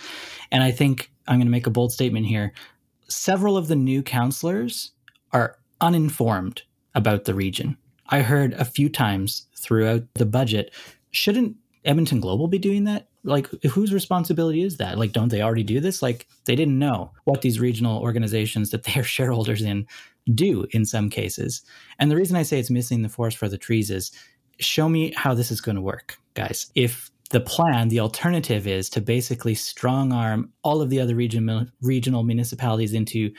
And 0.51 0.63
I 0.63 0.73
think 0.73 1.13
I'm 1.29 1.37
going 1.37 1.47
to 1.47 1.53
make 1.53 1.67
a 1.67 1.71
bold 1.71 1.93
statement 1.93 2.27
here. 2.27 2.53
Several 3.09 3.57
of 3.57 3.69
the 3.69 3.77
new 3.77 4.03
counselors 4.03 4.93
are 5.33 5.57
uninformed 5.81 6.63
about 6.95 7.25
the 7.25 7.35
region. 7.35 7.77
I 8.09 8.23
heard 8.23 8.55
a 8.55 8.65
few 8.65 8.89
times 8.89 9.47
throughout 9.57 10.03
the 10.15 10.27
budget, 10.27 10.73
shouldn't 11.13 11.57
Edmonton 11.85 12.21
Global 12.21 12.49
be 12.49 12.59
doing 12.59 12.85
that? 12.85 13.09
Like, 13.23 13.49
whose 13.65 13.93
responsibility 13.93 14.63
is 14.63 14.79
that? 14.79 14.99
Like, 14.99 15.13
don't 15.13 15.29
they 15.29 15.43
already 15.43 15.63
do 15.63 15.81
this? 15.81 16.03
Like, 16.03 16.27
they 16.47 16.57
didn't 16.57 16.79
know 16.79 17.13
what 17.25 17.43
these 17.43 17.61
regional 17.61 18.01
organizations 18.01 18.71
that 18.71 18.85
they 18.85 18.95
are 18.95 19.03
shareholders 19.17 19.63
in 19.63 19.87
do 20.35 20.67
in 20.71 20.85
some 20.85 21.11
cases. 21.11 21.63
And 21.99 22.11
the 22.11 22.17
reason 22.17 22.37
I 22.37 22.43
say 22.43 22.59
it's 22.59 22.71
missing 22.71 23.03
the 23.03 23.09
forest 23.09 23.37
for 23.37 23.49
the 23.49 23.59
trees 23.59 23.91
is 23.91 24.13
show 24.59 24.89
me 24.89 25.13
how 25.17 25.35
this 25.35 25.51
is 25.51 25.61
going 25.61 25.77
to 25.77 25.83
work, 25.83 26.19
guys. 26.35 26.71
If 26.75 27.11
the 27.31 27.41
plan, 27.41 27.89
the 27.89 28.01
alternative 28.01 28.67
is 28.67 28.91
to 28.91 29.01
basically 29.01 29.55
strong 29.55 30.13
arm 30.13 30.53
all 30.63 30.83
of 30.83 30.91
the 30.91 31.01
other 31.01 31.15
region, 31.15 31.71
regional 31.81 32.25
municipalities 32.25 32.93
into 32.93 33.33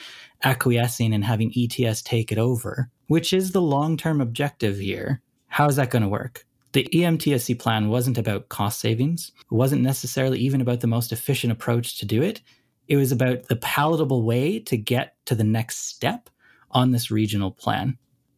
acquiescing 0.44 1.13
and 1.13 1.24
having 1.24 1.54
ETS 1.56 2.02
take 2.02 2.32
it 2.32 2.38
over, 2.38 2.89
which 3.08 3.34
is 3.34 3.52
the 3.52 3.62
long 3.62 3.98
term 3.98 4.22
objective 4.22 4.78
here. 4.78 5.22
How 5.48 5.67
is 5.67 5.76
that 5.76 5.89
going 5.89 6.04
to 6.04 6.08
work? 6.08 6.46
The 6.74 6.88
EMTSC 6.94 7.60
plan 7.60 7.90
wasn't 7.90 8.18
about 8.18 8.50
cost 8.50 8.80
savings. 8.80 9.32
It 9.40 9.54
wasn't 9.54 9.82
necessarily 9.82 10.40
even 10.40 10.62
about 10.62 10.80
the 10.80 10.88
most 10.88 11.12
efficient 11.12 11.52
approach 11.52 11.98
to 12.00 12.06
do 12.06 12.22
it. 12.22 12.42
It 12.88 12.96
was 12.96 13.12
about 13.12 13.48
the 13.48 13.58
palatable 13.58 14.24
way 14.24 14.60
to 14.60 14.78
get 14.78 15.16
to 15.26 15.36
the 15.36 15.44
next 15.44 15.90
step 15.90 16.30
on 16.72 16.92
this 16.92 17.12
regional 17.12 17.52
plan. 17.52 17.98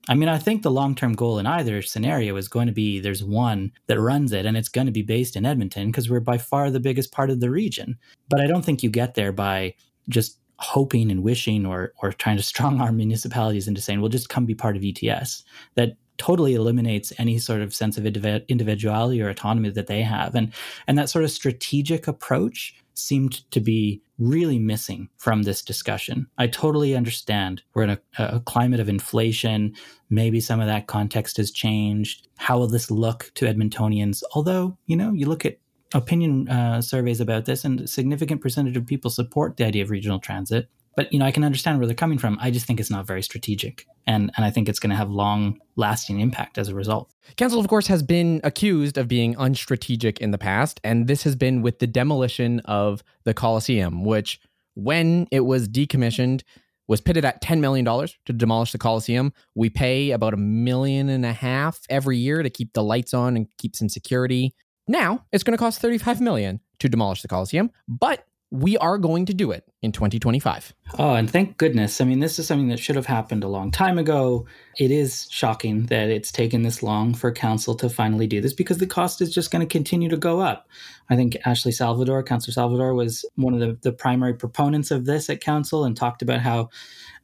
I 0.09 0.15
mean, 0.15 0.27
I 0.27 0.37
think 0.37 0.63
the 0.63 0.71
long 0.71 0.95
term 0.95 1.13
goal 1.13 1.39
in 1.39 1.47
either 1.47 1.81
scenario 1.81 2.35
is 2.35 2.47
going 2.47 2.67
to 2.67 2.73
be 2.73 2.99
there's 2.99 3.23
one 3.23 3.71
that 3.87 4.01
runs 4.01 4.33
it 4.33 4.45
and 4.45 4.57
it's 4.57 4.67
going 4.67 4.87
to 4.87 4.91
be 4.91 5.01
based 5.01 5.35
in 5.35 5.45
Edmonton 5.45 5.87
because 5.87 6.09
we're 6.09 6.19
by 6.19 6.37
far 6.37 6.69
the 6.69 6.79
biggest 6.79 7.11
part 7.11 7.29
of 7.29 7.39
the 7.39 7.49
region. 7.49 7.97
But 8.29 8.41
I 8.41 8.47
don't 8.47 8.65
think 8.65 8.83
you 8.83 8.89
get 8.89 9.15
there 9.15 9.31
by 9.31 9.75
just 10.09 10.39
hoping 10.59 11.09
and 11.09 11.23
wishing 11.23 11.65
or 11.65 11.93
or 12.01 12.11
trying 12.11 12.37
to 12.37 12.43
strong 12.53 12.81
arm 12.81 12.97
municipalities 12.97 13.67
into 13.67 13.81
saying, 13.81 14.01
well, 14.01 14.09
just 14.09 14.29
come 14.29 14.45
be 14.45 14.55
part 14.55 14.75
of 14.75 14.83
ETS. 14.83 15.43
That 15.75 15.95
totally 16.17 16.53
eliminates 16.53 17.13
any 17.17 17.37
sort 17.37 17.61
of 17.61 17.73
sense 17.73 17.97
of 17.97 18.05
individuality 18.05 19.21
or 19.21 19.29
autonomy 19.29 19.69
that 19.69 19.87
they 19.87 20.01
have. 20.01 20.35
And 20.35 20.53
and 20.87 20.97
that 20.97 21.09
sort 21.09 21.25
of 21.25 21.31
strategic 21.31 22.07
approach 22.07 22.75
seemed 22.95 23.49
to 23.51 23.59
be 23.59 24.01
really 24.19 24.59
missing 24.59 25.09
from 25.17 25.43
this 25.43 25.61
discussion. 25.61 26.27
I 26.37 26.47
totally 26.47 26.95
understand 26.95 27.63
we're 27.73 27.83
in 27.83 27.89
a, 27.89 27.99
a, 28.19 28.39
climate 28.41 28.79
of 28.79 28.87
inflation. 28.87 29.73
Maybe 30.09 30.39
some 30.39 30.59
of 30.59 30.67
that 30.67 30.87
context 30.87 31.37
has 31.37 31.51
changed. 31.51 32.27
How 32.37 32.59
will 32.59 32.67
this 32.67 32.91
look 32.91 33.31
to 33.35 33.45
Edmontonians? 33.45 34.21
Although, 34.35 34.77
you 34.85 34.95
know, 34.95 35.11
you 35.11 35.25
look 35.25 35.45
at 35.45 35.57
opinion 35.93 36.47
uh, 36.49 36.81
surveys 36.81 37.21
about 37.21 37.45
this, 37.45 37.63
and 37.65 37.81
a 37.81 37.87
significant 37.87 38.41
percentage 38.41 38.77
of 38.77 38.85
people 38.85 39.11
support 39.11 39.57
the 39.57 39.65
idea 39.65 39.83
of 39.83 39.89
regional 39.89 40.19
transit. 40.19 40.69
But 40.95 41.11
you 41.11 41.19
know, 41.19 41.25
I 41.25 41.31
can 41.31 41.43
understand 41.43 41.79
where 41.79 41.87
they're 41.87 41.95
coming 41.95 42.17
from. 42.17 42.37
I 42.41 42.51
just 42.51 42.65
think 42.65 42.79
it's 42.79 42.91
not 42.91 43.07
very 43.07 43.23
strategic, 43.23 43.87
and 44.05 44.31
and 44.35 44.45
I 44.45 44.51
think 44.51 44.69
it's 44.69 44.79
going 44.79 44.91
to 44.91 44.95
have 44.95 45.09
long 45.09 45.59
lasting 45.75 46.19
impact 46.19 46.57
as 46.57 46.69
a 46.69 46.75
result. 46.75 47.11
Council, 47.35 47.59
of 47.59 47.67
course, 47.67 47.87
has 47.87 48.03
been 48.03 48.41
accused 48.43 48.97
of 48.97 49.07
being 49.07 49.35
unstrategic 49.35 50.19
in 50.19 50.31
the 50.31 50.37
past, 50.37 50.79
and 50.83 51.07
this 51.07 51.23
has 51.23 51.35
been 51.35 51.61
with 51.61 51.79
the 51.79 51.87
demolition 51.87 52.59
of 52.61 53.03
the 53.23 53.33
Coliseum, 53.33 54.03
which, 54.03 54.39
when 54.75 55.27
it 55.31 55.41
was 55.41 55.67
decommissioned, 55.67 56.43
was 56.87 57.01
pitted 57.01 57.25
at 57.25 57.41
$10 57.41 57.59
million 57.59 57.85
to 57.85 58.33
demolish 58.33 58.71
the 58.71 58.77
Coliseum. 58.77 59.33
We 59.55 59.69
pay 59.69 60.11
about 60.11 60.33
a 60.33 60.37
million 60.37 61.09
and 61.09 61.25
a 61.25 61.33
half 61.33 61.79
every 61.89 62.17
year 62.17 62.43
to 62.43 62.49
keep 62.49 62.73
the 62.73 62.83
lights 62.83 63.13
on 63.13 63.37
and 63.37 63.47
keep 63.57 63.75
some 63.75 63.89
security. 63.89 64.53
Now 64.87 65.25
it's 65.31 65.43
going 65.43 65.57
to 65.57 65.61
cost 65.61 65.79
35 65.79 66.19
million 66.19 66.59
to 66.79 66.89
demolish 66.89 67.21
the 67.21 67.27
Coliseum, 67.27 67.71
but 67.87 68.25
we 68.53 68.77
are 68.77 68.99
going 68.99 69.25
to 69.25 69.33
do 69.33 69.49
it 69.49 69.67
in 69.81 69.91
2025. 69.91 70.75
Oh, 70.99 71.15
and 71.15 71.27
thank 71.27 71.57
goodness. 71.57 71.99
I 71.99 72.05
mean, 72.05 72.19
this 72.19 72.37
is 72.37 72.45
something 72.45 72.67
that 72.67 72.77
should 72.79 72.95
have 72.95 73.07
happened 73.07 73.43
a 73.43 73.47
long 73.47 73.71
time 73.71 73.97
ago. 73.97 74.45
It 74.77 74.91
is 74.91 75.27
shocking 75.31 75.87
that 75.87 76.09
it's 76.09 76.31
taken 76.31 76.61
this 76.61 76.83
long 76.83 77.15
for 77.15 77.31
council 77.31 77.73
to 77.73 77.89
finally 77.89 78.27
do 78.27 78.41
this 78.41 78.53
because 78.53 78.77
the 78.77 78.85
cost 78.85 79.21
is 79.21 79.33
just 79.33 79.49
going 79.49 79.67
to 79.67 79.71
continue 79.71 80.07
to 80.07 80.17
go 80.17 80.39
up. 80.39 80.67
I 81.09 81.15
think 81.15 81.35
Ashley 81.45 81.71
Salvador, 81.71 82.21
Councillor 82.21 82.53
Salvador, 82.53 82.93
was 82.93 83.25
one 83.37 83.55
of 83.55 83.59
the, 83.59 83.75
the 83.81 83.91
primary 83.91 84.35
proponents 84.35 84.91
of 84.91 85.05
this 85.05 85.31
at 85.31 85.41
council 85.41 85.83
and 85.83 85.97
talked 85.97 86.21
about 86.21 86.41
how 86.41 86.69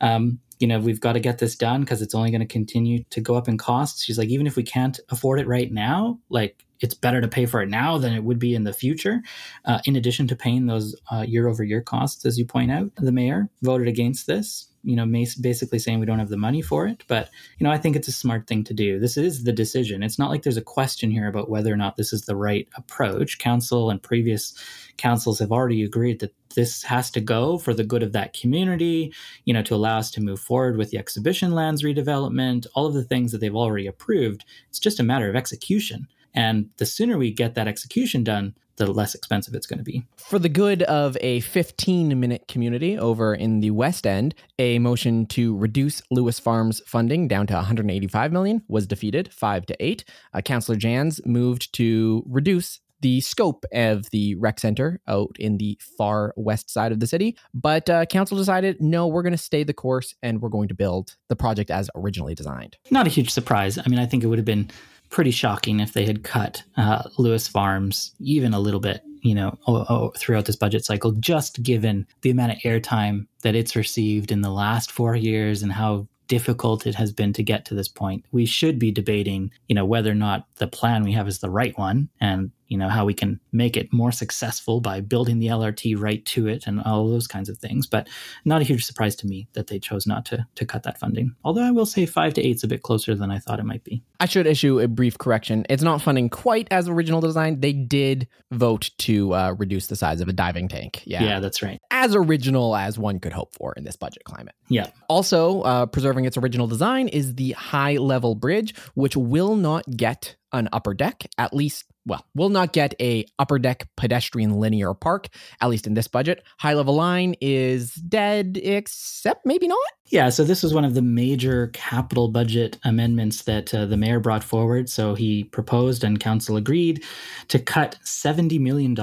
um, 0.02 0.40
you 0.58 0.66
know, 0.66 0.80
we've 0.80 1.00
got 1.00 1.14
to 1.14 1.20
get 1.20 1.38
this 1.38 1.56
done 1.56 1.82
because 1.82 2.02
it's 2.02 2.16
only 2.16 2.32
going 2.32 2.42
to 2.42 2.48
continue 2.48 3.04
to 3.12 3.22
go 3.22 3.36
up 3.36 3.48
in 3.48 3.58
costs. 3.58 4.04
She's 4.04 4.18
like, 4.18 4.30
even 4.30 4.48
if 4.48 4.56
we 4.56 4.64
can't 4.64 5.00
afford 5.10 5.40
it 5.40 5.48
right 5.48 5.72
now, 5.72 6.20
like 6.30 6.66
it's 6.80 6.96
better 6.96 7.22
to 7.22 7.28
pay 7.28 7.46
for 7.46 7.62
it 7.62 7.70
now 7.70 7.98
than 7.98 8.14
it 8.14 8.24
would 8.24 8.40
be 8.40 8.56
in 8.56 8.64
the 8.64 8.74
future. 8.74 9.22
Uh, 9.66 9.80
in 9.86 9.96
addition 9.96 10.28
to 10.28 10.36
paying 10.36 10.66
those 10.66 10.96
year 11.26 11.48
over 11.48 11.64
year 11.64 11.82
costs, 11.82 12.26
as 12.26 12.38
you 12.38 12.46
point 12.46 12.72
out, 12.72 12.90
the 12.96 13.12
mayor 13.12 13.50
voted 13.62 13.88
against 13.88 14.28
this. 14.28 14.66
You 14.82 14.96
know, 14.96 15.06
basically 15.06 15.78
saying 15.78 16.00
we 16.00 16.06
don't 16.06 16.20
have 16.20 16.30
the 16.30 16.38
money 16.38 16.62
for 16.62 16.88
it. 16.88 17.04
But 17.10 17.30
you 17.58 17.66
know, 17.66 17.72
I 17.72 17.78
think 17.78 17.98
it's 17.98 18.08
a 18.08 18.14
smart 18.14 18.48
thing 18.48 18.64
to 18.64 18.74
do. 18.74 18.98
This 18.98 19.18
is 19.18 19.44
the 19.44 19.52
decision. 19.52 20.04
It's 20.04 20.18
not 20.18 20.30
like 20.30 20.44
there's 20.44 20.56
a 20.56 20.62
question 20.62 21.12
here 21.12 21.28
about 21.28 21.50
whether 21.50 21.74
or 21.74 21.76
not 21.76 21.98
this 21.98 22.14
is 22.14 22.22
the 22.22 22.36
right 22.38 22.66
approach. 22.76 23.40
Council 23.40 23.90
and 23.90 24.02
previous 24.02 24.54
councils 24.96 25.40
have 25.40 25.52
already 25.52 25.84
agreed 25.84 26.20
that 26.22 26.34
this 26.56 26.84
has 26.84 27.12
to 27.12 27.20
go 27.20 27.58
for 27.58 27.74
the 27.74 27.84
good 27.84 28.04
of 28.04 28.14
that 28.14 28.32
community, 28.32 29.14
you 29.44 29.54
know, 29.54 29.62
to 29.64 29.76
allow 29.76 29.98
us 29.98 30.12
to 30.12 30.22
move 30.22 30.40
forward 30.40 30.78
with 30.78 30.92
the 30.92 30.98
exhibition 30.98 31.52
lands 31.52 31.84
redevelopment, 31.84 32.66
all 32.74 32.86
of 32.86 32.94
the 32.94 33.04
things 33.04 33.34
that 33.34 33.40
they've 33.40 33.56
already 33.56 33.86
approved. 33.86 34.46
It's 34.70 34.80
just 34.80 35.00
a 35.00 35.04
matter 35.04 35.30
of 35.30 35.36
execution. 35.36 36.08
And 36.34 36.70
the 36.78 36.86
sooner 36.86 37.18
we 37.18 37.32
get 37.32 37.56
that 37.56 37.68
execution 37.68 38.24
done, 38.24 38.56
the 38.80 38.92
less 38.92 39.14
expensive 39.14 39.54
it's 39.54 39.68
going 39.68 39.78
to 39.78 39.84
be. 39.84 40.06
For 40.18 40.40
the 40.40 40.50
good 40.50 40.84
of 40.84 41.18
a 41.22 41.42
15 41.42 42.20
minute 42.20 42.48
community 42.48 42.98
over 42.98 43.36
in 43.36 43.60
the 43.60 43.72
West 43.72 44.08
End, 44.08 44.34
a 44.58 44.80
motion 44.80 45.26
to 45.28 45.56
reduce 45.58 46.02
Lewis 46.10 46.40
Farms 46.40 46.82
funding 46.88 47.28
down 47.28 47.46
to 47.48 47.54
185 47.56 48.32
million 48.32 48.64
was 48.68 48.88
defeated, 48.88 49.32
5 49.34 49.66
to 49.68 49.86
8. 49.86 50.06
Uh, 50.34 50.42
Councillor 50.42 50.78
Janz 50.78 51.24
moved 51.26 51.74
to 51.74 52.24
reduce 52.26 52.80
the 53.02 53.22
scope 53.22 53.66
of 53.74 54.10
the 54.12 54.36
rec 54.36 54.60
center 54.60 55.00
out 55.08 55.36
in 55.40 55.58
the 55.58 55.80
far 55.98 56.34
west 56.36 56.70
side 56.70 56.92
of 56.92 57.00
the 57.00 57.08
city. 57.08 57.38
But 57.54 57.90
uh, 57.90 58.06
council 58.06 58.38
decided, 58.38 58.82
no, 58.82 59.08
we're 59.08 59.22
going 59.22 59.32
to 59.32 59.38
stay 59.38 59.64
the 59.64 59.74
course 59.74 60.16
and 60.22 60.42
we're 60.42 60.50
going 60.50 60.68
to 60.68 60.74
build 60.74 61.16
the 61.30 61.36
project 61.36 61.72
as 61.72 61.90
originally 61.96 62.36
designed. 62.36 62.78
Not 62.92 63.08
a 63.08 63.10
huge 63.10 63.30
surprise. 63.30 63.78
I 63.78 63.88
mean, 63.88 64.00
I 64.00 64.06
think 64.06 64.24
it 64.24 64.28
would 64.28 64.40
have 64.40 64.46
been 64.46 64.70
pretty 65.10 65.32
shocking 65.32 65.80
if 65.80 65.94
they 65.94 66.06
had 66.06 66.24
cut 66.24 66.64
uh, 66.78 67.04
Lewis 67.18 67.48
Farms 67.48 68.14
even 68.20 68.54
a 68.54 68.60
little 68.60 68.80
bit, 68.80 69.02
you 69.22 69.36
know, 69.36 69.58
oh, 69.68 69.86
oh, 69.90 70.12
throughout 70.18 70.46
this 70.46 70.56
budget 70.56 70.86
cycle, 70.86 71.12
just 71.14 71.62
given 71.64 72.08
the 72.22 72.30
amount 72.30 72.52
of 72.52 72.60
airtime 72.60 73.28
that 73.42 73.56
it's 73.56 73.76
received 73.76 74.32
in 74.32 74.42
the 74.42 74.52
last 74.52 74.92
four 74.92 75.16
years 75.16 75.64
and 75.64 75.72
how 75.72 76.08
difficult 76.28 76.86
it 76.86 76.96
has 76.96 77.12
been 77.12 77.34
to 77.34 77.44
get 77.44 77.66
to 77.66 77.74
this 77.74 77.88
point. 77.88 78.24
We 78.32 78.46
should 78.46 78.78
be 78.78 78.92
debating, 78.92 79.52
you 79.68 79.76
know, 79.76 79.86
whether 79.86 80.12
or 80.12 80.16
not 80.16 80.46
the 80.58 80.68
plan 80.68 81.04
we 81.04 81.12
have 81.14 81.28
is 81.28 81.40
the 81.40 81.50
right 81.50 81.78
one 81.78 82.10
and 82.22 82.52
you 82.70 82.78
know 82.78 82.88
how 82.88 83.04
we 83.04 83.14
can 83.14 83.40
make 83.52 83.76
it 83.76 83.92
more 83.92 84.12
successful 84.12 84.80
by 84.80 85.02
building 85.02 85.40
the 85.40 85.48
LRT 85.48 86.00
right 86.00 86.24
to 86.26 86.48
it 86.48 86.68
and 86.68 86.82
all 86.82 87.10
those 87.10 87.28
kinds 87.28 87.50
of 87.50 87.58
things. 87.58 87.88
But 87.88 88.08
not 88.46 88.62
a 88.62 88.64
huge 88.64 88.86
surprise 88.86 89.16
to 89.18 89.28
me 89.28 89.48
that 89.54 89.68
they 89.68 89.80
chose 89.80 90.08
not 90.08 90.26
to 90.26 90.46
to 90.56 90.66
cut 90.66 90.84
that 90.84 91.00
funding. 91.00 91.36
Although 91.44 91.64
I 91.64 91.72
will 91.72 91.86
say 91.86 92.06
five 92.06 92.34
to 92.36 92.42
eight 92.42 92.56
is 92.56 92.64
a 92.64 92.68
bit 92.68 92.84
closer 92.84 93.16
than 93.16 93.32
I 93.32 93.40
thought 93.40 93.60
it 93.60 93.66
might 93.66 93.84
be. 93.84 94.04
I 94.20 94.26
should 94.26 94.48
issue 94.48 94.80
a 94.80 94.88
brief 94.88 95.18
correction. 95.18 95.66
It's 95.70 95.84
not 95.84 96.02
funding 96.02 96.30
quite 96.30 96.68
as 96.72 96.88
original 96.88 97.22
design. 97.22 97.60
They 97.60 97.74
did 97.74 98.28
vote 98.52 98.92
to 99.00 99.34
uh, 99.34 99.56
reduce 99.58 99.88
the 99.88 99.96
size 99.96 100.22
of 100.22 100.28
a 100.28 100.34
diving 100.34 100.68
tank. 100.68 101.02
Yeah, 101.06 101.24
yeah, 101.24 101.40
that's 101.40 101.62
right. 101.62 101.80
As 101.92 102.16
original 102.16 102.76
as 102.76 103.00
one 103.00 103.20
could 103.20 103.34
hope 103.34 103.56
for 103.56 103.74
in 103.76 103.84
this 103.84 103.96
budget 103.96 104.24
climate. 104.24 104.56
Yeah. 104.68 104.92
Also, 105.08 105.62
uh, 105.62 105.86
preserving 105.88 106.26
its 106.26 106.38
original 106.38 106.68
design 106.68 107.08
is 107.08 107.36
the 107.36 107.52
high 107.54 107.98
level 107.98 108.36
bridge, 108.36 108.76
which 108.94 109.16
will 109.16 109.56
not 109.56 109.86
get 109.90 110.36
an 110.52 110.70
upper 110.72 110.94
deck, 110.94 111.26
at 111.38 111.54
least 111.54 111.86
well, 112.06 112.26
will 112.34 112.50
not 112.50 112.74
get 112.74 112.94
a 113.00 113.26
upper 113.38 113.60
deck 113.60 113.88
pedestrian 113.96 114.54
linear 114.54 114.94
park, 114.94 115.28
at 115.62 115.70
least 115.70 115.88
in 115.88 115.94
this 115.94 116.08
budget. 116.08 116.44
High 116.58 116.74
level 116.74 116.96
line 116.96 117.36
is 117.42 117.94
dead, 117.94 118.60
except 118.62 119.46
maybe 119.46 119.68
not. 119.68 119.78
Yeah, 120.08 120.30
so 120.30 120.44
this 120.44 120.64
was 120.64 120.74
one 120.74 120.86
of 120.86 120.96
the 120.96 121.04
major 121.04 121.68
capital 121.68 122.30
budget 122.30 122.78
amendments 122.84 123.44
that 123.44 123.74
uh, 123.74 123.86
the 123.86 123.98
mayor 123.98 124.20
brought 124.20 124.44
forward. 124.44 124.90
So 124.90 125.14
he 125.14 125.44
proposed 125.44 126.04
and 126.04 126.20
council 126.20 126.58
agreed 126.58 127.04
to 127.50 127.60
cut 127.60 127.98
$70 128.04 128.60
million 128.60 128.96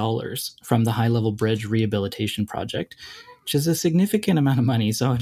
from 0.63 0.83
the 0.83 0.91
high 0.91 1.07
level 1.07 1.31
bridge 1.31 1.65
rehabilitation 1.65 2.45
project 2.45 2.95
which 3.47 3.55
is 3.55 3.65
a 3.65 3.73
significant 3.73 4.37
amount 4.37 4.59
of 4.59 4.65
money. 4.65 4.91
So, 4.91 5.13
you 5.13 5.19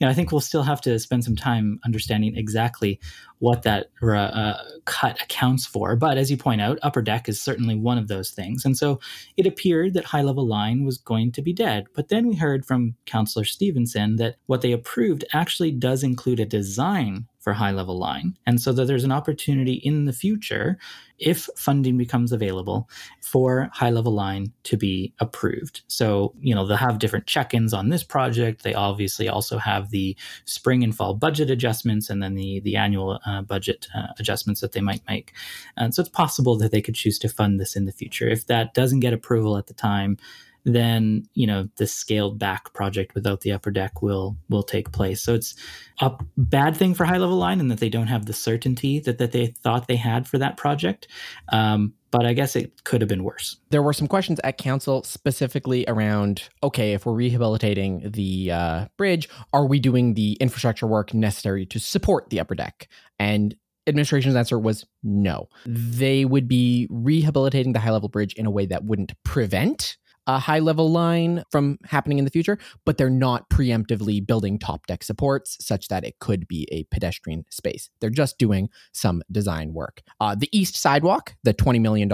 know, 0.00 0.08
I 0.08 0.14
think 0.14 0.32
we'll 0.32 0.40
still 0.40 0.62
have 0.62 0.80
to 0.80 0.98
spend 0.98 1.24
some 1.24 1.36
time 1.36 1.78
understanding 1.84 2.34
exactly 2.34 2.98
what 3.38 3.64
that 3.64 3.90
uh, 4.02 4.54
cut 4.86 5.20
accounts 5.20 5.66
for. 5.66 5.94
But 5.94 6.16
as 6.16 6.30
you 6.30 6.38
point 6.38 6.62
out, 6.62 6.78
Upper 6.80 7.02
Deck 7.02 7.28
is 7.28 7.38
certainly 7.38 7.74
one 7.74 7.98
of 7.98 8.08
those 8.08 8.30
things. 8.30 8.64
And 8.64 8.78
so 8.78 8.98
it 9.36 9.46
appeared 9.46 9.92
that 9.92 10.06
High 10.06 10.22
Level 10.22 10.46
Line 10.46 10.86
was 10.86 10.96
going 10.96 11.32
to 11.32 11.42
be 11.42 11.52
dead. 11.52 11.84
But 11.94 12.08
then 12.08 12.26
we 12.26 12.34
heard 12.34 12.64
from 12.64 12.94
Councillor 13.04 13.44
Stevenson 13.44 14.16
that 14.16 14.36
what 14.46 14.62
they 14.62 14.72
approved 14.72 15.26
actually 15.34 15.72
does 15.72 16.02
include 16.02 16.40
a 16.40 16.46
design 16.46 17.26
for 17.40 17.52
high 17.54 17.70
level 17.70 17.98
line. 17.98 18.36
And 18.46 18.60
so 18.60 18.72
that 18.72 18.84
there's 18.86 19.04
an 19.04 19.12
opportunity 19.12 19.74
in 19.74 20.04
the 20.04 20.12
future, 20.12 20.78
if 21.18 21.48
funding 21.56 21.96
becomes 21.96 22.32
available, 22.32 22.88
for 23.22 23.70
high 23.72 23.90
level 23.90 24.12
line 24.12 24.52
to 24.64 24.76
be 24.76 25.14
approved. 25.20 25.80
So, 25.88 26.34
you 26.40 26.54
know, 26.54 26.66
they'll 26.66 26.76
have 26.76 26.98
different 26.98 27.26
check 27.26 27.54
ins 27.54 27.72
on 27.72 27.88
this 27.88 28.04
project. 28.04 28.62
They 28.62 28.74
obviously 28.74 29.28
also 29.28 29.58
have 29.58 29.90
the 29.90 30.16
spring 30.44 30.84
and 30.84 30.94
fall 30.94 31.14
budget 31.14 31.50
adjustments 31.50 32.10
and 32.10 32.22
then 32.22 32.34
the, 32.34 32.60
the 32.60 32.76
annual 32.76 33.18
uh, 33.24 33.42
budget 33.42 33.88
uh, 33.94 34.08
adjustments 34.18 34.60
that 34.60 34.72
they 34.72 34.82
might 34.82 35.02
make. 35.08 35.32
And 35.76 35.94
so 35.94 36.00
it's 36.00 36.10
possible 36.10 36.56
that 36.58 36.72
they 36.72 36.82
could 36.82 36.94
choose 36.94 37.18
to 37.20 37.28
fund 37.28 37.58
this 37.58 37.74
in 37.74 37.86
the 37.86 37.92
future. 37.92 38.28
If 38.28 38.46
that 38.46 38.74
doesn't 38.74 39.00
get 39.00 39.14
approval 39.14 39.56
at 39.56 39.66
the 39.66 39.74
time, 39.74 40.18
then 40.64 41.24
you 41.34 41.46
know 41.46 41.68
the 41.76 41.86
scaled 41.86 42.38
back 42.38 42.72
project 42.72 43.14
without 43.14 43.40
the 43.40 43.52
upper 43.52 43.70
deck 43.70 44.02
will 44.02 44.36
will 44.48 44.62
take 44.62 44.92
place. 44.92 45.22
So 45.22 45.34
it's 45.34 45.54
a 46.00 46.12
bad 46.36 46.76
thing 46.76 46.94
for 46.94 47.04
high 47.04 47.18
level 47.18 47.36
line 47.36 47.60
in 47.60 47.68
that 47.68 47.80
they 47.80 47.88
don't 47.88 48.06
have 48.06 48.26
the 48.26 48.32
certainty 48.32 49.00
that 49.00 49.18
that 49.18 49.32
they 49.32 49.46
thought 49.46 49.88
they 49.88 49.96
had 49.96 50.28
for 50.28 50.38
that 50.38 50.56
project. 50.56 51.08
Um, 51.50 51.94
but 52.10 52.26
I 52.26 52.32
guess 52.32 52.56
it 52.56 52.82
could 52.84 53.00
have 53.00 53.08
been 53.08 53.22
worse. 53.22 53.56
There 53.70 53.82
were 53.82 53.92
some 53.92 54.08
questions 54.08 54.40
at 54.42 54.58
council 54.58 55.04
specifically 55.04 55.84
around 55.86 56.48
okay, 56.62 56.92
if 56.92 57.06
we're 57.06 57.14
rehabilitating 57.14 58.10
the 58.10 58.50
uh, 58.50 58.86
bridge, 58.96 59.28
are 59.52 59.66
we 59.66 59.78
doing 59.78 60.14
the 60.14 60.32
infrastructure 60.40 60.86
work 60.86 61.14
necessary 61.14 61.66
to 61.66 61.78
support 61.78 62.30
the 62.30 62.40
upper 62.40 62.54
deck? 62.54 62.88
And 63.18 63.54
administration's 63.86 64.36
answer 64.36 64.58
was 64.58 64.86
no. 65.02 65.48
They 65.66 66.24
would 66.24 66.48
be 66.48 66.86
rehabilitating 66.90 67.72
the 67.72 67.80
high 67.80 67.90
level 67.90 68.08
bridge 68.08 68.34
in 68.34 68.46
a 68.46 68.50
way 68.50 68.66
that 68.66 68.84
wouldn't 68.84 69.12
prevent 69.24 69.96
a 70.34 70.38
high 70.38 70.60
level 70.60 70.90
line 70.90 71.42
from 71.50 71.78
happening 71.84 72.18
in 72.18 72.24
the 72.24 72.30
future, 72.30 72.58
but 72.84 72.98
they're 72.98 73.10
not 73.10 73.48
preemptively 73.50 74.24
building 74.24 74.58
top 74.58 74.86
deck 74.86 75.02
supports 75.02 75.56
such 75.60 75.88
that 75.88 76.04
it 76.04 76.18
could 76.20 76.46
be 76.46 76.68
a 76.70 76.84
pedestrian 76.84 77.44
space. 77.50 77.90
They're 78.00 78.10
just 78.10 78.38
doing 78.38 78.68
some 78.92 79.22
design 79.32 79.72
work. 79.72 80.02
Uh, 80.20 80.36
the 80.36 80.48
east 80.56 80.76
sidewalk, 80.76 81.34
the 81.42 81.52
$20 81.52 81.80
million 81.80 82.08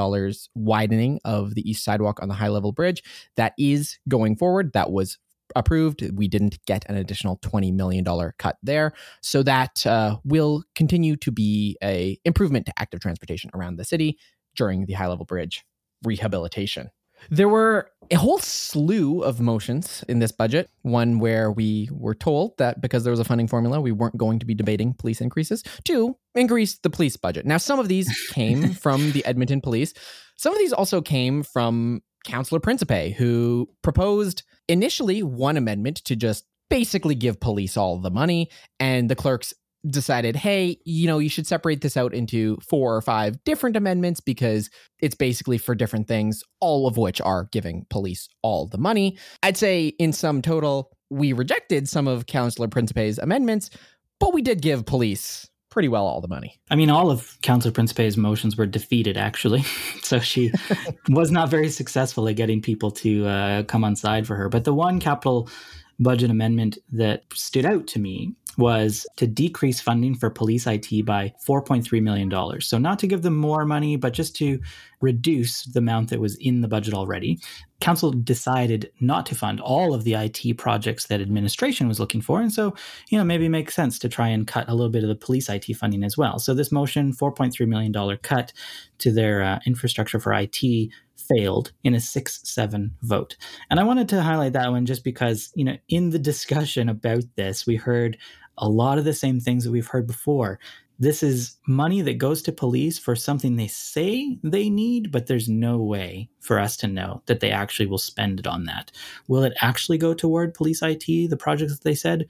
widening 0.54 1.20
of 1.24 1.54
the 1.54 1.68
east 1.68 1.84
sidewalk 1.84 2.20
on 2.22 2.28
the 2.28 2.34
high 2.34 2.48
level 2.48 2.72
bridge, 2.72 3.02
that 3.36 3.52
is 3.58 3.98
going 4.08 4.36
forward. 4.36 4.72
That 4.72 4.90
was 4.90 5.18
approved. 5.54 6.02
We 6.16 6.26
didn't 6.26 6.58
get 6.66 6.84
an 6.88 6.96
additional 6.96 7.38
$20 7.38 7.72
million 7.72 8.04
cut 8.38 8.56
there. 8.62 8.92
So 9.20 9.42
that 9.42 9.86
uh, 9.86 10.16
will 10.24 10.64
continue 10.74 11.16
to 11.16 11.30
be 11.30 11.76
a 11.82 12.18
improvement 12.24 12.66
to 12.66 12.72
active 12.78 13.00
transportation 13.00 13.50
around 13.54 13.76
the 13.76 13.84
city 13.84 14.18
during 14.56 14.86
the 14.86 14.94
high 14.94 15.06
level 15.06 15.26
bridge 15.26 15.64
rehabilitation. 16.02 16.90
There 17.30 17.48
were 17.48 17.90
a 18.10 18.16
whole 18.16 18.38
slew 18.38 19.22
of 19.22 19.40
motions 19.40 20.04
in 20.08 20.18
this 20.18 20.32
budget. 20.32 20.70
One 20.82 21.18
where 21.18 21.50
we 21.50 21.88
were 21.92 22.14
told 22.14 22.56
that 22.58 22.80
because 22.80 23.04
there 23.04 23.10
was 23.10 23.20
a 23.20 23.24
funding 23.24 23.48
formula, 23.48 23.80
we 23.80 23.92
weren't 23.92 24.16
going 24.16 24.38
to 24.38 24.46
be 24.46 24.54
debating 24.54 24.94
police 24.94 25.20
increases. 25.20 25.62
Two, 25.84 26.16
increase 26.34 26.78
the 26.78 26.90
police 26.90 27.16
budget. 27.16 27.46
Now, 27.46 27.56
some 27.56 27.78
of 27.78 27.88
these 27.88 28.08
came 28.32 28.72
from 28.74 29.12
the 29.12 29.24
Edmonton 29.24 29.60
police. 29.60 29.92
Some 30.36 30.52
of 30.52 30.58
these 30.58 30.72
also 30.72 31.00
came 31.00 31.42
from 31.42 32.02
Councillor 32.24 32.60
Principe, 32.60 33.12
who 33.12 33.68
proposed 33.82 34.42
initially 34.68 35.22
one 35.22 35.56
amendment 35.56 35.98
to 36.04 36.16
just 36.16 36.44
basically 36.68 37.14
give 37.14 37.38
police 37.40 37.76
all 37.76 37.98
the 37.98 38.10
money, 38.10 38.50
and 38.80 39.08
the 39.08 39.14
clerks 39.14 39.54
decided, 39.90 40.36
hey, 40.36 40.78
you 40.84 41.06
know, 41.06 41.18
you 41.18 41.28
should 41.28 41.46
separate 41.46 41.80
this 41.80 41.96
out 41.96 42.14
into 42.14 42.56
four 42.58 42.96
or 42.96 43.02
five 43.02 43.42
different 43.44 43.76
amendments 43.76 44.20
because 44.20 44.70
it's 45.00 45.14
basically 45.14 45.58
for 45.58 45.74
different 45.74 46.08
things, 46.08 46.42
all 46.60 46.86
of 46.86 46.96
which 46.96 47.20
are 47.20 47.48
giving 47.52 47.86
police 47.90 48.28
all 48.42 48.66
the 48.66 48.78
money. 48.78 49.16
I'd 49.42 49.56
say 49.56 49.88
in 49.98 50.12
sum 50.12 50.42
total, 50.42 50.90
we 51.10 51.32
rejected 51.32 51.88
some 51.88 52.08
of 52.08 52.26
Councillor 52.26 52.68
Principe's 52.68 53.18
amendments, 53.18 53.70
but 54.18 54.34
we 54.34 54.42
did 54.42 54.62
give 54.62 54.86
police 54.86 55.48
pretty 55.70 55.88
well 55.88 56.06
all 56.06 56.22
the 56.22 56.28
money. 56.28 56.58
I 56.70 56.74
mean, 56.74 56.88
all 56.88 57.10
of 57.10 57.38
Councillor 57.42 57.72
Principe's 57.72 58.16
motions 58.16 58.56
were 58.56 58.66
defeated, 58.66 59.16
actually. 59.18 59.62
so 60.02 60.18
she 60.18 60.50
was 61.10 61.30
not 61.30 61.50
very 61.50 61.68
successful 61.68 62.26
at 62.28 62.36
getting 62.36 62.62
people 62.62 62.90
to 62.92 63.26
uh, 63.26 63.62
come 63.64 63.84
on 63.84 63.94
side 63.94 64.26
for 64.26 64.36
her. 64.36 64.48
But 64.48 64.64
the 64.64 64.74
one 64.74 65.00
capital 65.00 65.50
budget 65.98 66.30
amendment 66.30 66.78
that 66.92 67.24
stood 67.34 67.64
out 67.64 67.86
to 67.88 67.98
me 67.98 68.34
was 68.56 69.06
to 69.16 69.26
decrease 69.26 69.80
funding 69.80 70.14
for 70.14 70.30
police 70.30 70.66
IT 70.66 71.04
by 71.04 71.32
$4.3 71.46 72.02
million. 72.02 72.60
So, 72.60 72.78
not 72.78 72.98
to 73.00 73.06
give 73.06 73.22
them 73.22 73.36
more 73.36 73.64
money, 73.64 73.96
but 73.96 74.12
just 74.12 74.36
to 74.36 74.60
reduce 75.00 75.64
the 75.64 75.78
amount 75.78 76.10
that 76.10 76.20
was 76.20 76.36
in 76.36 76.62
the 76.62 76.68
budget 76.68 76.94
already. 76.94 77.38
Council 77.80 78.10
decided 78.10 78.90
not 79.00 79.26
to 79.26 79.34
fund 79.34 79.60
all 79.60 79.92
of 79.92 80.04
the 80.04 80.14
IT 80.14 80.56
projects 80.56 81.06
that 81.08 81.20
administration 81.20 81.86
was 81.86 82.00
looking 82.00 82.22
for. 82.22 82.40
And 82.40 82.50
so, 82.50 82.74
you 83.10 83.18
know, 83.18 83.24
maybe 83.24 83.44
it 83.44 83.50
makes 83.50 83.74
sense 83.74 83.98
to 83.98 84.08
try 84.08 84.28
and 84.28 84.46
cut 84.46 84.68
a 84.68 84.74
little 84.74 84.90
bit 84.90 85.02
of 85.02 85.10
the 85.10 85.14
police 85.14 85.50
IT 85.50 85.66
funding 85.76 86.02
as 86.02 86.16
well. 86.16 86.38
So, 86.38 86.54
this 86.54 86.72
motion, 86.72 87.12
$4.3 87.12 87.66
million 87.68 88.18
cut 88.22 88.52
to 88.98 89.12
their 89.12 89.42
uh, 89.42 89.58
infrastructure 89.66 90.18
for 90.18 90.32
IT, 90.32 90.90
failed 91.16 91.72
in 91.84 91.94
a 91.94 92.00
6 92.00 92.40
7 92.44 92.94
vote. 93.02 93.36
And 93.70 93.80
I 93.80 93.84
wanted 93.84 94.08
to 94.10 94.22
highlight 94.22 94.52
that 94.54 94.70
one 94.70 94.86
just 94.86 95.04
because, 95.04 95.50
you 95.54 95.64
know, 95.64 95.76
in 95.88 96.10
the 96.10 96.18
discussion 96.18 96.88
about 96.88 97.24
this, 97.36 97.66
we 97.66 97.76
heard 97.76 98.18
a 98.58 98.68
lot 98.68 98.98
of 98.98 99.04
the 99.04 99.14
same 99.14 99.40
things 99.40 99.64
that 99.64 99.70
we've 99.70 99.86
heard 99.86 100.06
before. 100.06 100.58
This 100.98 101.22
is 101.22 101.56
money 101.66 102.00
that 102.00 102.16
goes 102.16 102.40
to 102.42 102.52
police 102.52 102.98
for 102.98 103.14
something 103.14 103.56
they 103.56 103.66
say 103.66 104.38
they 104.42 104.70
need, 104.70 105.12
but 105.12 105.26
there's 105.26 105.48
no 105.48 105.76
way 105.76 106.30
for 106.40 106.58
us 106.58 106.76
to 106.78 106.88
know 106.88 107.22
that 107.26 107.40
they 107.40 107.50
actually 107.50 107.86
will 107.86 107.98
spend 107.98 108.40
it 108.40 108.46
on 108.46 108.64
that. 108.64 108.92
Will 109.28 109.42
it 109.42 109.52
actually 109.60 109.98
go 109.98 110.14
toward 110.14 110.54
police 110.54 110.80
IT, 110.82 111.06
the 111.28 111.36
projects 111.36 111.74
that 111.74 111.84
they 111.84 111.94
said? 111.94 112.26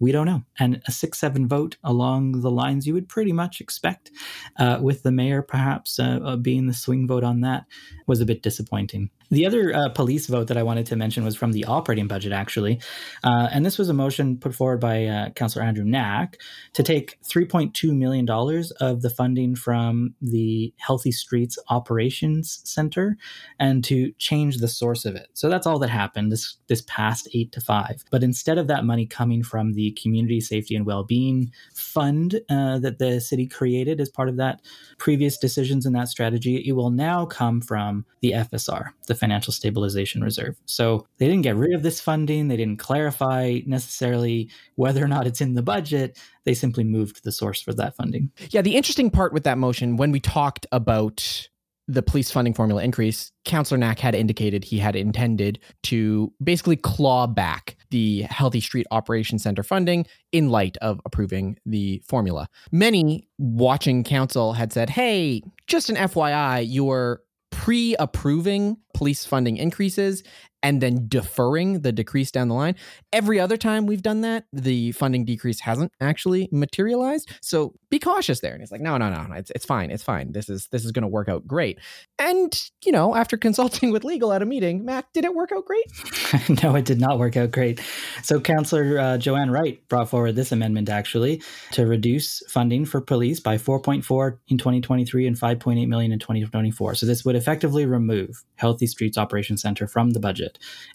We 0.00 0.12
don't 0.12 0.26
know. 0.26 0.42
And 0.58 0.82
a 0.88 0.92
6 0.92 1.18
7 1.18 1.46
vote 1.46 1.76
along 1.84 2.40
the 2.40 2.50
lines 2.50 2.86
you 2.86 2.94
would 2.94 3.08
pretty 3.08 3.32
much 3.32 3.60
expect, 3.60 4.10
uh, 4.58 4.78
with 4.80 5.02
the 5.02 5.12
mayor 5.12 5.42
perhaps 5.42 5.98
uh, 5.98 6.18
uh 6.24 6.36
being 6.36 6.66
the 6.66 6.74
swing 6.74 7.06
vote 7.06 7.22
on 7.22 7.42
that, 7.42 7.66
was 8.06 8.20
a 8.20 8.26
bit 8.26 8.42
disappointing. 8.42 9.10
The 9.30 9.46
other 9.46 9.72
uh, 9.72 9.88
police 9.90 10.26
vote 10.26 10.48
that 10.48 10.56
I 10.56 10.64
wanted 10.64 10.86
to 10.86 10.96
mention 10.96 11.24
was 11.24 11.36
from 11.36 11.52
the 11.52 11.64
operating 11.64 12.08
budget, 12.08 12.32
actually. 12.32 12.80
Uh, 13.22 13.48
and 13.52 13.64
this 13.64 13.78
was 13.78 13.88
a 13.88 13.94
motion 13.94 14.36
put 14.36 14.54
forward 14.54 14.80
by 14.80 15.06
uh, 15.06 15.30
Councillor 15.30 15.64
Andrew 15.64 15.84
Knack 15.84 16.40
to 16.72 16.82
take 16.82 17.16
$3.2 17.22 17.96
million 17.96 18.28
of 18.80 19.02
the 19.02 19.10
funding 19.10 19.54
from 19.54 20.14
the 20.20 20.74
Healthy 20.78 21.12
Streets 21.12 21.58
Operations 21.68 22.60
Center 22.64 23.16
and 23.60 23.84
to 23.84 24.10
change 24.18 24.56
the 24.56 24.68
source 24.68 25.04
of 25.04 25.14
it. 25.14 25.28
So 25.34 25.48
that's 25.48 25.66
all 25.66 25.78
that 25.78 25.90
happened 25.90 26.32
this, 26.32 26.56
this 26.66 26.82
past 26.88 27.28
8 27.32 27.52
to 27.52 27.60
5. 27.60 28.04
But 28.10 28.24
instead 28.24 28.58
of 28.58 28.66
that 28.66 28.84
money 28.84 29.06
coming 29.06 29.44
from 29.44 29.74
the 29.74 29.89
Community 29.90 30.40
Safety 30.40 30.76
and 30.76 30.86
Wellbeing 30.86 31.52
Fund 31.74 32.40
uh, 32.48 32.78
that 32.78 32.98
the 32.98 33.20
city 33.20 33.46
created 33.46 34.00
as 34.00 34.08
part 34.08 34.28
of 34.28 34.36
that 34.36 34.60
previous 34.98 35.38
decisions 35.38 35.86
in 35.86 35.92
that 35.94 36.08
strategy, 36.08 36.56
it 36.66 36.72
will 36.72 36.90
now 36.90 37.26
come 37.26 37.60
from 37.60 38.04
the 38.20 38.32
FSR, 38.32 38.90
the 39.06 39.14
Financial 39.14 39.52
Stabilization 39.52 40.22
Reserve. 40.22 40.56
So 40.66 41.06
they 41.18 41.26
didn't 41.26 41.42
get 41.42 41.56
rid 41.56 41.74
of 41.74 41.82
this 41.82 42.00
funding. 42.00 42.48
They 42.48 42.56
didn't 42.56 42.78
clarify 42.78 43.60
necessarily 43.66 44.50
whether 44.76 45.02
or 45.04 45.08
not 45.08 45.26
it's 45.26 45.40
in 45.40 45.54
the 45.54 45.62
budget. 45.62 46.18
They 46.44 46.54
simply 46.54 46.84
moved 46.84 47.24
the 47.24 47.32
source 47.32 47.60
for 47.60 47.72
that 47.74 47.96
funding. 47.96 48.30
Yeah, 48.50 48.62
the 48.62 48.76
interesting 48.76 49.10
part 49.10 49.32
with 49.32 49.44
that 49.44 49.58
motion, 49.58 49.96
when 49.96 50.12
we 50.12 50.20
talked 50.20 50.66
about 50.72 51.48
the 51.90 52.02
police 52.02 52.30
funding 52.30 52.54
formula 52.54 52.82
increase, 52.84 53.32
Councillor 53.44 53.78
Knack 53.78 53.98
had 53.98 54.14
indicated 54.14 54.62
he 54.62 54.78
had 54.78 54.94
intended 54.94 55.58
to 55.82 56.32
basically 56.42 56.76
claw 56.76 57.26
back 57.26 57.76
the 57.90 58.22
Healthy 58.22 58.60
Street 58.60 58.86
Operations 58.92 59.42
Center 59.42 59.64
funding 59.64 60.06
in 60.30 60.50
light 60.50 60.76
of 60.78 61.00
approving 61.04 61.58
the 61.66 62.00
formula. 62.06 62.48
Many 62.70 63.26
watching 63.38 64.04
council 64.04 64.52
had 64.52 64.72
said, 64.72 64.88
hey, 64.88 65.42
just 65.66 65.90
an 65.90 65.96
FYI, 65.96 66.64
you're 66.68 67.22
pre 67.50 67.96
approving 67.98 68.76
police 68.94 69.24
funding 69.24 69.56
increases 69.56 70.22
and 70.62 70.80
then 70.80 71.06
deferring 71.08 71.80
the 71.80 71.92
decrease 71.92 72.30
down 72.30 72.48
the 72.48 72.54
line. 72.54 72.76
Every 73.12 73.40
other 73.40 73.56
time 73.56 73.86
we've 73.86 74.02
done 74.02 74.20
that, 74.22 74.44
the 74.52 74.92
funding 74.92 75.24
decrease 75.24 75.60
hasn't 75.60 75.92
actually 76.00 76.48
materialized. 76.52 77.30
So 77.40 77.74
be 77.90 77.98
cautious 77.98 78.40
there. 78.40 78.54
And 78.54 78.62
it's 78.62 78.72
like, 78.72 78.80
no, 78.80 78.96
no, 78.96 79.10
no, 79.10 79.34
it's, 79.34 79.50
it's 79.50 79.64
fine. 79.64 79.90
It's 79.90 80.02
fine. 80.02 80.32
This 80.32 80.48
is 80.48 80.68
this 80.68 80.84
is 80.84 80.92
going 80.92 81.02
to 81.02 81.08
work 81.08 81.28
out 81.28 81.46
great. 81.46 81.78
And 82.18 82.70
you 82.84 82.92
know, 82.92 83.14
after 83.14 83.36
consulting 83.36 83.90
with 83.92 84.04
legal 84.04 84.32
at 84.32 84.42
a 84.42 84.46
meeting, 84.46 84.84
Mack, 84.84 85.12
did 85.12 85.24
it 85.24 85.34
work 85.34 85.50
out 85.52 85.64
great? 85.64 85.86
no, 86.62 86.74
it 86.76 86.84
did 86.84 87.00
not 87.00 87.18
work 87.18 87.36
out 87.36 87.50
great. 87.50 87.80
So 88.22 88.40
Councillor 88.40 88.98
uh, 88.98 89.18
Jo-Anne 89.18 89.50
Wright 89.50 89.86
brought 89.88 90.08
forward 90.08 90.36
this 90.36 90.52
amendment 90.52 90.88
actually 90.88 91.42
to 91.72 91.86
reduce 91.86 92.42
funding 92.48 92.84
for 92.84 93.00
police 93.00 93.40
by 93.40 93.56
4.4 93.56 94.38
in 94.48 94.58
2023 94.58 95.26
and 95.26 95.36
5.8 95.36 95.88
million 95.88 96.12
in 96.12 96.18
2024. 96.18 96.94
So 96.94 97.06
this 97.06 97.24
would 97.24 97.36
effectively 97.36 97.86
remove 97.86 98.44
Healthy 98.56 98.86
Streets 98.86 99.18
Operations 99.18 99.62
Center 99.62 99.86
from 99.86 100.10
the 100.10 100.20
budget, 100.20 100.49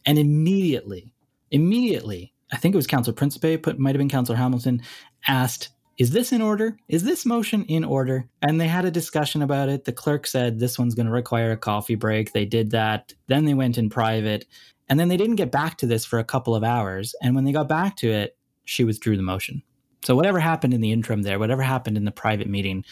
and 0.05 0.17
immediately, 0.17 1.11
immediately, 1.51 2.33
I 2.51 2.57
think 2.57 2.75
it 2.75 2.77
was 2.77 2.87
Councillor 2.87 3.15
Principe, 3.15 3.57
but 3.57 3.79
might 3.79 3.95
have 3.95 3.99
been 3.99 4.09
Councillor 4.09 4.37
Hamilton, 4.37 4.81
asked 5.27 5.69
is 5.97 6.11
this 6.11 6.33
in 6.33 6.41
order? 6.41 6.77
Is 6.89 7.03
this 7.03 7.25
motion 7.25 7.63
in 7.65 7.85
order? 7.85 8.27
And 8.41 8.59
they 8.59 8.67
had 8.67 8.83
a 8.83 8.91
discussion 8.91 9.41
about 9.41 9.69
it. 9.69 9.85
The 9.85 9.93
clerk 9.93 10.27
said 10.27 10.59
this 10.59 10.77
one's 10.77 10.93
going 10.93 11.05
to 11.05 11.11
require 11.11 11.51
a 11.51 11.57
coffee 11.57 11.95
break. 11.95 12.33
They 12.33 12.45
did 12.45 12.71
that. 12.71 13.13
Then 13.27 13.45
they 13.45 13.53
went 13.53 13.77
in 13.77 13.89
private. 13.89 14.45
And 14.89 14.99
then 14.99 15.07
they 15.07 15.17
didn't 15.17 15.37
get 15.37 15.51
back 15.51 15.77
to 15.77 15.85
this 15.85 16.03
for 16.03 16.19
a 16.19 16.25
couple 16.25 16.53
of 16.53 16.65
hours. 16.65 17.15
And 17.21 17.33
when 17.33 17.45
they 17.45 17.53
got 17.53 17.69
back 17.69 17.95
to 17.97 18.09
it, 18.09 18.37
she 18.65 18.83
withdrew 18.83 19.15
the 19.15 19.23
motion. 19.23 19.63
So 20.03 20.15
whatever 20.15 20.39
happened 20.39 20.73
in 20.73 20.81
the 20.81 20.91
interim 20.91 21.23
there, 21.23 21.39
whatever 21.39 21.61
happened 21.61 21.97
in 21.97 22.05
the 22.05 22.11
private 22.11 22.49
meeting, 22.49 22.83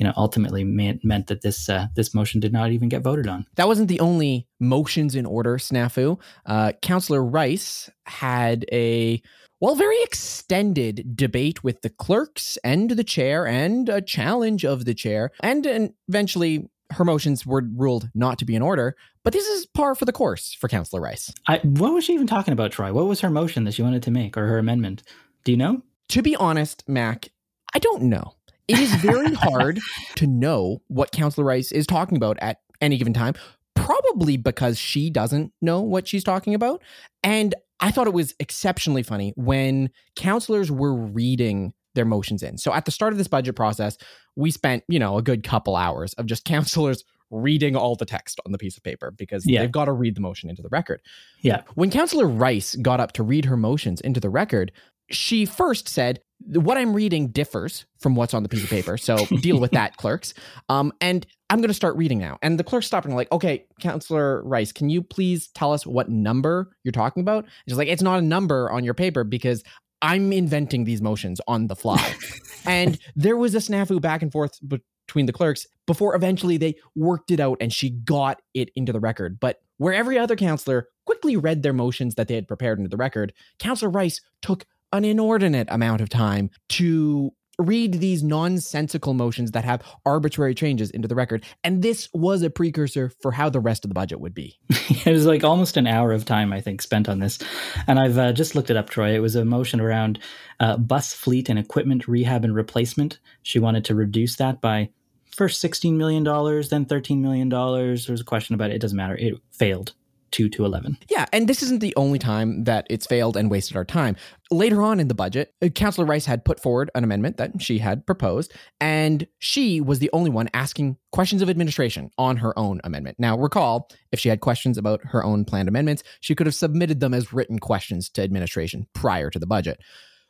you 0.00 0.06
know, 0.06 0.14
ultimately 0.16 0.64
meant, 0.64 1.04
meant 1.04 1.26
that 1.26 1.42
this 1.42 1.68
uh, 1.68 1.86
this 1.94 2.14
motion 2.14 2.40
did 2.40 2.52
not 2.52 2.72
even 2.72 2.88
get 2.88 3.02
voted 3.02 3.28
on. 3.28 3.46
That 3.56 3.68
wasn't 3.68 3.88
the 3.88 4.00
only 4.00 4.48
motions 4.58 5.14
in 5.14 5.26
order 5.26 5.58
snafu. 5.58 6.18
Uh, 6.46 6.72
Councillor 6.80 7.22
Rice 7.22 7.90
had 8.06 8.64
a 8.72 9.22
well, 9.60 9.74
very 9.74 10.02
extended 10.02 11.14
debate 11.14 11.62
with 11.62 11.82
the 11.82 11.90
clerks 11.90 12.56
and 12.64 12.90
the 12.90 13.04
chair 13.04 13.46
and 13.46 13.90
a 13.90 14.00
challenge 14.00 14.64
of 14.64 14.86
the 14.86 14.94
chair. 14.94 15.32
And, 15.40 15.66
and 15.66 15.92
eventually 16.08 16.70
her 16.92 17.04
motions 17.04 17.44
were 17.44 17.62
ruled 17.76 18.08
not 18.14 18.38
to 18.38 18.46
be 18.46 18.54
in 18.54 18.62
order. 18.62 18.96
But 19.22 19.34
this 19.34 19.46
is 19.46 19.66
par 19.66 19.94
for 19.94 20.06
the 20.06 20.12
course 20.12 20.56
for 20.58 20.68
Councillor 20.68 21.02
Rice. 21.02 21.30
I, 21.46 21.58
what 21.58 21.92
was 21.92 22.04
she 22.04 22.14
even 22.14 22.26
talking 22.26 22.52
about, 22.52 22.72
Troy? 22.72 22.90
What 22.94 23.06
was 23.06 23.20
her 23.20 23.28
motion 23.28 23.64
that 23.64 23.74
she 23.74 23.82
wanted 23.82 24.02
to 24.04 24.10
make 24.10 24.38
or 24.38 24.46
her 24.46 24.56
amendment? 24.56 25.02
Do 25.44 25.52
you 25.52 25.58
know? 25.58 25.82
To 26.08 26.22
be 26.22 26.34
honest, 26.36 26.82
Mack, 26.88 27.28
I 27.74 27.78
don't 27.80 28.04
know. 28.04 28.34
It 28.70 28.78
is 28.78 28.94
very 28.96 29.34
hard 29.34 29.80
to 30.14 30.26
know 30.28 30.80
what 30.86 31.10
Councillor 31.10 31.44
Rice 31.44 31.72
is 31.72 31.86
talking 31.88 32.16
about 32.16 32.38
at 32.40 32.58
any 32.80 32.98
given 32.98 33.12
time, 33.12 33.34
probably 33.74 34.36
because 34.36 34.78
she 34.78 35.10
doesn't 35.10 35.52
know 35.60 35.80
what 35.80 36.06
she's 36.06 36.22
talking 36.22 36.54
about. 36.54 36.80
And 37.24 37.54
I 37.80 37.90
thought 37.90 38.06
it 38.06 38.12
was 38.12 38.32
exceptionally 38.38 39.02
funny 39.02 39.32
when 39.36 39.90
counselors 40.14 40.70
were 40.70 40.94
reading 40.94 41.72
their 41.94 42.04
motions 42.04 42.44
in. 42.44 42.58
So 42.58 42.72
at 42.72 42.84
the 42.84 42.92
start 42.92 43.12
of 43.12 43.18
this 43.18 43.26
budget 43.26 43.56
process, 43.56 43.98
we 44.36 44.52
spent, 44.52 44.84
you 44.86 45.00
know, 45.00 45.18
a 45.18 45.22
good 45.22 45.42
couple 45.42 45.74
hours 45.74 46.12
of 46.14 46.26
just 46.26 46.44
counselors 46.44 47.02
reading 47.32 47.74
all 47.74 47.96
the 47.96 48.04
text 48.04 48.40
on 48.46 48.52
the 48.52 48.58
piece 48.58 48.76
of 48.76 48.84
paper 48.84 49.10
because 49.10 49.44
yeah. 49.46 49.60
they've 49.60 49.72
got 49.72 49.86
to 49.86 49.92
read 49.92 50.14
the 50.14 50.20
motion 50.20 50.48
into 50.48 50.62
the 50.62 50.68
record. 50.68 51.00
Yeah. 51.40 51.62
When 51.74 51.90
Counselor 51.90 52.26
Rice 52.26 52.76
got 52.76 53.00
up 53.00 53.12
to 53.12 53.22
read 53.22 53.46
her 53.46 53.56
motions 53.56 54.00
into 54.00 54.20
the 54.20 54.30
record, 54.30 54.72
she 55.10 55.44
first 55.44 55.88
said, 55.88 56.20
What 56.46 56.78
I'm 56.78 56.94
reading 56.94 57.28
differs 57.28 57.84
from 57.98 58.14
what's 58.14 58.34
on 58.34 58.42
the 58.42 58.48
piece 58.48 58.64
of 58.64 58.70
paper. 58.70 58.96
So 58.96 59.26
deal 59.40 59.60
with 59.60 59.72
that, 59.72 59.96
clerks. 59.96 60.34
Um, 60.68 60.92
and 61.00 61.26
I'm 61.50 61.58
going 61.58 61.68
to 61.68 61.74
start 61.74 61.96
reading 61.96 62.18
now. 62.18 62.38
And 62.42 62.58
the 62.58 62.64
clerk 62.64 62.84
stopped 62.84 63.06
and 63.06 63.14
like, 63.14 63.30
okay, 63.32 63.66
Counselor 63.80 64.42
Rice, 64.44 64.72
can 64.72 64.88
you 64.88 65.02
please 65.02 65.48
tell 65.48 65.72
us 65.72 65.84
what 65.84 66.08
number 66.08 66.70
you're 66.84 66.92
talking 66.92 67.22
about? 67.22 67.44
And 67.44 67.52
she's 67.68 67.76
like, 67.76 67.88
it's 67.88 68.02
not 68.02 68.20
a 68.20 68.22
number 68.22 68.70
on 68.70 68.84
your 68.84 68.94
paper 68.94 69.24
because 69.24 69.64
I'm 70.00 70.32
inventing 70.32 70.84
these 70.84 71.02
motions 71.02 71.40
on 71.46 71.66
the 71.66 71.76
fly. 71.76 72.14
and 72.64 72.98
there 73.16 73.36
was 73.36 73.54
a 73.54 73.58
snafu 73.58 74.00
back 74.00 74.22
and 74.22 74.32
forth 74.32 74.58
between 74.66 75.26
the 75.26 75.32
clerks 75.32 75.66
before 75.86 76.14
eventually 76.14 76.56
they 76.56 76.76
worked 76.94 77.32
it 77.32 77.40
out 77.40 77.58
and 77.60 77.72
she 77.72 77.90
got 77.90 78.40
it 78.54 78.70
into 78.76 78.92
the 78.92 79.00
record. 79.00 79.40
But 79.40 79.60
where 79.78 79.92
every 79.92 80.18
other 80.18 80.36
counselor 80.36 80.88
quickly 81.04 81.36
read 81.36 81.62
their 81.62 81.72
motions 81.72 82.14
that 82.14 82.28
they 82.28 82.36
had 82.36 82.46
prepared 82.46 82.78
into 82.78 82.88
the 82.88 82.96
record, 82.96 83.32
Counselor 83.58 83.90
Rice 83.90 84.20
took 84.40 84.66
an 84.92 85.04
inordinate 85.04 85.68
amount 85.70 86.00
of 86.00 86.08
time 86.08 86.50
to 86.68 87.32
read 87.60 87.94
these 87.94 88.22
nonsensical 88.22 89.14
motions 89.14 89.50
that 89.52 89.64
have 89.64 89.82
arbitrary 90.06 90.54
changes 90.54 90.90
into 90.90 91.06
the 91.06 91.14
record. 91.14 91.44
And 91.62 91.82
this 91.82 92.08
was 92.12 92.42
a 92.42 92.50
precursor 92.50 93.12
for 93.20 93.32
how 93.32 93.50
the 93.50 93.60
rest 93.60 93.84
of 93.84 93.90
the 93.90 93.94
budget 93.94 94.20
would 94.20 94.34
be. 94.34 94.58
it 94.70 95.12
was 95.12 95.26
like 95.26 95.44
almost 95.44 95.76
an 95.76 95.86
hour 95.86 96.12
of 96.12 96.24
time, 96.24 96.52
I 96.52 96.60
think, 96.60 96.82
spent 96.82 97.08
on 97.08 97.18
this. 97.18 97.38
And 97.86 97.98
I've 97.98 98.18
uh, 98.18 98.32
just 98.32 98.54
looked 98.54 98.70
it 98.70 98.76
up, 98.76 98.88
Troy. 98.88 99.14
It 99.14 99.20
was 99.20 99.36
a 99.36 99.44
motion 99.44 99.80
around 99.80 100.18
uh, 100.58 100.76
bus 100.78 101.12
fleet 101.12 101.48
and 101.48 101.58
equipment 101.58 102.08
rehab 102.08 102.44
and 102.44 102.54
replacement. 102.54 103.18
She 103.42 103.58
wanted 103.58 103.84
to 103.86 103.94
reduce 103.94 104.36
that 104.36 104.60
by 104.60 104.90
first 105.30 105.62
$16 105.62 105.94
million, 105.94 106.24
then 106.24 106.86
$13 106.86 107.18
million. 107.20 107.48
There 107.48 108.12
was 108.12 108.20
a 108.20 108.24
question 108.24 108.54
about 108.54 108.70
it. 108.70 108.76
It 108.76 108.80
doesn't 108.80 108.96
matter. 108.96 109.16
It 109.16 109.34
failed. 109.52 109.94
2 110.30 110.48
to 110.50 110.64
11. 110.64 110.98
Yeah, 111.08 111.26
and 111.32 111.48
this 111.48 111.62
isn't 111.62 111.80
the 111.80 111.94
only 111.96 112.18
time 112.18 112.64
that 112.64 112.86
it's 112.90 113.06
failed 113.06 113.36
and 113.36 113.50
wasted 113.50 113.76
our 113.76 113.84
time. 113.84 114.16
Later 114.50 114.82
on 114.82 115.00
in 115.00 115.08
the 115.08 115.14
budget, 115.14 115.54
uh, 115.62 115.68
Councillor 115.68 116.06
Rice 116.06 116.26
had 116.26 116.44
put 116.44 116.60
forward 116.60 116.90
an 116.94 117.04
amendment 117.04 117.36
that 117.36 117.62
she 117.62 117.78
had 117.78 118.06
proposed, 118.06 118.52
and 118.80 119.26
she 119.38 119.80
was 119.80 119.98
the 119.98 120.10
only 120.12 120.30
one 120.30 120.48
asking 120.54 120.96
questions 121.12 121.42
of 121.42 121.50
administration 121.50 122.10
on 122.18 122.36
her 122.36 122.58
own 122.58 122.80
amendment. 122.84 123.16
Now, 123.18 123.36
recall, 123.38 123.88
if 124.12 124.20
she 124.20 124.28
had 124.28 124.40
questions 124.40 124.78
about 124.78 125.00
her 125.04 125.24
own 125.24 125.44
planned 125.44 125.68
amendments, 125.68 126.02
she 126.20 126.34
could 126.34 126.46
have 126.46 126.54
submitted 126.54 127.00
them 127.00 127.14
as 127.14 127.32
written 127.32 127.58
questions 127.58 128.08
to 128.10 128.22
administration 128.22 128.86
prior 128.94 129.30
to 129.30 129.38
the 129.38 129.46
budget. 129.46 129.80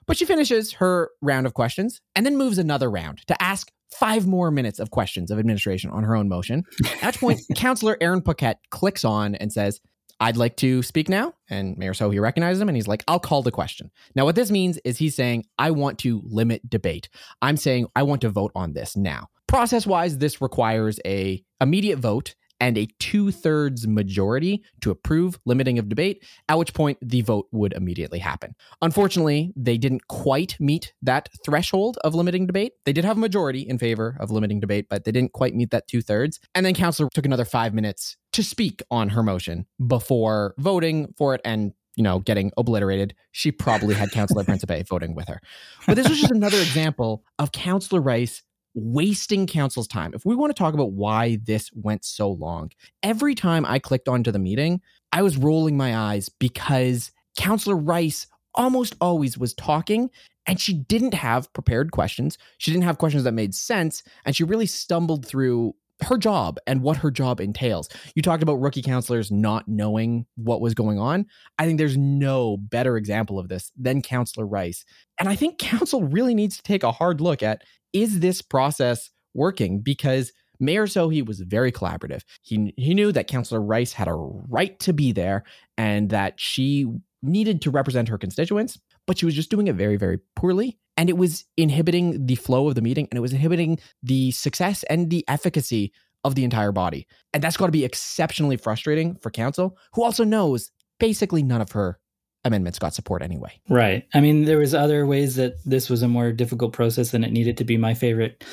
But 0.06 0.16
she 0.16 0.24
finishes 0.24 0.72
her 0.74 1.10
round 1.22 1.46
of 1.46 1.54
questions 1.54 2.00
and 2.16 2.26
then 2.26 2.36
moves 2.36 2.58
another 2.58 2.90
round 2.90 3.26
to 3.28 3.42
ask 3.42 3.70
five 3.92 4.26
more 4.26 4.50
minutes 4.50 4.78
of 4.78 4.90
questions 4.90 5.30
of 5.30 5.38
administration 5.38 5.90
on 5.90 6.04
her 6.04 6.16
own 6.16 6.28
motion. 6.28 6.64
At 7.02 7.14
which 7.14 7.20
point, 7.20 7.40
Councillor 7.56 7.96
Aaron 8.00 8.22
Paquette 8.22 8.60
clicks 8.70 9.04
on 9.04 9.34
and 9.34 9.52
says, 9.52 9.80
I'd 10.20 10.36
like 10.36 10.56
to 10.58 10.82
speak 10.82 11.08
now. 11.08 11.32
And 11.48 11.76
Mayor 11.78 11.94
Sohi 11.94 12.20
recognizes 12.20 12.60
him 12.60 12.68
and 12.68 12.76
he's 12.76 12.86
like, 12.86 13.02
I'll 13.08 13.18
call 13.18 13.42
the 13.42 13.50
question. 13.50 13.90
Now, 14.14 14.26
what 14.26 14.36
this 14.36 14.50
means 14.50 14.78
is 14.84 14.98
he's 14.98 15.16
saying, 15.16 15.46
I 15.58 15.70
want 15.70 15.98
to 16.00 16.22
limit 16.24 16.68
debate. 16.68 17.08
I'm 17.40 17.56
saying 17.56 17.86
I 17.96 18.02
want 18.02 18.20
to 18.20 18.28
vote 18.28 18.52
on 18.54 18.74
this 18.74 18.96
now. 18.96 19.28
Process 19.48 19.86
wise, 19.86 20.18
this 20.18 20.40
requires 20.40 21.00
a 21.04 21.42
immediate 21.60 21.98
vote 21.98 22.34
and 22.60 22.76
a 22.76 22.86
two 22.98 23.32
thirds 23.32 23.86
majority 23.88 24.62
to 24.82 24.90
approve 24.90 25.40
limiting 25.46 25.78
of 25.78 25.88
debate, 25.88 26.22
at 26.48 26.58
which 26.58 26.74
point 26.74 26.98
the 27.00 27.22
vote 27.22 27.46
would 27.50 27.72
immediately 27.72 28.18
happen. 28.18 28.54
Unfortunately, 28.82 29.52
they 29.56 29.78
didn't 29.78 30.06
quite 30.08 30.56
meet 30.60 30.92
that 31.02 31.30
threshold 31.44 31.98
of 32.04 32.14
limiting 32.14 32.46
debate. 32.46 32.72
They 32.84 32.92
did 32.92 33.04
have 33.04 33.16
a 33.16 33.20
majority 33.20 33.60
in 33.62 33.78
favor 33.78 34.16
of 34.20 34.30
limiting 34.30 34.60
debate, 34.60 34.86
but 34.90 35.04
they 35.04 35.12
didn't 35.12 35.32
quite 35.32 35.54
meet 35.54 35.70
that 35.70 35.88
two 35.88 36.02
thirds. 36.02 36.38
And 36.54 36.64
then 36.66 36.74
Councillor 36.74 37.08
took 37.14 37.24
another 37.24 37.46
five 37.46 37.72
minutes 37.72 38.16
to 38.32 38.42
speak 38.42 38.82
on 38.90 39.10
her 39.10 39.22
motion 39.22 39.66
before 39.86 40.54
voting 40.58 41.12
for 41.16 41.34
it 41.34 41.40
and 41.44 41.72
you 41.96 42.04
know, 42.04 42.20
getting 42.20 42.50
obliterated, 42.56 43.14
she 43.32 43.52
probably 43.52 43.94
had 43.94 44.10
Councillor 44.10 44.44
Principe 44.44 44.82
voting 44.84 45.14
with 45.14 45.28
her. 45.28 45.40
But 45.86 45.96
this 45.96 46.08
was 46.08 46.20
just 46.20 46.32
another 46.32 46.58
example 46.60 47.24
of 47.38 47.52
Councillor 47.52 48.00
Rice 48.00 48.42
wasting 48.74 49.46
council's 49.46 49.88
time. 49.88 50.12
If 50.14 50.24
we 50.24 50.34
want 50.34 50.54
to 50.54 50.58
talk 50.58 50.74
about 50.74 50.92
why 50.92 51.38
this 51.44 51.70
went 51.74 52.04
so 52.04 52.30
long, 52.30 52.70
every 53.02 53.34
time 53.34 53.66
I 53.66 53.78
clicked 53.78 54.08
onto 54.08 54.30
the 54.30 54.38
meeting, 54.38 54.80
I 55.12 55.22
was 55.22 55.36
rolling 55.36 55.76
my 55.76 55.96
eyes 55.96 56.28
because 56.28 57.10
Councillor 57.36 57.76
Rice 57.76 58.28
almost 58.54 58.94
always 59.00 59.36
was 59.36 59.54
talking 59.54 60.10
and 60.46 60.60
she 60.60 60.74
didn't 60.74 61.14
have 61.14 61.52
prepared 61.52 61.92
questions. 61.92 62.38
She 62.58 62.70
didn't 62.70 62.84
have 62.84 62.98
questions 62.98 63.24
that 63.24 63.32
made 63.32 63.54
sense. 63.54 64.02
And 64.24 64.34
she 64.34 64.44
really 64.44 64.66
stumbled 64.66 65.26
through 65.26 65.74
her 66.04 66.16
job 66.16 66.58
and 66.66 66.82
what 66.82 66.96
her 66.98 67.10
job 67.10 67.40
entails. 67.40 67.88
You 68.14 68.22
talked 68.22 68.42
about 68.42 68.60
rookie 68.60 68.82
counselors 68.82 69.30
not 69.30 69.68
knowing 69.68 70.26
what 70.36 70.60
was 70.60 70.74
going 70.74 70.98
on. 70.98 71.26
I 71.58 71.66
think 71.66 71.78
there's 71.78 71.96
no 71.96 72.56
better 72.56 72.96
example 72.96 73.38
of 73.38 73.48
this 73.48 73.70
than 73.76 74.02
Counselor 74.02 74.46
Rice. 74.46 74.84
And 75.18 75.28
I 75.28 75.36
think 75.36 75.58
council 75.58 76.02
really 76.04 76.34
needs 76.34 76.56
to 76.56 76.62
take 76.62 76.82
a 76.82 76.92
hard 76.92 77.20
look 77.20 77.42
at 77.42 77.62
is 77.92 78.20
this 78.20 78.40
process 78.42 79.10
working? 79.34 79.80
Because 79.80 80.32
Mayor 80.60 80.86
Sohi 80.86 81.26
was 81.26 81.40
very 81.40 81.72
collaborative. 81.72 82.22
He 82.42 82.74
he 82.76 82.94
knew 82.94 83.12
that 83.12 83.28
Councillor 83.28 83.62
Rice 83.62 83.92
had 83.92 84.08
a 84.08 84.14
right 84.14 84.78
to 84.80 84.92
be 84.92 85.12
there 85.12 85.44
and 85.78 86.10
that 86.10 86.38
she 86.38 86.86
needed 87.22 87.62
to 87.62 87.70
represent 87.70 88.08
her 88.08 88.18
constituents, 88.18 88.78
but 89.06 89.18
she 89.18 89.26
was 89.26 89.34
just 89.34 89.50
doing 89.50 89.68
it 89.68 89.76
very, 89.76 89.96
very 89.96 90.18
poorly. 90.36 90.78
And 91.00 91.08
it 91.08 91.16
was 91.16 91.46
inhibiting 91.56 92.26
the 92.26 92.34
flow 92.34 92.68
of 92.68 92.74
the 92.74 92.82
meeting 92.82 93.08
and 93.10 93.16
it 93.16 93.22
was 93.22 93.32
inhibiting 93.32 93.78
the 94.02 94.32
success 94.32 94.82
and 94.90 95.08
the 95.08 95.24
efficacy 95.28 95.94
of 96.24 96.34
the 96.34 96.44
entire 96.44 96.72
body. 96.72 97.06
And 97.32 97.42
that's 97.42 97.56
got 97.56 97.64
to 97.64 97.72
be 97.72 97.86
exceptionally 97.86 98.58
frustrating 98.58 99.14
for 99.14 99.30
council, 99.30 99.78
who 99.94 100.04
also 100.04 100.24
knows 100.24 100.70
basically 100.98 101.42
none 101.42 101.62
of 101.62 101.72
her 101.72 101.98
amendments 102.44 102.78
got 102.78 102.92
support 102.92 103.22
anyway. 103.22 103.50
Right. 103.70 104.06
I 104.12 104.20
mean, 104.20 104.44
there 104.44 104.58
was 104.58 104.74
other 104.74 105.06
ways 105.06 105.36
that 105.36 105.54
this 105.64 105.88
was 105.88 106.02
a 106.02 106.08
more 106.08 106.32
difficult 106.32 106.74
process 106.74 107.12
than 107.12 107.24
it 107.24 107.32
needed 107.32 107.56
to 107.56 107.64
be. 107.64 107.78
My 107.78 107.94
favorite 107.94 108.44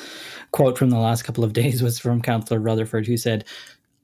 quote 0.52 0.78
from 0.78 0.88
the 0.88 0.96
last 0.98 1.24
couple 1.24 1.44
of 1.44 1.52
days 1.62 1.82
was 1.82 1.98
from 1.98 2.22
Councillor 2.22 2.60
Rutherford, 2.60 3.06
who 3.06 3.18
said, 3.18 3.44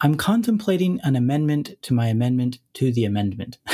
"I'm 0.03 0.17
contemplating 0.17 1.01
an 1.03 1.17
amendment 1.17 1.77
to 1.81 1.95
my 1.95 2.09
amendment 2.09 2.59
to 2.75 2.93
the 2.93 3.07
amendment." 3.07 3.57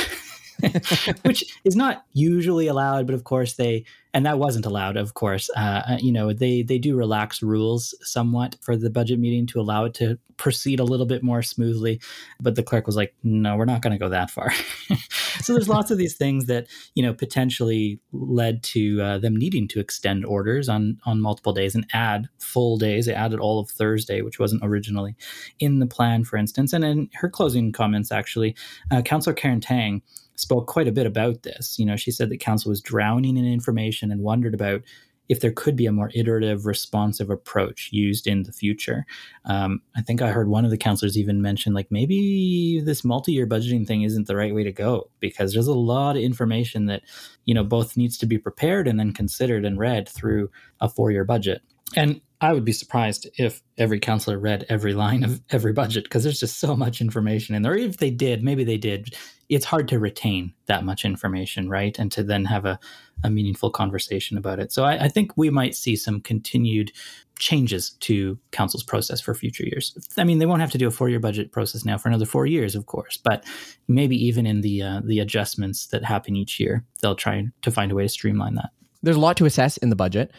which 1.23 1.43
is 1.63 1.75
not 1.75 2.05
usually 2.13 2.67
allowed, 2.67 3.05
but 3.07 3.15
of 3.15 3.23
course 3.23 3.55
they, 3.55 3.85
and 4.13 4.25
that 4.25 4.39
wasn't 4.39 4.65
allowed. 4.65 4.97
Of 4.97 5.13
course, 5.13 5.49
uh, 5.55 5.81
uh, 5.87 5.97
you 5.99 6.11
know 6.11 6.33
they 6.33 6.63
they 6.63 6.77
do 6.77 6.95
relax 6.95 7.41
rules 7.41 7.95
somewhat 8.01 8.57
for 8.61 8.75
the 8.75 8.89
budget 8.89 9.19
meeting 9.19 9.47
to 9.47 9.59
allow 9.59 9.85
it 9.85 9.93
to 9.95 10.17
proceed 10.37 10.79
a 10.79 10.83
little 10.83 11.05
bit 11.05 11.23
more 11.23 11.41
smoothly. 11.41 12.01
But 12.39 12.55
the 12.55 12.63
clerk 12.63 12.85
was 12.85 12.95
like, 12.95 13.13
"No, 13.23 13.55
we're 13.55 13.65
not 13.65 13.81
going 13.81 13.93
to 13.93 13.99
go 13.99 14.09
that 14.09 14.29
far." 14.29 14.51
so 15.41 15.53
there's 15.53 15.69
lots 15.69 15.91
of 15.91 15.97
these 15.97 16.15
things 16.15 16.47
that 16.47 16.67
you 16.95 17.03
know 17.03 17.13
potentially 17.13 17.99
led 18.11 18.63
to 18.63 19.01
uh, 19.01 19.17
them 19.17 19.35
needing 19.35 19.67
to 19.69 19.79
extend 19.79 20.25
orders 20.25 20.67
on 20.67 20.97
on 21.05 21.21
multiple 21.21 21.53
days 21.53 21.75
and 21.75 21.85
add 21.93 22.27
full 22.39 22.77
days. 22.77 23.05
They 23.05 23.13
added 23.13 23.39
all 23.39 23.59
of 23.59 23.69
Thursday, 23.69 24.21
which 24.21 24.39
wasn't 24.39 24.65
originally 24.65 25.15
in 25.59 25.79
the 25.79 25.87
plan, 25.87 26.23
for 26.23 26.37
instance. 26.37 26.73
And 26.73 26.83
in 26.83 27.09
her 27.15 27.29
closing 27.29 27.71
comments, 27.71 28.11
actually, 28.11 28.55
uh, 28.91 29.01
Councillor 29.01 29.35
Keren 29.35 29.61
Tang 29.61 30.01
spoke 30.41 30.67
quite 30.67 30.87
a 30.87 30.91
bit 30.91 31.05
about 31.05 31.43
this. 31.43 31.77
You 31.77 31.85
know, 31.85 31.95
she 31.95 32.11
said 32.11 32.29
that 32.29 32.39
council 32.39 32.69
was 32.69 32.81
drowning 32.81 33.37
in 33.37 33.45
information 33.45 34.00
and 34.09 34.21
wondered 34.21 34.53
about 34.53 34.81
if 35.29 35.39
there 35.39 35.53
could 35.53 35.77
be 35.77 35.85
a 35.85 35.93
more 35.93 36.11
iterative, 36.13 36.65
responsive 36.65 37.29
approach 37.29 37.87
used 37.93 38.27
in 38.27 38.43
the 38.43 38.51
future. 38.51 39.05
Um, 39.45 39.81
I 39.95 40.01
think 40.01 40.21
I 40.21 40.29
heard 40.29 40.49
one 40.49 40.65
of 40.65 40.71
the 40.71 40.77
counselors 40.77 41.17
even 41.17 41.41
mention, 41.41 41.73
like, 41.73 41.89
maybe 41.89 42.81
this 42.81 43.05
multi 43.05 43.31
year 43.31 43.47
budgeting 43.47 43.87
thing 43.87 44.01
isn't 44.01 44.27
the 44.27 44.35
right 44.35 44.53
way 44.53 44.65
to 44.65 44.73
go 44.73 45.09
because 45.21 45.53
there's 45.53 45.67
a 45.67 45.73
lot 45.73 46.17
of 46.17 46.21
information 46.21 46.87
that, 46.87 47.03
you 47.45 47.53
know, 47.53 47.63
both 47.63 47.95
needs 47.95 48.17
to 48.17 48.25
be 48.25 48.37
prepared 48.37 48.89
and 48.89 48.99
then 48.99 49.13
considered 49.13 49.63
and 49.63 49.79
read 49.79 50.09
through 50.09 50.49
a 50.81 50.89
four 50.89 51.11
year 51.11 51.23
budget. 51.23 51.61
And 51.95 52.21
I 52.41 52.53
would 52.53 52.65
be 52.65 52.71
surprised 52.71 53.29
if 53.37 53.61
every 53.77 53.99
counselor 53.99 54.39
read 54.39 54.65
every 54.67 54.93
line 54.93 55.23
of 55.23 55.41
every 55.51 55.73
budget 55.73 56.05
because 56.05 56.23
there's 56.23 56.39
just 56.39 56.59
so 56.59 56.75
much 56.75 56.99
information 56.99 57.53
in 57.53 57.61
there. 57.61 57.73
Or 57.73 57.77
if 57.77 57.97
they 57.97 58.09
did, 58.09 58.43
maybe 58.43 58.63
they 58.63 58.77
did. 58.77 59.15
It's 59.47 59.65
hard 59.65 59.87
to 59.89 59.99
retain 59.99 60.53
that 60.65 60.83
much 60.83 61.05
information, 61.05 61.69
right? 61.69 61.97
And 61.99 62.11
to 62.13 62.23
then 62.23 62.45
have 62.45 62.65
a, 62.65 62.79
a 63.23 63.29
meaningful 63.29 63.69
conversation 63.69 64.37
about 64.37 64.59
it. 64.59 64.71
So 64.71 64.85
I, 64.85 65.03
I 65.03 65.07
think 65.07 65.37
we 65.37 65.51
might 65.51 65.75
see 65.75 65.95
some 65.95 66.19
continued 66.19 66.91
changes 67.37 67.91
to 67.99 68.39
council's 68.51 68.83
process 68.83 69.21
for 69.21 69.35
future 69.35 69.65
years. 69.65 69.95
I 70.17 70.23
mean, 70.23 70.39
they 70.39 70.45
won't 70.45 70.61
have 70.61 70.71
to 70.71 70.77
do 70.77 70.87
a 70.87 70.91
four-year 70.91 71.19
budget 71.19 71.51
process 71.51 71.85
now 71.85 71.97
for 71.97 72.07
another 72.09 72.25
four 72.25 72.45
years, 72.45 72.75
of 72.75 72.85
course, 72.85 73.17
but 73.17 73.43
maybe 73.87 74.15
even 74.15 74.45
in 74.45 74.61
the 74.61 74.81
uh, 74.81 75.01
the 75.03 75.19
adjustments 75.19 75.87
that 75.87 76.03
happen 76.03 76.35
each 76.35 76.59
year, 76.59 76.85
they'll 77.01 77.15
try 77.15 77.45
to 77.61 77.71
find 77.71 77.91
a 77.91 77.95
way 77.95 78.03
to 78.03 78.09
streamline 78.09 78.55
that. 78.55 78.69
There's 79.03 79.17
a 79.17 79.19
lot 79.19 79.37
to 79.37 79.45
assess 79.45 79.77
in 79.77 79.89
the 79.89 79.95
budget. 79.95 80.31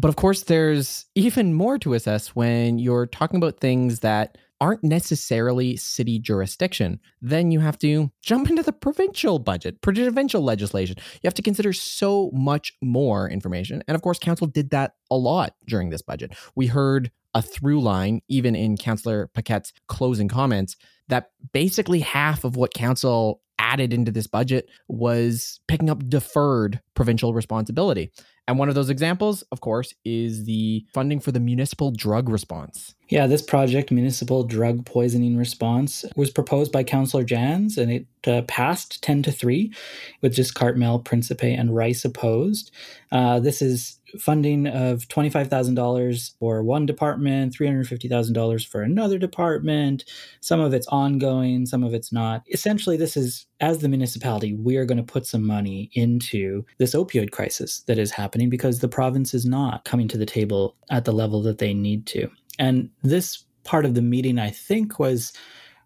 But 0.00 0.08
of 0.08 0.16
course, 0.16 0.44
there's 0.44 1.04
even 1.14 1.52
more 1.52 1.78
to 1.80 1.92
assess 1.92 2.28
when 2.28 2.78
you're 2.78 3.06
talking 3.06 3.36
about 3.36 3.60
things 3.60 4.00
that 4.00 4.38
aren't 4.58 4.82
necessarily 4.82 5.76
city 5.76 6.18
jurisdiction. 6.18 7.00
Then 7.20 7.50
you 7.50 7.60
have 7.60 7.78
to 7.80 8.10
jump 8.22 8.48
into 8.48 8.62
the 8.62 8.72
provincial 8.72 9.38
budget, 9.38 9.82
provincial 9.82 10.42
legislation. 10.42 10.96
You 10.98 11.26
have 11.26 11.34
to 11.34 11.42
consider 11.42 11.74
so 11.74 12.30
much 12.32 12.72
more 12.80 13.28
information. 13.28 13.82
And 13.88 13.94
of 13.94 14.00
course, 14.00 14.18
council 14.18 14.46
did 14.46 14.70
that 14.70 14.94
a 15.10 15.16
lot 15.16 15.54
during 15.66 15.90
this 15.90 16.02
budget. 16.02 16.34
We 16.54 16.66
heard 16.66 17.10
a 17.34 17.42
through 17.42 17.82
line, 17.82 18.22
even 18.28 18.56
in 18.56 18.78
Councillor 18.78 19.28
Paquette's 19.34 19.74
closing 19.88 20.28
comments, 20.28 20.76
that 21.08 21.30
basically 21.52 22.00
half 22.00 22.44
of 22.44 22.56
what 22.56 22.72
council 22.72 23.42
added 23.58 23.92
into 23.92 24.10
this 24.10 24.26
budget 24.26 24.68
was 24.88 25.60
picking 25.68 25.90
up 25.90 26.08
deferred 26.08 26.80
provincial 26.94 27.34
responsibility 27.34 28.10
And 28.50 28.58
one 28.58 28.68
of 28.68 28.74
those 28.74 28.90
examples, 28.90 29.42
of 29.52 29.60
course, 29.60 29.94
is 30.04 30.44
the 30.44 30.84
funding 30.92 31.20
for 31.20 31.30
the 31.30 31.38
municipal 31.38 31.92
drug 31.92 32.28
response. 32.28 32.96
Yeah, 33.08 33.28
this 33.28 33.42
project, 33.42 33.92
Municipal 33.92 34.42
Drug 34.42 34.84
Poisoning 34.84 35.36
Response, 35.36 36.04
was 36.16 36.32
proposed 36.32 36.72
by 36.72 36.82
Councillor 36.82 37.22
Janz 37.24 37.78
and 37.78 37.92
it 37.92 38.06
uh, 38.26 38.42
passed 38.48 39.04
10 39.04 39.22
to 39.22 39.30
3 39.30 39.72
with 40.20 40.34
just 40.34 40.56
Cartmel, 40.56 40.98
Principe, 40.98 41.54
and 41.56 41.76
Rice 41.76 42.04
opposed. 42.04 42.72
Uh, 43.12 43.38
this 43.38 43.62
is 43.62 43.99
funding 44.18 44.66
of 44.66 45.06
$25,000 45.08 46.38
for 46.38 46.62
one 46.62 46.86
department, 46.86 47.54
$350,000 47.54 48.66
for 48.66 48.82
another 48.82 49.18
department. 49.18 50.04
Some 50.40 50.60
of 50.60 50.72
it's 50.74 50.86
ongoing, 50.88 51.66
some 51.66 51.84
of 51.84 51.94
it's 51.94 52.12
not. 52.12 52.42
Essentially, 52.48 52.96
this 52.96 53.16
is 53.16 53.46
as 53.60 53.78
the 53.78 53.88
municipality, 53.88 54.54
we 54.54 54.76
are 54.76 54.84
going 54.84 54.98
to 54.98 55.04
put 55.04 55.26
some 55.26 55.46
money 55.46 55.90
into 55.94 56.64
this 56.78 56.94
opioid 56.94 57.30
crisis 57.30 57.80
that 57.82 57.98
is 57.98 58.10
happening 58.10 58.48
because 58.48 58.78
the 58.78 58.88
province 58.88 59.34
is 59.34 59.44
not 59.44 59.84
coming 59.84 60.08
to 60.08 60.18
the 60.18 60.26
table 60.26 60.76
at 60.90 61.04
the 61.04 61.12
level 61.12 61.42
that 61.42 61.58
they 61.58 61.74
need 61.74 62.06
to. 62.06 62.28
And 62.58 62.90
this 63.02 63.44
part 63.64 63.84
of 63.84 63.94
the 63.94 64.02
meeting, 64.02 64.38
I 64.38 64.50
think, 64.50 64.98
was 64.98 65.32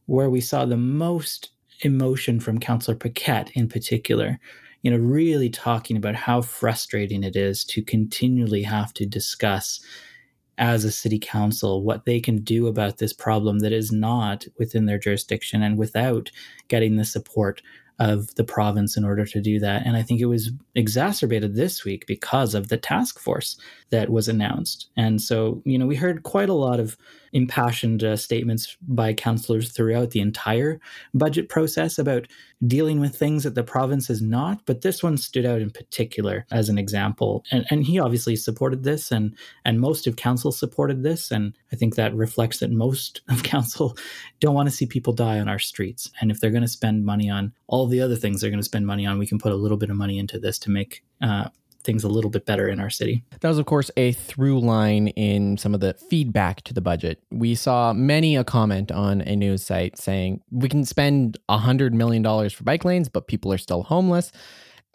where 0.06 0.30
we 0.30 0.40
saw 0.40 0.64
the 0.64 0.76
most 0.76 1.50
emotion 1.80 2.40
from 2.40 2.60
Councillor 2.60 2.96
Paquette 2.96 3.50
in 3.54 3.68
particular. 3.68 4.38
You 4.84 4.92
know, 4.92 4.98
really 4.98 5.50
talking 5.50 5.96
about 5.96 6.14
how 6.14 6.42
frustrating 6.42 7.24
it 7.24 7.34
is 7.34 7.64
to 7.64 7.82
continually 7.82 8.62
have 8.62 8.94
to 8.94 9.06
discuss 9.06 9.80
as 10.58 10.84
a 10.84 10.92
city 10.92 11.18
council 11.18 11.82
what 11.82 12.04
they 12.04 12.20
can 12.20 12.38
do 12.38 12.66
about 12.66 12.98
this 12.98 13.12
problem 13.12 13.58
that 13.60 13.72
is 13.72 13.90
not 13.90 14.46
within 14.58 14.86
their 14.86 14.98
jurisdiction 14.98 15.62
and 15.62 15.78
without 15.78 16.30
getting 16.68 16.96
the 16.96 17.04
support 17.04 17.60
of 17.98 18.34
the 18.36 18.44
province 18.44 18.96
in 18.96 19.04
order 19.04 19.24
to 19.24 19.40
do 19.40 19.58
that. 19.58 19.86
And 19.86 19.96
I 19.96 20.02
think 20.02 20.20
it 20.20 20.26
was 20.26 20.52
exacerbated 20.74 21.54
this 21.54 21.84
week 21.84 22.06
because 22.06 22.54
of 22.54 22.68
the 22.68 22.76
task 22.76 23.18
force 23.18 23.56
that 23.90 24.10
was 24.10 24.28
announced. 24.28 24.88
And 24.96 25.22
so, 25.22 25.62
you 25.64 25.78
know, 25.78 25.86
we 25.86 25.96
heard 25.96 26.24
quite 26.24 26.48
a 26.48 26.54
lot 26.54 26.80
of 26.80 26.96
impassioned 27.32 28.02
uh, 28.02 28.16
statements 28.16 28.76
by 28.82 29.12
councillors 29.12 29.72
throughout 29.72 30.10
the 30.10 30.20
entire 30.20 30.80
budget 31.12 31.48
process 31.48 31.98
about 31.98 32.26
dealing 32.66 33.00
with 33.00 33.14
things 33.14 33.42
that 33.42 33.56
the 33.56 33.62
province 33.62 34.08
is 34.08 34.22
not. 34.22 34.64
But 34.66 34.80
this 34.80 35.02
one 35.02 35.16
stood 35.18 35.44
out 35.44 35.60
in 35.60 35.70
particular 35.70 36.46
as 36.50 36.68
an 36.68 36.78
example. 36.78 37.44
And, 37.50 37.66
and 37.70 37.84
he 37.84 37.98
obviously 37.98 38.36
supported 38.36 38.84
this, 38.84 39.10
and, 39.10 39.36
and 39.64 39.80
most 39.80 40.06
of 40.06 40.16
council 40.16 40.52
supported 40.52 41.02
this. 41.02 41.30
And 41.30 41.56
I 41.72 41.76
think 41.76 41.96
that 41.96 42.14
reflects 42.14 42.60
that 42.60 42.70
most 42.70 43.20
of 43.28 43.42
council 43.44 43.96
don't 44.40 44.54
want 44.54 44.68
to 44.68 44.74
see 44.74 44.86
people 44.86 45.12
die 45.12 45.40
on 45.40 45.48
our 45.48 45.58
streets. 45.58 46.10
And 46.20 46.30
if 46.30 46.40
they're 46.40 46.50
going 46.50 46.62
to 46.62 46.68
spend 46.68 47.04
money 47.04 47.28
on 47.28 47.52
all 47.66 47.86
the 47.86 48.00
other 48.00 48.16
things 48.16 48.40
they're 48.40 48.50
going 48.50 48.58
to 48.58 48.64
spend 48.64 48.86
money 48.86 49.06
on, 49.06 49.18
we 49.18 49.26
can 49.26 49.38
put 49.38 49.52
a 49.52 49.56
little 49.56 49.76
bit 49.76 49.90
of 49.90 49.96
money 49.96 50.18
into 50.18 50.38
this 50.38 50.58
to 50.64 50.70
make 50.70 51.04
uh, 51.22 51.48
things 51.84 52.02
a 52.02 52.08
little 52.08 52.30
bit 52.30 52.46
better 52.46 52.66
in 52.68 52.80
our 52.80 52.90
city. 52.90 53.22
That 53.40 53.48
was, 53.48 53.58
of 53.58 53.66
course, 53.66 53.90
a 53.96 54.12
through 54.12 54.60
line 54.60 55.08
in 55.08 55.58
some 55.58 55.74
of 55.74 55.80
the 55.80 55.94
feedback 55.94 56.62
to 56.62 56.74
the 56.74 56.80
budget. 56.80 57.22
We 57.30 57.54
saw 57.54 57.92
many 57.92 58.36
a 58.36 58.44
comment 58.44 58.90
on 58.90 59.20
a 59.20 59.36
news 59.36 59.64
site 59.64 59.98
saying 59.98 60.40
we 60.50 60.68
can 60.68 60.84
spend 60.84 61.38
$100 61.50 61.92
million 61.92 62.24
for 62.50 62.64
bike 62.64 62.84
lanes, 62.84 63.08
but 63.08 63.28
people 63.28 63.52
are 63.52 63.58
still 63.58 63.82
homeless. 63.84 64.32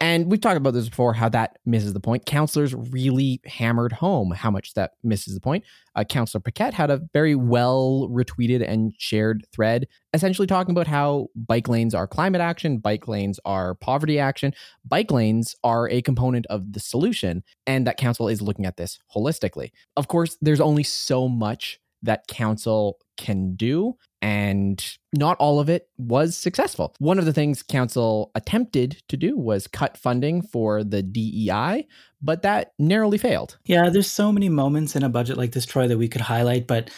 And 0.02 0.30
we've 0.30 0.40
talked 0.40 0.56
about 0.56 0.72
this 0.72 0.88
before, 0.88 1.12
how 1.12 1.28
that 1.28 1.58
misses 1.66 1.92
the 1.92 2.00
point. 2.00 2.24
Councillors 2.24 2.74
really 2.74 3.42
hammered 3.44 3.92
home 3.92 4.30
how 4.30 4.50
much 4.50 4.72
that 4.72 4.92
misses 5.02 5.34
the 5.34 5.40
point. 5.40 5.62
Uh, 5.94 6.04
Councillor 6.04 6.40
Paquette 6.40 6.72
had 6.72 6.90
a 6.90 7.02
very 7.12 7.34
well 7.34 8.08
retweeted 8.10 8.66
and 8.66 8.94
shared 8.96 9.44
thread, 9.52 9.86
essentially 10.14 10.46
talking 10.46 10.72
about 10.72 10.86
how 10.86 11.28
bike 11.34 11.68
lanes 11.68 11.94
are 11.94 12.06
climate 12.06 12.40
action, 12.40 12.78
bike 12.78 13.08
lanes 13.08 13.38
are 13.44 13.74
poverty 13.74 14.18
action, 14.18 14.54
bike 14.86 15.10
lanes 15.10 15.54
are 15.64 15.86
a 15.90 16.00
component 16.00 16.46
of 16.46 16.72
the 16.72 16.80
solution, 16.80 17.42
and 17.66 17.86
that 17.86 17.98
council 17.98 18.26
is 18.26 18.40
looking 18.40 18.64
at 18.64 18.78
this 18.78 18.98
holistically. 19.14 19.70
Of 19.98 20.08
course, 20.08 20.38
there's 20.40 20.62
only 20.62 20.82
so 20.82 21.28
much 21.28 21.78
that 22.02 22.26
council 22.26 22.98
can 23.20 23.54
do 23.54 23.96
and 24.22 24.96
not 25.12 25.36
all 25.38 25.60
of 25.60 25.70
it 25.70 25.88
was 25.98 26.36
successful. 26.36 26.94
One 26.98 27.18
of 27.18 27.26
the 27.26 27.32
things 27.32 27.62
council 27.62 28.30
attempted 28.34 29.02
to 29.08 29.16
do 29.16 29.36
was 29.38 29.66
cut 29.66 29.96
funding 29.96 30.42
for 30.42 30.82
the 30.82 31.02
DEI, 31.02 31.86
but 32.20 32.42
that 32.42 32.72
narrowly 32.78 33.18
failed. 33.18 33.58
Yeah, 33.64 33.88
there's 33.90 34.10
so 34.10 34.32
many 34.32 34.48
moments 34.48 34.96
in 34.96 35.02
a 35.02 35.08
budget 35.08 35.36
like 35.36 35.52
this, 35.52 35.66
Troy, 35.66 35.86
that 35.86 35.98
we 35.98 36.08
could 36.08 36.22
highlight, 36.22 36.66
but 36.66 36.90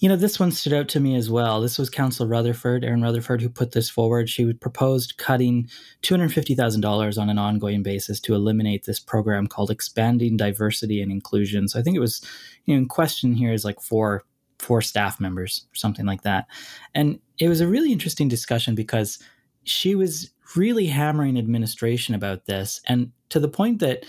you 0.00 0.08
know, 0.08 0.16
this 0.16 0.38
one 0.38 0.52
stood 0.52 0.72
out 0.72 0.88
to 0.90 1.00
me 1.00 1.16
as 1.16 1.28
well. 1.28 1.60
This 1.60 1.76
was 1.76 1.90
Council 1.90 2.28
Rutherford, 2.28 2.84
Erin 2.84 3.02
Rutherford, 3.02 3.42
who 3.42 3.48
put 3.48 3.72
this 3.72 3.90
forward. 3.90 4.30
She 4.30 4.52
proposed 4.52 5.16
cutting 5.16 5.68
$250,000 6.02 7.20
on 7.20 7.28
an 7.28 7.38
ongoing 7.38 7.82
basis 7.82 8.20
to 8.20 8.34
eliminate 8.34 8.84
this 8.84 9.00
program 9.00 9.48
called 9.48 9.70
Expanding 9.70 10.36
Diversity 10.36 11.02
and 11.02 11.10
Inclusion. 11.10 11.66
So 11.66 11.80
I 11.80 11.82
think 11.82 11.96
it 11.96 12.00
was, 12.00 12.22
you 12.64 12.74
know, 12.74 12.78
in 12.78 12.86
question 12.86 13.34
here 13.34 13.52
is 13.52 13.64
like 13.64 13.80
four 13.80 14.22
four 14.58 14.82
staff 14.82 15.20
members 15.20 15.66
or 15.72 15.76
something 15.76 16.06
like 16.06 16.22
that. 16.22 16.46
And 16.94 17.18
it 17.38 17.48
was 17.48 17.60
a 17.60 17.68
really 17.68 17.92
interesting 17.92 18.28
discussion 18.28 18.74
because 18.74 19.18
she 19.64 19.94
was 19.94 20.30
really 20.56 20.86
hammering 20.86 21.38
administration 21.38 22.14
about 22.14 22.46
this 22.46 22.80
and 22.86 23.12
to 23.28 23.38
the 23.38 23.48
point 23.48 23.80
that 23.80 24.04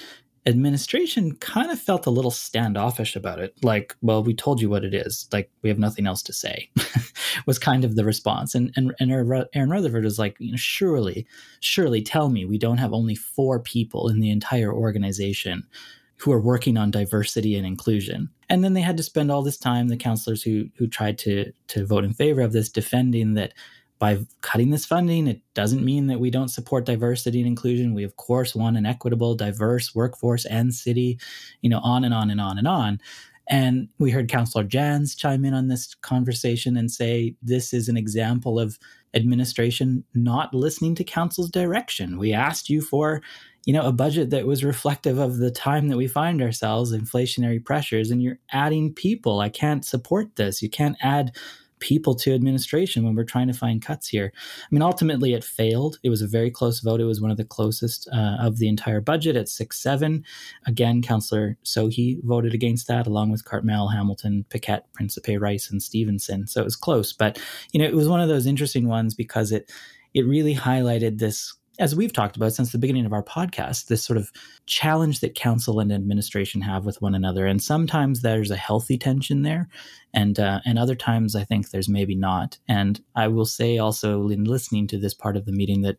administration 0.45 1.35
kind 1.35 1.69
of 1.69 1.77
felt 1.77 2.05
a 2.05 2.09
little 2.09 2.31
standoffish 2.31 3.13
about 3.13 3.39
it 3.39 3.53
like 3.61 3.93
well 4.01 4.23
we 4.23 4.33
told 4.33 4.61
you 4.61 4.69
what 4.69 4.85
it 4.85 4.93
is 4.93 5.27
like 5.33 5.51
we 5.63 5.69
have 5.69 5.77
nothing 5.77 6.07
else 6.07 6.23
to 6.23 6.31
say 6.31 6.69
was 7.45 7.59
kind 7.59 7.83
of 7.83 7.97
the 7.97 8.05
response 8.05 8.55
and 8.55 8.71
and, 8.77 8.95
and 9.01 9.11
erin 9.11 9.69
rutherford 9.69 10.05
was 10.05 10.17
like 10.17 10.37
you 10.39 10.49
know 10.49 10.57
surely 10.57 11.27
surely 11.59 12.01
tell 12.01 12.29
me 12.29 12.45
we 12.45 12.57
don't 12.57 12.77
have 12.77 12.93
only 12.93 13.15
four 13.15 13.59
people 13.59 14.07
in 14.07 14.21
the 14.21 14.31
entire 14.31 14.73
organization 14.73 15.67
who 16.19 16.31
are 16.31 16.41
working 16.41 16.77
on 16.77 16.91
diversity 16.91 17.55
and 17.55 17.65
inclusion. 17.65 18.29
And 18.49 18.63
then 18.63 18.73
they 18.73 18.81
had 18.81 18.97
to 18.97 19.03
spend 19.03 19.31
all 19.31 19.43
this 19.43 19.57
time, 19.57 19.87
the 19.87 19.97
councillors 19.97 20.43
who 20.43 20.69
who 20.77 20.87
tried 20.87 21.17
to 21.19 21.51
to 21.69 21.85
vote 21.85 22.03
in 22.03 22.13
favor 22.13 22.41
of 22.41 22.51
this, 22.51 22.69
defending 22.69 23.35
that 23.35 23.53
by 23.99 24.17
cutting 24.41 24.71
this 24.71 24.85
funding, 24.85 25.27
it 25.27 25.41
doesn't 25.53 25.83
mean 25.83 26.07
that 26.07 26.21
we 26.21 26.31
don't 26.31 26.47
support 26.47 26.85
diversity 26.85 27.39
and 27.39 27.47
inclusion. 27.47 27.93
We 27.93 28.03
of 28.03 28.15
course 28.15 28.55
want 28.55 28.77
an 28.77 28.85
equitable, 28.85 29.35
diverse 29.35 29.93
workforce 29.93 30.45
and 30.45 30.73
city, 30.73 31.19
you 31.61 31.69
know, 31.69 31.79
on 31.79 32.05
and 32.05 32.13
on 32.13 32.31
and 32.31 32.39
on 32.39 32.57
and 32.57 32.67
on. 32.67 33.01
And 33.49 33.89
we 33.97 34.11
heard 34.11 34.29
Councillor 34.29 34.63
Janz 34.63 35.17
chime 35.17 35.43
in 35.43 35.55
on 35.55 35.67
this 35.67 35.95
conversation 35.95 36.77
and 36.77 36.89
say 36.89 37.35
this 37.41 37.73
is 37.73 37.89
an 37.89 37.97
example 37.97 38.59
of 38.59 38.79
administration 39.15 40.03
not 40.13 40.53
listening 40.53 40.93
to 40.95 41.03
council's 41.03 41.49
direction. 41.49 42.19
We 42.19 42.31
asked 42.31 42.69
you 42.69 42.79
for 42.79 43.21
you 43.69 43.73
know, 43.73 43.85
a 43.85 43.91
budget 43.91 44.31
that 44.31 44.47
was 44.47 44.63
reflective 44.63 45.19
of 45.19 45.37
the 45.37 45.51
time 45.51 45.89
that 45.89 45.97
we 45.97 46.07
find 46.07 46.41
ourselves, 46.41 46.91
inflationary 46.91 47.63
pressures, 47.63 48.09
and 48.09 48.19
you're 48.19 48.39
adding 48.51 48.91
people. 48.91 49.41
I 49.41 49.49
can't 49.49 49.85
support 49.85 50.37
this. 50.37 50.63
You 50.63 50.71
can't 50.71 50.97
add 51.01 51.35
people 51.77 52.15
to 52.15 52.33
administration 52.33 53.03
when 53.03 53.13
we're 53.13 53.23
trying 53.23 53.45
to 53.45 53.53
find 53.53 53.79
cuts 53.79 54.07
here. 54.07 54.33
I 54.35 54.67
mean, 54.71 54.81
ultimately, 54.81 55.35
it 55.35 55.43
failed. 55.43 55.99
It 56.01 56.09
was 56.09 56.23
a 56.23 56.27
very 56.27 56.49
close 56.49 56.79
vote. 56.79 56.99
It 56.99 57.03
was 57.03 57.21
one 57.21 57.29
of 57.29 57.37
the 57.37 57.45
closest 57.45 58.09
uh, 58.11 58.37
of 58.39 58.57
the 58.57 58.67
entire 58.67 59.01
budget 59.01 59.35
at 59.35 59.47
6 59.47 59.79
7. 59.79 60.25
Again, 60.65 61.03
Councillor 61.03 61.55
Sohi 61.63 62.17
voted 62.23 62.55
against 62.55 62.87
that, 62.87 63.05
along 63.05 63.29
with 63.29 63.45
Cartmel, 63.45 63.93
Hamilton, 63.93 64.45
Paquette, 64.49 64.91
Principe, 64.93 65.37
Rice, 65.37 65.69
and 65.69 65.83
Stevenson. 65.83 66.47
So 66.47 66.61
it 66.61 66.65
was 66.65 66.75
close. 66.75 67.13
But, 67.13 67.39
you 67.71 67.79
know, 67.79 67.85
it 67.85 67.93
was 67.93 68.09
one 68.09 68.19
of 68.19 68.29
those 68.29 68.47
interesting 68.47 68.87
ones 68.87 69.13
because 69.13 69.51
it 69.51 69.71
it 70.15 70.25
really 70.25 70.55
highlighted 70.55 71.19
this 71.19 71.53
as 71.79 71.95
we've 71.95 72.13
talked 72.13 72.35
about 72.35 72.53
since 72.53 72.71
the 72.71 72.77
beginning 72.77 73.05
of 73.05 73.13
our 73.13 73.23
podcast, 73.23 73.87
this 73.87 74.03
sort 74.03 74.17
of 74.17 74.31
challenge 74.65 75.21
that 75.21 75.33
council 75.33 75.79
and 75.79 75.91
administration 75.91 76.61
have 76.61 76.85
with 76.85 77.01
one 77.01 77.15
another. 77.15 77.45
And 77.45 77.63
sometimes 77.63 78.21
there's 78.21 78.51
a 78.51 78.57
healthy 78.57 78.97
tension 78.97 79.43
there, 79.43 79.69
and 80.13 80.39
uh, 80.39 80.59
and 80.65 80.77
other 80.77 80.95
times 80.95 81.35
I 81.35 81.45
think 81.45 81.69
there's 81.69 81.89
maybe 81.89 82.15
not. 82.15 82.59
And 82.67 83.01
I 83.15 83.29
will 83.29 83.45
say 83.45 83.77
also 83.77 84.27
in 84.27 84.43
listening 84.43 84.87
to 84.87 84.97
this 84.97 85.13
part 85.13 85.37
of 85.37 85.45
the 85.45 85.53
meeting 85.53 85.81
that 85.83 85.97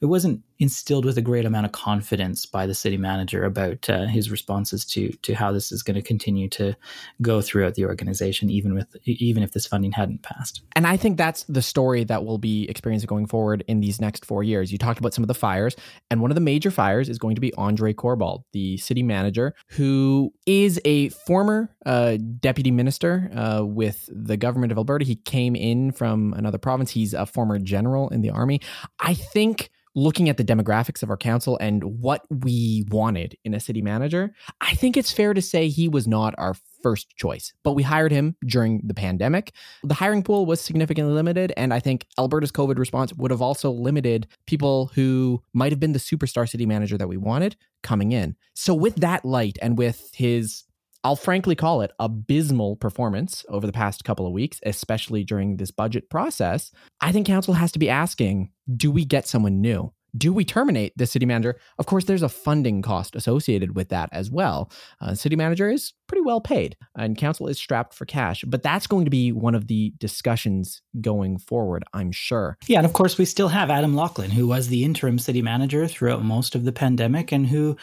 it 0.00 0.06
wasn't 0.06 0.42
instilled 0.58 1.04
with 1.04 1.18
a 1.18 1.22
great 1.22 1.44
amount 1.44 1.66
of 1.66 1.72
confidence 1.72 2.46
by 2.46 2.66
the 2.66 2.74
city 2.74 2.96
manager 2.96 3.44
about 3.44 3.88
uh, 3.88 4.06
his 4.06 4.30
responses 4.30 4.84
to 4.84 5.10
to 5.22 5.34
how 5.34 5.52
this 5.52 5.70
is 5.70 5.82
going 5.82 5.94
to 5.94 6.02
continue 6.02 6.48
to 6.48 6.74
go 7.22 7.40
throughout 7.40 7.74
the 7.74 7.84
organization, 7.84 8.50
even 8.50 8.74
with 8.74 8.94
even 9.04 9.42
if 9.42 9.52
this 9.52 9.66
funding 9.66 9.92
hadn't 9.92 10.22
passed. 10.22 10.62
And 10.74 10.86
I 10.86 10.96
think 10.96 11.16
that's 11.16 11.44
the 11.44 11.62
story 11.62 12.04
that 12.04 12.24
we'll 12.24 12.38
be 12.38 12.68
experiencing 12.68 13.06
going 13.06 13.26
forward 13.26 13.64
in 13.68 13.80
these 13.80 14.00
next 14.00 14.24
four 14.24 14.42
years. 14.42 14.72
You 14.72 14.78
talked 14.78 14.98
about 14.98 15.14
some 15.14 15.24
of 15.24 15.28
the 15.28 15.34
fires, 15.34 15.76
and 16.10 16.20
one 16.20 16.30
of 16.30 16.34
the 16.34 16.40
major 16.40 16.70
fires 16.70 17.08
is 17.08 17.18
going 17.18 17.34
to 17.34 17.40
be 17.40 17.52
Andre 17.54 17.92
Corbould, 17.92 18.42
the 18.52 18.76
city 18.78 19.02
manager, 19.02 19.54
who 19.70 20.32
is 20.46 20.80
a 20.84 21.08
former 21.10 21.74
uh, 21.84 22.16
deputy 22.40 22.70
minister 22.70 23.30
uh, 23.34 23.64
with 23.64 24.08
the 24.12 24.36
government 24.36 24.72
of 24.72 24.78
Alberta. 24.78 25.04
He 25.04 25.16
came 25.16 25.56
in 25.56 25.92
from 25.92 26.34
another 26.34 26.58
province. 26.58 26.90
He's 26.90 27.14
a 27.14 27.26
former 27.26 27.58
general 27.58 28.08
in 28.10 28.20
the 28.20 28.30
army. 28.30 28.60
I 29.00 29.14
think 29.14 29.70
looking 29.96 30.28
at 30.28 30.36
the 30.36 30.44
demographics 30.44 31.02
of 31.02 31.10
our 31.10 31.16
council 31.16 31.56
and 31.58 31.82
what 31.82 32.22
we 32.30 32.84
wanted 32.90 33.36
in 33.44 33.54
a 33.54 33.58
city 33.58 33.80
manager, 33.80 34.32
I 34.60 34.74
think 34.74 34.96
it's 34.96 35.10
fair 35.10 35.34
to 35.34 35.42
say 35.42 35.68
he 35.68 35.88
was 35.88 36.06
not 36.06 36.34
our 36.36 36.54
first 36.82 37.16
choice, 37.16 37.52
but 37.64 37.72
we 37.72 37.82
hired 37.82 38.12
him 38.12 38.36
during 38.46 38.82
the 38.84 38.94
pandemic. 38.94 39.52
The 39.82 39.94
hiring 39.94 40.22
pool 40.22 40.44
was 40.46 40.60
significantly 40.60 41.14
limited, 41.14 41.52
and 41.56 41.72
I 41.72 41.80
think 41.80 42.06
Alberta's 42.18 42.52
COVID 42.52 42.78
response 42.78 43.12
would 43.14 43.30
have 43.30 43.42
also 43.42 43.70
limited 43.70 44.28
people 44.46 44.92
who 44.94 45.42
might 45.54 45.72
have 45.72 45.80
been 45.80 45.94
the 45.94 45.98
superstar 45.98 46.48
city 46.48 46.66
manager 46.66 46.98
that 46.98 47.08
we 47.08 47.16
wanted 47.16 47.56
coming 47.82 48.12
in. 48.12 48.36
So, 48.54 48.74
with 48.74 48.96
that 48.96 49.24
light 49.24 49.56
and 49.62 49.78
with 49.78 50.10
his 50.14 50.64
I'll 51.06 51.14
frankly 51.14 51.54
call 51.54 51.82
it 51.82 51.92
abysmal 52.00 52.74
performance 52.74 53.44
over 53.48 53.64
the 53.64 53.72
past 53.72 54.02
couple 54.02 54.26
of 54.26 54.32
weeks, 54.32 54.58
especially 54.64 55.22
during 55.22 55.56
this 55.56 55.70
budget 55.70 56.10
process. 56.10 56.72
I 57.00 57.12
think 57.12 57.28
council 57.28 57.54
has 57.54 57.70
to 57.70 57.78
be 57.78 57.88
asking 57.88 58.50
do 58.76 58.90
we 58.90 59.04
get 59.04 59.28
someone 59.28 59.60
new? 59.60 59.92
Do 60.16 60.32
we 60.32 60.44
terminate 60.44 60.98
the 60.98 61.06
city 61.06 61.24
manager? 61.24 61.60
Of 61.78 61.86
course, 61.86 62.06
there's 62.06 62.24
a 62.24 62.28
funding 62.28 62.82
cost 62.82 63.14
associated 63.14 63.76
with 63.76 63.90
that 63.90 64.08
as 64.10 64.32
well. 64.32 64.68
Uh, 65.00 65.14
city 65.14 65.36
manager 65.36 65.70
is 65.70 65.92
pretty 66.08 66.22
well 66.22 66.40
paid, 66.40 66.76
and 66.96 67.16
council 67.16 67.46
is 67.46 67.56
strapped 67.56 67.94
for 67.94 68.04
cash. 68.04 68.42
But 68.44 68.64
that's 68.64 68.88
going 68.88 69.04
to 69.04 69.10
be 69.10 69.30
one 69.30 69.54
of 69.54 69.68
the 69.68 69.92
discussions 69.98 70.82
going 71.00 71.38
forward, 71.38 71.84
I'm 71.92 72.10
sure. 72.10 72.58
Yeah, 72.66 72.78
and 72.78 72.86
of 72.86 72.94
course, 72.94 73.16
we 73.16 73.26
still 73.26 73.48
have 73.48 73.70
Adam 73.70 73.94
Laughlin, 73.94 74.32
who 74.32 74.48
was 74.48 74.66
the 74.66 74.82
interim 74.82 75.20
city 75.20 75.42
manager 75.42 75.86
throughout 75.86 76.24
most 76.24 76.56
of 76.56 76.64
the 76.64 76.72
pandemic 76.72 77.30
and 77.30 77.46
who 77.46 77.76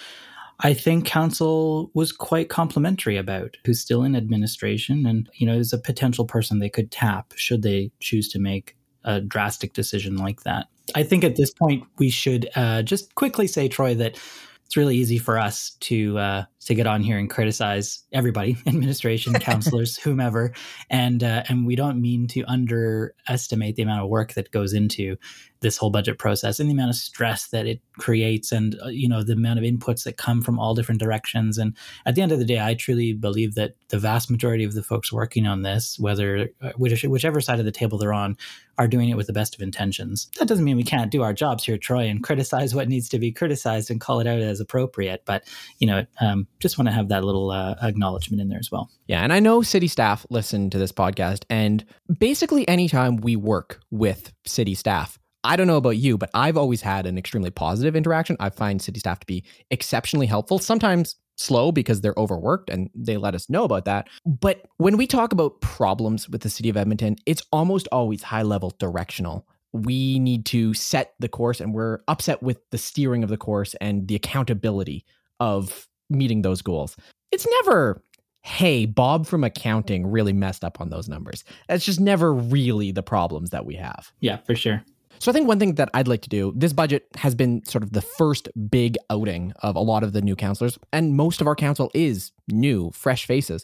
I 0.63 0.73
think 0.73 1.05
council 1.05 1.91
was 1.93 2.13
quite 2.13 2.49
complimentary 2.49 3.17
about, 3.17 3.57
who's 3.65 3.81
still 3.81 4.03
in 4.03 4.15
administration 4.15 5.05
and, 5.05 5.29
you 5.33 5.45
know, 5.45 5.57
is 5.57 5.73
a 5.73 5.77
potential 5.77 6.25
person 6.25 6.59
they 6.59 6.69
could 6.69 6.89
tap 6.89 7.33
should 7.35 7.61
they 7.61 7.91
choose 7.99 8.29
to 8.29 8.39
make 8.39 8.77
a 9.03 9.19
drastic 9.19 9.73
decision 9.73 10.15
like 10.15 10.43
that. 10.43 10.67
I 10.95 11.03
think 11.03 11.25
at 11.25 11.35
this 11.35 11.51
point 11.51 11.83
we 11.97 12.09
should 12.09 12.49
uh, 12.55 12.81
just 12.81 13.13
quickly 13.15 13.47
say, 13.47 13.67
Troy, 13.67 13.93
that 13.95 14.17
it's 14.65 14.77
really 14.77 14.95
easy 14.95 15.17
for 15.17 15.37
us 15.37 15.71
to 15.81 16.17
uh, 16.17 16.45
to 16.65 16.75
get 16.75 16.87
on 16.87 17.01
here 17.01 17.17
and 17.17 17.29
criticize 17.29 18.03
everybody, 18.11 18.57
administration, 18.67 19.33
counselors, 19.33 19.97
whomever, 20.03 20.53
and 20.89 21.23
uh, 21.23 21.43
and 21.49 21.65
we 21.65 21.75
don't 21.75 22.01
mean 22.01 22.27
to 22.27 22.43
underestimate 22.43 23.75
the 23.75 23.83
amount 23.83 24.03
of 24.03 24.09
work 24.09 24.33
that 24.33 24.51
goes 24.51 24.73
into 24.73 25.17
this 25.63 25.77
whole 25.77 25.89
budget 25.89 26.19
process 26.19 26.59
and 26.59 26.69
the 26.69 26.73
amount 26.73 26.89
of 26.89 26.95
stress 26.95 27.47
that 27.47 27.65
it 27.65 27.81
creates 27.97 28.51
and 28.51 28.75
uh, 28.83 28.89
you 28.89 29.09
know 29.09 29.23
the 29.23 29.33
amount 29.33 29.57
of 29.57 29.65
inputs 29.65 30.03
that 30.03 30.17
come 30.17 30.41
from 30.41 30.59
all 30.59 30.75
different 30.75 31.01
directions. 31.01 31.57
And 31.57 31.75
at 32.05 32.13
the 32.13 32.21
end 32.21 32.31
of 32.31 32.39
the 32.39 32.45
day 32.45 32.59
i 32.59 32.73
truly 32.73 33.13
believe 33.13 33.55
that 33.55 33.75
the 33.89 33.97
vast 33.97 34.29
majority 34.29 34.63
of 34.63 34.73
the 34.73 34.83
folks 34.83 35.11
working 35.11 35.47
on 35.47 35.61
this 35.61 35.97
whether 35.97 36.49
uh, 36.61 36.71
whichever 36.77 37.41
side 37.41 37.59
of 37.59 37.65
the 37.65 37.71
table 37.71 37.97
they're 37.97 38.13
on 38.13 38.37
are 38.77 38.87
doing 38.87 39.09
it 39.09 39.17
with 39.17 39.27
the 39.27 39.33
best 39.33 39.55
of 39.55 39.61
intentions. 39.61 40.27
That 40.39 40.47
doesn't 40.47 40.65
mean 40.65 40.77
we 40.77 40.83
can't 40.83 41.11
do 41.11 41.21
our 41.21 41.33
jobs 41.33 41.63
here 41.63 41.77
troy 41.77 42.07
and 42.07 42.23
criticize 42.23 42.73
what 42.73 42.89
needs 42.89 43.07
to 43.09 43.19
be 43.19 43.31
criticized 43.31 43.91
and 43.91 44.01
call 44.01 44.19
it 44.19 44.27
out 44.27 44.39
as 44.39 44.59
appropriate. 44.59 45.23
But 45.25 45.47
you 45.79 45.87
know 45.87 46.05
um, 46.19 46.47
just 46.59 46.77
want 46.77 46.87
to 46.87 46.91
have 46.93 47.09
that 47.09 47.23
little 47.23 47.51
uh, 47.51 47.75
acknowledgement 47.81 48.41
in 48.41 48.49
there 48.49 48.59
as 48.59 48.71
well 48.71 48.89
yeah 49.07 49.21
and 49.21 49.33
i 49.33 49.39
know 49.39 49.61
city 49.61 49.87
staff 49.87 50.25
listen 50.29 50.69
to 50.69 50.77
this 50.77 50.91
podcast 50.91 51.43
and 51.49 51.85
basically 52.19 52.67
anytime 52.67 53.17
we 53.17 53.35
work 53.35 53.79
with 53.91 54.33
city 54.45 54.75
staff 54.75 55.17
I 55.45 55.57
don't 55.57 55.67
know 55.67 55.77
about 55.77 55.97
you, 55.97 56.17
but 56.17 56.29
I've 56.33 56.55
always 56.55 56.81
had 56.81 57.05
an 57.05 57.17
extremely 57.17 57.49
positive 57.49 57.95
interaction. 57.95 58.37
I 58.39 58.49
find 58.49 58.81
city 58.81 58.99
staff 58.99 59.19
to 59.19 59.25
be 59.25 59.43
exceptionally 59.69 60.25
helpful, 60.25 60.57
sometimes 60.57 61.17
slow 61.35 61.71
because 61.71 62.01
they're 62.01 62.13
overworked 62.17 62.69
and 62.69 62.89
they 62.95 63.17
let 63.17 63.35
us 63.35 63.49
know 63.49 63.63
about 63.63 63.85
that. 63.85 64.07
But 64.25 64.61
when 64.77 64.97
we 64.97 65.07
talk 65.07 65.33
about 65.33 65.59
problems 65.61 66.29
with 66.29 66.41
the 66.41 66.49
city 66.49 66.69
of 66.69 66.77
Edmonton, 66.77 67.17
it's 67.25 67.41
almost 67.51 67.87
always 67.91 68.23
high 68.23 68.43
level 68.43 68.73
directional. 68.79 69.47
We 69.73 70.19
need 70.19 70.45
to 70.47 70.73
set 70.73 71.13
the 71.19 71.27
course 71.27 71.59
and 71.59 71.73
we're 71.73 71.99
upset 72.07 72.43
with 72.43 72.59
the 72.69 72.77
steering 72.77 73.23
of 73.23 73.29
the 73.29 73.37
course 73.37 73.75
and 73.81 74.07
the 74.07 74.15
accountability 74.15 75.05
of 75.39 75.87
meeting 76.09 76.41
those 76.41 76.61
goals. 76.61 76.95
It's 77.31 77.47
never 77.61 78.01
hey, 78.43 78.85
Bob 78.85 79.25
from 79.25 79.43
accounting 79.43 80.05
really 80.05 80.33
messed 80.33 80.65
up 80.65 80.81
on 80.81 80.89
those 80.89 81.07
numbers. 81.07 81.45
That's 81.69 81.85
just 81.85 81.99
never 81.99 82.33
really 82.33 82.91
the 82.91 83.01
problems 83.01 83.51
that 83.51 83.65
we 83.65 83.75
have. 83.75 84.11
Yeah, 84.19 84.37
for 84.37 84.53
sure. 84.53 84.83
So 85.19 85.31
I 85.31 85.33
think 85.33 85.47
one 85.47 85.59
thing 85.59 85.75
that 85.75 85.89
I'd 85.93 86.09
like 86.09 86.21
to 86.23 86.29
do, 86.29 86.51
this 86.55 86.73
budget 86.73 87.07
has 87.15 87.33
been 87.33 87.63
sort 87.63 87.83
of 87.83 87.93
the 87.93 88.01
first 88.01 88.49
big 88.69 88.97
outing 89.09 89.53
of 89.61 89.77
a 89.77 89.79
lot 89.79 90.03
of 90.03 90.11
the 90.11 90.21
new 90.21 90.35
counselors, 90.35 90.77
and 90.91 91.15
most 91.15 91.39
of 91.39 91.47
our 91.47 91.55
council 91.55 91.89
is 91.93 92.33
new, 92.49 92.91
fresh 92.91 93.25
faces. 93.25 93.63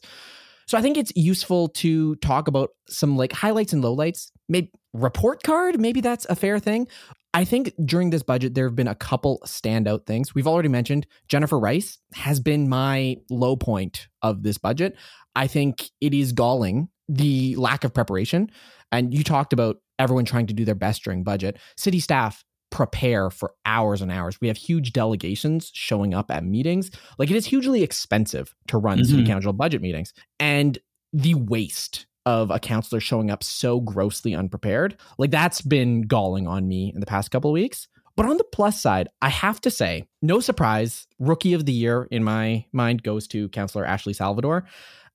So 0.67 0.77
I 0.77 0.81
think 0.81 0.97
it's 0.97 1.11
useful 1.15 1.67
to 1.69 2.15
talk 2.17 2.47
about 2.47 2.69
some 2.87 3.17
like 3.17 3.33
highlights 3.33 3.73
and 3.73 3.83
lowlights. 3.83 4.31
Maybe 4.47 4.71
report 4.93 5.43
card, 5.43 5.79
maybe 5.79 5.99
that's 5.99 6.25
a 6.29 6.35
fair 6.35 6.59
thing. 6.59 6.87
I 7.33 7.45
think 7.45 7.73
during 7.85 8.09
this 8.09 8.23
budget, 8.23 8.55
there 8.55 8.65
have 8.65 8.75
been 8.75 8.87
a 8.87 8.95
couple 8.95 9.39
standout 9.45 10.05
things. 10.05 10.33
We've 10.33 10.47
already 10.47 10.69
mentioned 10.69 11.05
Jennifer 11.27 11.59
Rice 11.59 11.99
has 12.15 12.39
been 12.39 12.67
my 12.67 13.17
low 13.29 13.55
point 13.55 14.07
of 14.21 14.41
this 14.41 14.57
budget. 14.57 14.95
I 15.35 15.47
think 15.47 15.89
it 16.01 16.13
is 16.13 16.31
galling 16.31 16.89
the 17.07 17.55
lack 17.55 17.83
of 17.83 17.93
preparation. 17.93 18.49
And 18.91 19.13
you 19.13 19.23
talked 19.23 19.53
about 19.53 19.77
everyone 19.99 20.25
trying 20.25 20.47
to 20.47 20.53
do 20.53 20.65
their 20.65 20.75
best 20.75 21.03
during 21.03 21.23
budget. 21.23 21.57
City 21.77 21.99
staff 21.99 22.43
prepare 22.71 23.29
for 23.29 23.53
hours 23.65 24.01
and 24.01 24.11
hours. 24.11 24.39
We 24.41 24.47
have 24.47 24.57
huge 24.57 24.93
delegations 24.93 25.71
showing 25.73 26.13
up 26.13 26.31
at 26.31 26.43
meetings. 26.43 26.89
Like 27.17 27.29
it 27.29 27.35
is 27.35 27.45
hugely 27.45 27.83
expensive 27.83 28.55
to 28.67 28.77
run 28.77 28.99
mm-hmm. 28.99 29.09
city 29.09 29.25
council 29.25 29.53
budget 29.53 29.81
meetings. 29.81 30.13
And 30.39 30.77
the 31.13 31.33
waste 31.35 32.05
of 32.25 32.51
a 32.51 32.59
counselor 32.59 32.99
showing 32.99 33.31
up 33.31 33.43
so 33.43 33.79
grossly 33.79 34.35
unprepared, 34.35 34.97
like 35.17 35.31
that's 35.31 35.61
been 35.61 36.01
galling 36.01 36.47
on 36.47 36.67
me 36.67 36.91
in 36.93 36.99
the 36.99 37.05
past 37.05 37.31
couple 37.31 37.49
of 37.49 37.53
weeks. 37.53 37.87
But 38.15 38.25
on 38.25 38.37
the 38.37 38.43
plus 38.43 38.81
side, 38.81 39.07
I 39.21 39.29
have 39.29 39.61
to 39.61 39.71
say, 39.71 40.05
no 40.21 40.39
surprise, 40.41 41.07
rookie 41.19 41.53
of 41.53 41.65
the 41.65 41.71
year 41.71 42.07
in 42.11 42.23
my 42.23 42.65
mind 42.73 43.03
goes 43.03 43.27
to 43.29 43.47
counselor 43.49 43.85
Ashley 43.85 44.13
Salvador. 44.13 44.65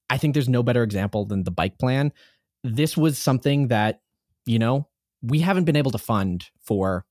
I 0.09 0.17
think 0.17 0.33
there's 0.33 0.49
no 0.49 0.63
better 0.63 0.83
example 0.83 1.27
than 1.27 1.45
the 1.45 1.51
bike 1.51 1.79
plan. 1.79 2.13
This 2.63 2.97
was 2.97 3.19
something 3.19 3.69
that 3.69 4.01
you 4.47 4.59
know, 4.59 4.89
we 5.23 5.41
haven't 5.41 5.65
been 5.65 5.77
able 5.77 5.91
to 5.91 5.99
fund 5.99 6.47
for 6.63 7.05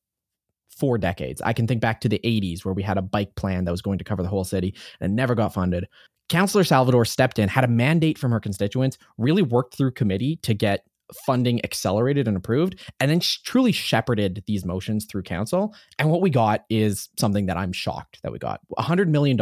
four 0.69 0.97
decades. 0.97 1.41
I 1.41 1.53
can 1.53 1.67
think 1.67 1.81
back 1.81 2.01
to 2.01 2.09
the 2.09 2.19
80s 2.23 2.65
where 2.65 2.73
we 2.73 2.83
had 2.83 2.97
a 2.97 3.01
bike 3.01 3.35
plan 3.35 3.65
that 3.65 3.71
was 3.71 3.81
going 3.81 3.97
to 3.99 4.03
cover 4.03 4.23
the 4.23 4.29
whole 4.29 4.43
city 4.43 4.75
and 4.99 5.15
never 5.15 5.35
got 5.35 5.53
funded. 5.53 5.87
Councillor 6.30 6.63
Salvador 6.63 7.05
stepped 7.05 7.39
in, 7.39 7.49
had 7.49 7.63
a 7.63 7.67
mandate 7.67 8.17
from 8.17 8.32
her 8.32 8.39
constituents, 8.39 8.97
really 9.17 9.41
worked 9.41 9.76
through 9.76 9.91
committee 9.91 10.38
to 10.38 10.53
get 10.53 10.86
funding 11.26 11.63
accelerated 11.63 12.28
and 12.28 12.38
approved, 12.38 12.80
and 12.99 13.09
then 13.09 13.19
truly 13.19 13.71
shepherded 13.71 14.43
these 14.47 14.65
motions 14.65 15.05
through 15.05 15.24
council. 15.24 15.76
And 15.99 16.09
what 16.09 16.21
we 16.21 16.30
got 16.30 16.65
is 16.69 17.09
something 17.19 17.45
that 17.47 17.57
I'm 17.57 17.71
shocked 17.71 18.19
that 18.24 18.32
we 18.32 18.39
got 18.39 18.61
$100 18.78 19.07
million, 19.07 19.38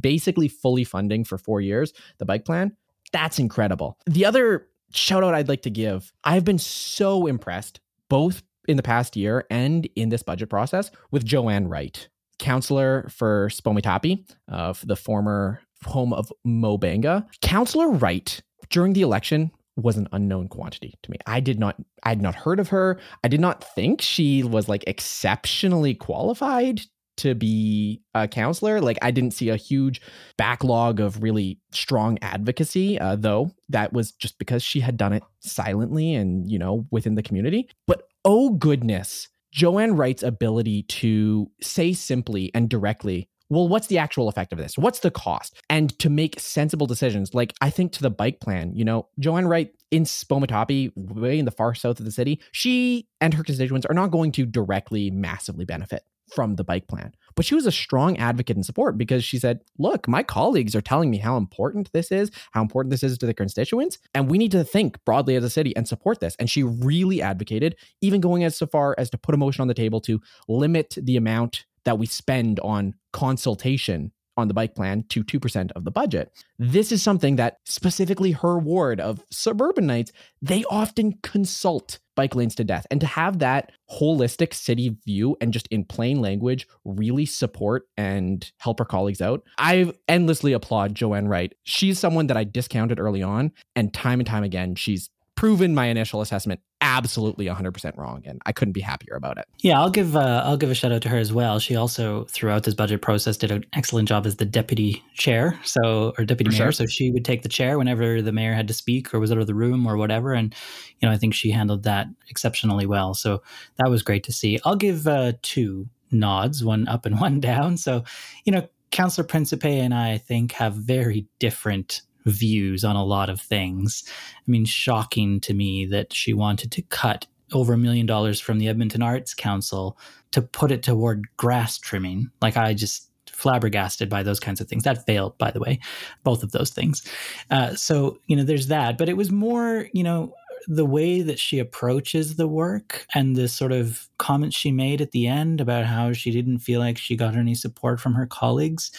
basically 0.00 0.48
fully 0.48 0.84
funding 0.84 1.24
for 1.24 1.38
four 1.38 1.60
years, 1.60 1.92
the 2.18 2.24
bike 2.24 2.44
plan. 2.44 2.76
That's 3.12 3.38
incredible. 3.38 3.98
The 4.06 4.24
other 4.24 4.68
shout 4.92 5.24
out 5.24 5.34
I'd 5.34 5.48
like 5.48 5.62
to 5.62 5.70
give 5.70 6.12
I've 6.24 6.44
been 6.44 6.58
so 6.58 7.26
impressed, 7.26 7.80
both 8.08 8.42
in 8.68 8.76
the 8.76 8.82
past 8.82 9.16
year 9.16 9.44
and 9.50 9.88
in 9.96 10.08
this 10.08 10.22
budget 10.22 10.50
process, 10.50 10.90
with 11.10 11.24
Jo-Anne 11.24 11.68
Wright, 11.68 12.08
counselor 12.38 13.08
for 13.08 13.48
Sspomitapi, 13.48 14.28
uh, 14.50 14.74
the 14.84 14.96
former 14.96 15.60
home 15.86 16.12
of 16.12 16.32
Mo 16.44 16.76
Banga. 16.78 17.26
Counselor 17.42 17.90
Wright, 17.90 18.42
during 18.70 18.92
the 18.92 19.02
election, 19.02 19.50
was 19.76 19.96
an 19.96 20.08
unknown 20.12 20.48
quantity 20.48 20.94
to 21.02 21.10
me. 21.10 21.18
I 21.26 21.40
did 21.40 21.58
not 21.58 21.76
I 22.02 22.10
had 22.10 22.22
not 22.22 22.34
heard 22.34 22.60
of 22.60 22.68
her. 22.68 22.98
I 23.22 23.28
did 23.28 23.40
not 23.40 23.62
think 23.74 24.00
she 24.00 24.42
was 24.42 24.68
like 24.68 24.84
exceptionally 24.86 25.94
qualified 25.94 26.80
to 27.18 27.34
be 27.34 28.02
a 28.14 28.28
counselor. 28.28 28.80
Like 28.80 28.98
I 29.02 29.10
didn't 29.10 29.32
see 29.32 29.48
a 29.48 29.56
huge 29.56 30.00
backlog 30.36 31.00
of 31.00 31.22
really 31.22 31.60
strong 31.72 32.18
advocacy, 32.22 32.98
uh, 32.98 33.16
though 33.16 33.50
that 33.68 33.92
was 33.92 34.12
just 34.12 34.38
because 34.38 34.62
she 34.62 34.80
had 34.80 34.96
done 34.96 35.12
it 35.12 35.22
silently 35.40 36.14
and 36.14 36.50
you 36.50 36.58
know 36.58 36.86
within 36.90 37.14
the 37.14 37.22
community. 37.22 37.68
But 37.86 38.02
oh 38.24 38.50
goodness, 38.50 39.28
Jo-Anne 39.52 39.96
Wright's 39.96 40.22
ability 40.22 40.84
to 40.84 41.50
say 41.62 41.92
simply 41.92 42.50
and 42.54 42.68
directly. 42.68 43.28
Well, 43.48 43.68
what's 43.68 43.86
the 43.86 43.98
actual 43.98 44.28
effect 44.28 44.52
of 44.52 44.58
this? 44.58 44.76
What's 44.76 45.00
the 45.00 45.10
cost? 45.10 45.60
And 45.70 45.96
to 46.00 46.10
make 46.10 46.40
sensible 46.40 46.86
decisions, 46.86 47.32
like 47.32 47.54
I 47.60 47.70
think 47.70 47.92
to 47.92 48.02
the 48.02 48.10
bike 48.10 48.40
plan, 48.40 48.72
you 48.74 48.84
know, 48.84 49.08
Jo-Anne 49.20 49.46
Wright 49.46 49.72
in 49.90 50.04
Sspomitapi, 50.04 50.92
way 50.96 51.38
in 51.38 51.44
the 51.44 51.52
far 51.52 51.74
south 51.74 52.00
of 52.00 52.04
the 52.04 52.12
city, 52.12 52.40
she 52.50 53.06
and 53.20 53.34
her 53.34 53.44
constituents 53.44 53.86
are 53.86 53.94
not 53.94 54.10
going 54.10 54.32
to 54.32 54.46
directly 54.46 55.10
massively 55.10 55.64
benefit 55.64 56.02
from 56.34 56.56
the 56.56 56.64
bike 56.64 56.88
plan. 56.88 57.14
But 57.36 57.44
she 57.44 57.54
was 57.54 57.66
a 57.66 57.72
strong 57.72 58.16
advocate 58.16 58.56
and 58.56 58.66
support 58.66 58.98
because 58.98 59.22
she 59.24 59.38
said, 59.38 59.60
Look, 59.78 60.08
my 60.08 60.22
colleagues 60.22 60.74
are 60.74 60.80
telling 60.80 61.10
me 61.10 61.18
how 61.18 61.36
important 61.36 61.92
this 61.92 62.10
is, 62.10 62.30
how 62.52 62.62
important 62.62 62.90
this 62.90 63.02
is 63.02 63.16
to 63.18 63.26
the 63.26 63.34
constituents, 63.34 63.98
and 64.14 64.28
we 64.28 64.38
need 64.38 64.52
to 64.52 64.64
think 64.64 65.04
broadly 65.04 65.36
as 65.36 65.44
a 65.44 65.50
city 65.50 65.76
and 65.76 65.86
support 65.86 66.18
this. 66.20 66.34
And 66.40 66.50
she 66.50 66.62
really 66.62 67.22
advocated, 67.22 67.76
even 68.00 68.20
going 68.20 68.42
as 68.42 68.56
so 68.56 68.66
far 68.66 68.94
as 68.98 69.10
to 69.10 69.18
put 69.18 69.34
a 69.34 69.38
motion 69.38 69.62
on 69.62 69.68
the 69.68 69.74
table 69.74 70.00
to 70.02 70.20
limit 70.48 70.96
the 71.00 71.16
amount 71.16 71.64
that 71.86 71.98
we 71.98 72.06
spend 72.06 72.60
on 72.60 72.94
consultation 73.12 74.12
on 74.36 74.48
the 74.48 74.54
bike 74.54 74.74
plan 74.74 75.02
to 75.08 75.24
2% 75.24 75.72
of 75.72 75.84
the 75.84 75.90
budget. 75.90 76.30
This 76.58 76.92
is 76.92 77.02
something 77.02 77.36
that 77.36 77.56
specifically 77.64 78.32
her 78.32 78.58
ward 78.58 79.00
of 79.00 79.24
suburbanites, 79.30 80.12
they 80.42 80.62
often 80.64 81.18
consult 81.22 81.98
bike 82.16 82.34
lanes 82.34 82.54
to 82.56 82.64
death. 82.64 82.86
And 82.90 83.00
to 83.00 83.06
have 83.06 83.38
that 83.38 83.72
holistic 83.90 84.52
city 84.52 84.96
view 85.06 85.36
and 85.40 85.52
just 85.52 85.66
in 85.68 85.84
plain 85.84 86.20
language 86.20 86.66
really 86.84 87.24
support 87.26 87.88
and 87.96 88.50
help 88.58 88.78
her 88.78 88.84
colleagues 88.84 89.22
out, 89.22 89.42
I 89.58 89.92
endlessly 90.08 90.52
applaud 90.52 90.94
Jo-Anne 90.94 91.28
Wright. 91.28 91.54
She's 91.64 91.98
someone 91.98 92.26
that 92.26 92.36
I 92.36 92.44
discounted 92.44 93.00
early 93.00 93.22
on, 93.22 93.52
and 93.74 93.92
time 93.94 94.20
and 94.20 94.26
time 94.26 94.44
again, 94.44 94.74
she's 94.74 95.08
proven 95.36 95.74
my 95.74 95.86
initial 95.86 96.20
assessment 96.22 96.60
absolutely 96.86 97.46
100% 97.46 97.96
wrong 97.96 98.22
and 98.24 98.40
i 98.46 98.52
couldn't 98.52 98.72
be 98.72 98.80
happier 98.80 99.14
about 99.16 99.38
it. 99.38 99.46
Yeah 99.58 99.80
i'll 99.80 99.90
give 99.90 100.14
uh, 100.16 100.42
i'll 100.44 100.56
give 100.56 100.70
a 100.70 100.74
shout 100.74 100.92
out 100.92 101.02
to 101.02 101.08
her 101.08 101.18
as 101.18 101.32
well. 101.32 101.58
She 101.58 101.74
also 101.76 102.24
throughout 102.30 102.62
this 102.62 102.74
budget 102.74 103.02
process 103.02 103.36
did 103.36 103.50
an 103.50 103.64
excellent 103.72 104.08
job 104.08 104.24
as 104.26 104.36
the 104.36 104.44
deputy 104.44 105.02
chair 105.14 105.58
so 105.64 106.14
or 106.16 106.24
deputy 106.24 106.50
For 106.50 106.62
mayor. 106.62 106.72
sure. 106.72 106.72
so 106.72 106.86
she 106.86 107.10
would 107.10 107.24
take 107.24 107.42
the 107.42 107.48
chair 107.48 107.76
whenever 107.78 108.22
the 108.22 108.32
mayor 108.32 108.54
had 108.54 108.68
to 108.68 108.74
speak 108.74 109.12
or 109.12 109.18
was 109.18 109.32
out 109.32 109.38
of 109.38 109.46
the 109.46 109.54
room 109.54 109.86
or 109.86 109.96
whatever 109.96 110.32
and 110.32 110.54
you 111.00 111.08
know 111.08 111.12
i 111.12 111.18
think 111.18 111.34
she 111.34 111.50
handled 111.50 111.82
that 111.82 112.06
exceptionally 112.28 112.86
well. 112.86 113.14
So 113.14 113.42
that 113.78 113.90
was 113.90 114.02
great 114.02 114.24
to 114.24 114.32
see. 114.32 114.58
I'll 114.64 114.76
give 114.76 115.06
uh, 115.06 115.32
two 115.42 115.88
nods 116.10 116.64
one 116.64 116.86
up 116.88 117.04
and 117.06 117.20
one 117.26 117.40
down. 117.40 117.76
So 117.76 118.04
you 118.44 118.52
know 118.52 118.68
Councillor 118.92 119.26
Principe 119.26 119.78
and 119.80 119.92
I, 119.92 120.12
I 120.12 120.18
think 120.18 120.52
have 120.52 120.74
very 120.74 121.26
different 121.40 122.02
views 122.26 122.84
on 122.84 122.96
a 122.96 123.04
lot 123.04 123.30
of 123.30 123.40
things. 123.40 124.04
I 124.06 124.50
mean, 124.50 124.64
shocking 124.64 125.40
to 125.40 125.54
me 125.54 125.86
that 125.86 126.12
she 126.12 126.32
wanted 126.32 126.72
to 126.72 126.82
cut 126.82 127.26
over 127.52 127.72
a 127.72 127.78
million 127.78 128.06
dollars 128.06 128.40
from 128.40 128.58
the 128.58 128.68
Edmonton 128.68 129.02
Arts 129.02 129.32
Council 129.32 129.96
to 130.32 130.42
put 130.42 130.72
it 130.72 130.82
toward 130.82 131.24
grass 131.36 131.78
trimming. 131.78 132.30
Like, 132.42 132.56
I 132.56 132.74
just 132.74 133.10
flabbergasted 133.30 134.08
by 134.08 134.22
those 134.22 134.40
kinds 134.40 134.60
of 134.60 134.68
things. 134.68 134.84
That 134.84 135.06
failed, 135.06 135.36
by 135.38 135.50
the 135.50 135.60
way, 135.60 135.78
both 136.24 136.42
of 136.42 136.52
those 136.52 136.70
things. 136.70 137.02
Uh, 137.50 137.74
so, 137.74 138.18
you 138.26 138.34
know, 138.34 138.42
there's 138.42 138.68
that. 138.68 138.98
But 138.98 139.08
it 139.08 139.16
was 139.16 139.30
more, 139.30 139.88
you 139.92 140.02
know, 140.02 140.34
the 140.66 140.86
way 140.86 141.22
that 141.22 141.38
she 141.38 141.58
approaches 141.58 142.36
the 142.36 142.48
work 142.48 143.06
and 143.14 143.36
the 143.36 143.48
sort 143.48 143.72
of 143.72 144.08
comments 144.18 144.56
she 144.56 144.72
made 144.72 145.00
at 145.00 145.12
the 145.12 145.26
end 145.26 145.60
about 145.60 145.84
how 145.84 146.12
she 146.12 146.30
didn't 146.30 146.58
feel 146.58 146.80
like 146.80 146.98
she 146.98 147.16
got 147.16 147.36
any 147.36 147.54
support 147.54 148.00
from 148.00 148.14
her 148.14 148.26
colleagues, 148.26 148.90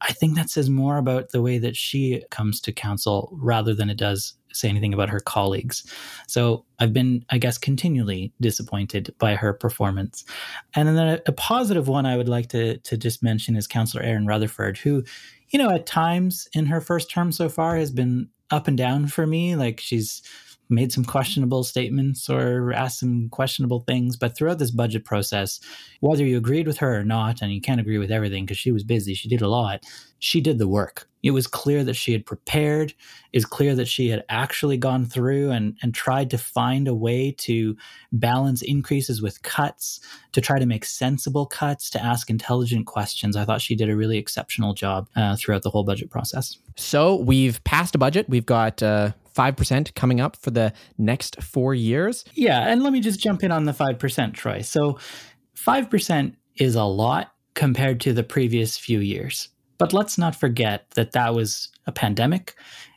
I 0.00 0.12
think 0.12 0.34
that 0.36 0.50
says 0.50 0.68
more 0.68 0.98
about 0.98 1.30
the 1.30 1.42
way 1.42 1.58
that 1.58 1.76
she 1.76 2.24
comes 2.30 2.60
to 2.62 2.72
council 2.72 3.30
rather 3.32 3.74
than 3.74 3.90
it 3.90 3.98
does 3.98 4.34
say 4.52 4.68
anything 4.68 4.92
about 4.92 5.08
her 5.08 5.20
colleagues. 5.20 5.84
So 6.26 6.64
I've 6.78 6.92
been, 6.92 7.24
I 7.30 7.38
guess, 7.38 7.58
continually 7.58 8.32
disappointed 8.40 9.14
by 9.18 9.34
her 9.34 9.52
performance. 9.52 10.24
And 10.74 10.88
then 10.88 11.08
a, 11.08 11.20
a 11.26 11.32
positive 11.32 11.88
one 11.88 12.06
I 12.06 12.16
would 12.16 12.28
like 12.28 12.48
to 12.48 12.78
to 12.78 12.96
just 12.96 13.22
mention 13.22 13.56
is 13.56 13.66
Councillor 13.66 14.02
Erin 14.02 14.26
Rutherford, 14.26 14.78
who, 14.78 15.04
you 15.48 15.58
know, 15.58 15.70
at 15.70 15.86
times 15.86 16.48
in 16.52 16.66
her 16.66 16.80
first 16.80 17.10
term 17.10 17.32
so 17.32 17.48
far 17.48 17.76
has 17.76 17.90
been 17.90 18.28
up 18.50 18.68
and 18.68 18.76
down 18.76 19.06
for 19.06 19.26
me. 19.26 19.56
Like 19.56 19.80
she's 19.80 20.22
made 20.72 20.90
some 20.90 21.04
questionable 21.04 21.62
statements 21.62 22.28
or 22.28 22.72
asked 22.72 23.00
some 23.00 23.28
questionable 23.28 23.80
things. 23.80 24.16
But 24.16 24.36
throughout 24.36 24.58
this 24.58 24.70
budget 24.70 25.04
process, 25.04 25.60
whether 26.00 26.24
you 26.24 26.36
agreed 26.36 26.66
with 26.66 26.78
her 26.78 26.98
or 26.98 27.04
not, 27.04 27.42
and 27.42 27.52
you 27.52 27.60
can't 27.60 27.80
agree 27.80 27.98
with 27.98 28.10
everything 28.10 28.44
because 28.44 28.58
she 28.58 28.72
was 28.72 28.82
busy, 28.82 29.14
she 29.14 29.28
did 29.28 29.42
a 29.42 29.48
lot, 29.48 29.84
she 30.18 30.40
did 30.40 30.58
the 30.58 30.68
work. 30.68 31.08
It 31.22 31.30
was 31.30 31.46
clear 31.46 31.84
that 31.84 31.94
she 31.94 32.12
had 32.12 32.26
prepared, 32.26 32.94
is 33.32 33.44
clear 33.44 33.76
that 33.76 33.86
she 33.86 34.08
had 34.08 34.24
actually 34.28 34.76
gone 34.76 35.04
through 35.04 35.50
and, 35.50 35.76
and 35.80 35.94
tried 35.94 36.30
to 36.30 36.38
find 36.38 36.88
a 36.88 36.94
way 36.94 37.32
to 37.38 37.76
balance 38.10 38.60
increases 38.62 39.22
with 39.22 39.42
cuts, 39.42 40.00
to 40.32 40.40
try 40.40 40.58
to 40.58 40.66
make 40.66 40.84
sensible 40.84 41.46
cuts, 41.46 41.90
to 41.90 42.02
ask 42.02 42.28
intelligent 42.28 42.86
questions. 42.86 43.36
I 43.36 43.44
thought 43.44 43.60
she 43.60 43.76
did 43.76 43.88
a 43.88 43.94
really 43.96 44.18
exceptional 44.18 44.74
job 44.74 45.08
uh, 45.14 45.36
throughout 45.36 45.62
the 45.62 45.70
whole 45.70 45.84
budget 45.84 46.10
process. 46.10 46.58
So 46.76 47.16
we've 47.16 47.62
passed 47.62 47.94
a 47.94 47.98
budget. 47.98 48.28
We've 48.28 48.46
got 48.46 48.82
uh, 48.82 49.12
5% 49.34 49.94
coming 49.94 50.20
up 50.20 50.36
for 50.36 50.50
the 50.50 50.72
next 50.98 51.42
four 51.42 51.74
years. 51.74 52.24
Yeah. 52.34 52.68
And 52.68 52.82
let 52.82 52.92
me 52.92 53.00
just 53.00 53.20
jump 53.20 53.42
in 53.42 53.50
on 53.50 53.64
the 53.64 53.72
5%, 53.72 54.34
Troy. 54.34 54.60
So 54.60 54.98
5% 55.56 56.34
is 56.56 56.74
a 56.74 56.84
lot 56.84 57.32
compared 57.54 58.00
to 58.02 58.12
the 58.12 58.22
previous 58.22 58.76
few 58.78 59.00
years. 59.00 59.48
But 59.78 59.92
let's 59.92 60.18
not 60.18 60.36
forget 60.36 60.90
that 60.94 61.12
that 61.12 61.34
was 61.34 61.68
a 61.86 61.92
pandemic 61.92 62.54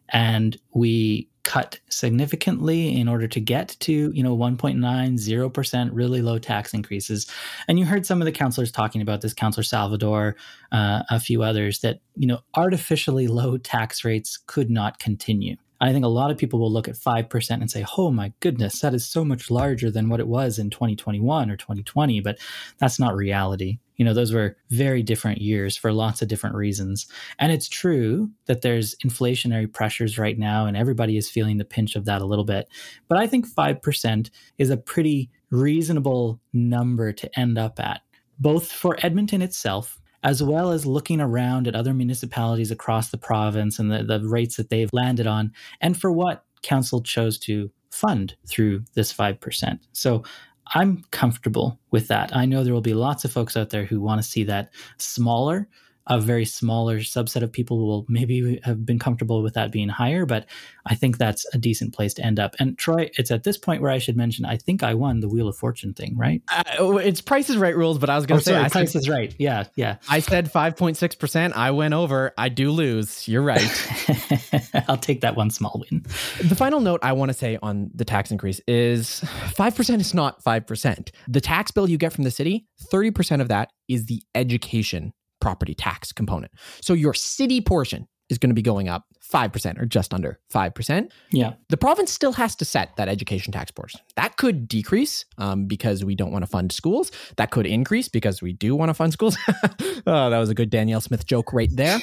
and 0.09 0.57
we 0.73 1.29
cut 1.43 1.79
significantly 1.89 2.99
in 2.99 3.07
order 3.07 3.27
to 3.27 3.39
get 3.39 3.77
to 3.79 4.11
you 4.13 4.23
know 4.23 4.35
1.9 4.35 4.75
0% 4.79 5.89
really 5.93 6.21
low 6.21 6.39
tax 6.39 6.73
increases 6.73 7.31
and 7.67 7.77
you 7.77 7.85
heard 7.85 8.03
some 8.03 8.19
of 8.19 8.25
the 8.25 8.31
councillors 8.31 8.71
talking 8.71 8.99
about 8.99 9.21
this 9.21 9.33
councillor 9.33 9.63
salvador 9.63 10.35
uh, 10.71 11.03
a 11.11 11.19
few 11.19 11.43
others 11.43 11.79
that 11.79 11.99
you 12.15 12.27
know 12.27 12.39
artificially 12.55 13.27
low 13.27 13.57
tax 13.57 14.03
rates 14.03 14.39
could 14.47 14.71
not 14.71 14.97
continue 14.97 15.55
I 15.81 15.91
think 15.91 16.05
a 16.05 16.09
lot 16.09 16.31
of 16.31 16.37
people 16.37 16.59
will 16.59 16.71
look 16.71 16.87
at 16.87 16.95
5% 16.95 17.51
and 17.51 17.69
say, 17.69 17.85
oh 17.97 18.11
my 18.11 18.31
goodness, 18.39 18.79
that 18.79 18.93
is 18.93 19.05
so 19.07 19.25
much 19.25 19.51
larger 19.51 19.91
than 19.91 20.09
what 20.09 20.19
it 20.19 20.27
was 20.27 20.57
in 20.57 20.69
2021 20.69 21.51
or 21.51 21.57
2020. 21.57 22.21
But 22.21 22.37
that's 22.77 22.99
not 22.99 23.15
reality. 23.15 23.79
You 23.97 24.05
know, 24.05 24.13
those 24.13 24.33
were 24.33 24.57
very 24.69 25.03
different 25.03 25.39
years 25.39 25.77
for 25.77 25.91
lots 25.91 26.21
of 26.21 26.27
different 26.27 26.55
reasons. 26.55 27.07
And 27.39 27.51
it's 27.51 27.67
true 27.67 28.29
that 28.45 28.61
there's 28.61 28.95
inflationary 29.05 29.71
pressures 29.71 30.17
right 30.17 30.37
now, 30.37 30.65
and 30.65 30.75
everybody 30.75 31.17
is 31.17 31.29
feeling 31.29 31.57
the 31.57 31.65
pinch 31.65 31.95
of 31.95 32.05
that 32.05 32.21
a 32.21 32.25
little 32.25 32.45
bit. 32.45 32.67
But 33.07 33.19
I 33.19 33.27
think 33.27 33.47
5% 33.47 34.29
is 34.57 34.69
a 34.69 34.77
pretty 34.77 35.29
reasonable 35.49 36.41
number 36.51 37.13
to 37.13 37.39
end 37.39 37.57
up 37.57 37.79
at, 37.79 38.01
both 38.39 38.69
for 38.69 38.97
Edmonton 39.01 39.41
itself 39.41 40.01
as 40.25 40.41
well 40.41 40.71
as 40.71 40.85
looking 40.85 41.21
around 41.21 41.67
at 41.67 41.75
other 41.75 41.93
municipalities 41.93 42.71
across 42.71 43.11
the 43.11 43.17
province 43.17 43.77
and 43.79 43.91
the, 43.91 44.03
the 44.03 44.27
rates 44.27 44.57
that 44.57 44.69
they've 44.69 44.89
landed 44.91 45.27
on, 45.27 45.53
and 45.79 45.95
for 45.95 46.11
what 46.11 46.43
council 46.63 47.01
chose 47.01 47.37
to 47.37 47.71
fund 47.91 48.35
through 48.47 48.83
this 48.95 49.13
5%. 49.13 49.79
So 49.93 50.23
I'm 50.73 51.03
comfortable 51.11 51.79
with 51.91 52.07
that. 52.07 52.35
I 52.35 52.45
know 52.45 52.63
there 52.63 52.73
will 52.73 52.81
be 52.81 52.95
lots 52.95 53.23
of 53.23 53.31
folks 53.31 53.55
out 53.55 53.69
there 53.69 53.85
who 53.85 54.01
want 54.01 54.21
to 54.21 54.27
see 54.27 54.43
that 54.45 54.73
smaller 54.97 55.69
a 56.07 56.19
very 56.19 56.45
smaller 56.45 56.99
subset 56.99 57.41
of 57.41 57.51
people 57.51 57.85
will 57.85 58.05
maybe 58.07 58.59
have 58.63 58.85
been 58.85 58.99
comfortable 58.99 59.41
with 59.41 59.55
that 59.55 59.71
being 59.71 59.89
higher, 59.89 60.25
but 60.25 60.45
I 60.85 60.95
think 60.95 61.17
that's 61.17 61.45
a 61.53 61.57
decent 61.57 61.93
place 61.93 62.13
to 62.15 62.25
end 62.25 62.39
up. 62.39 62.55
And 62.59 62.77
Troy, 62.77 63.09
it's 63.17 63.31
at 63.31 63.43
this 63.43 63.57
point 63.57 63.81
where 63.81 63.91
I 63.91 63.97
should 63.97 64.15
mention 64.15 64.45
I 64.45 64.57
think 64.57 64.83
I 64.83 64.93
won 64.93 65.19
the 65.19 65.27
Wheel 65.27 65.47
of 65.47 65.57
Fortune 65.57 65.93
thing, 65.93 66.15
right? 66.17 66.43
Uh, 66.47 66.97
it's 66.97 67.21
Price 67.21 67.49
is 67.49 67.57
Right 67.57 67.75
rules, 67.75 67.97
but 67.97 68.09
I 68.09 68.15
was 68.15 68.25
going 68.25 68.39
to 68.39 68.43
oh, 68.43 68.45
say 68.45 68.51
sorry, 68.51 68.65
I 68.65 68.69
Price 68.69 68.91
said, 68.91 68.99
is 68.99 69.09
Right. 69.09 69.35
Yeah, 69.39 69.65
yeah. 69.75 69.97
I 70.09 70.19
said 70.19 70.51
five 70.51 70.75
point 70.75 70.97
six 70.97 71.15
percent. 71.15 71.55
I 71.55 71.71
went 71.71 71.93
over. 71.93 72.33
I 72.37 72.49
do 72.49 72.71
lose. 72.71 73.27
You're 73.27 73.41
right. 73.41 73.63
I'll 74.87 74.97
take 74.97 75.21
that 75.21 75.35
one 75.35 75.49
small 75.49 75.83
win. 75.89 76.03
The 76.43 76.55
final 76.55 76.81
note 76.81 76.99
I 77.03 77.13
want 77.13 77.29
to 77.29 77.33
say 77.33 77.57
on 77.63 77.89
the 77.93 78.05
tax 78.05 78.31
increase 78.31 78.61
is 78.67 79.21
five 79.53 79.75
percent 79.75 80.01
is 80.01 80.13
not 80.13 80.43
five 80.43 80.67
percent. 80.67 81.11
The 81.27 81.41
tax 81.41 81.71
bill 81.71 81.89
you 81.89 81.97
get 81.97 82.13
from 82.13 82.23
the 82.25 82.31
city, 82.31 82.67
thirty 82.91 83.11
percent 83.11 83.41
of 83.41 83.47
that 83.47 83.71
is 83.87 84.05
the 84.05 84.21
education 84.35 85.13
property 85.45 85.75
tax 85.75 86.11
component. 86.11 86.51
So 86.81 86.93
your 86.93 87.13
city 87.13 87.61
portion 87.61 88.07
is 88.29 88.39
going 88.39 88.49
to 88.49 88.55
be 88.55 88.63
going 88.63 88.89
up 88.89 89.05
5% 89.31 89.79
or 89.79 89.85
just 89.85 90.11
under 90.11 90.39
5%. 90.51 91.11
Yeah. 91.31 91.53
The 91.69 91.77
province 91.77 92.11
still 92.11 92.33
has 92.33 92.55
to 92.55 92.65
set 92.65 92.95
that 92.95 93.07
education 93.07 93.53
tax 93.53 93.69
portion. 93.69 93.99
That 94.15 94.37
could 94.37 94.67
decrease 94.67 95.23
um, 95.37 95.67
because 95.67 96.03
we 96.03 96.15
don't 96.15 96.31
want 96.31 96.41
to 96.41 96.47
fund 96.47 96.71
schools. 96.71 97.11
That 97.37 97.51
could 97.51 97.67
increase 97.67 98.09
because 98.09 98.41
we 98.41 98.53
do 98.53 98.75
want 98.75 98.89
to 98.89 98.95
fund 98.95 99.13
schools. 99.13 99.37
oh, 100.07 100.29
that 100.31 100.39
was 100.39 100.49
a 100.49 100.55
good 100.55 100.71
Danielle 100.71 100.99
Smith 100.99 101.27
joke 101.27 101.53
right 101.53 101.69
there. 101.71 101.99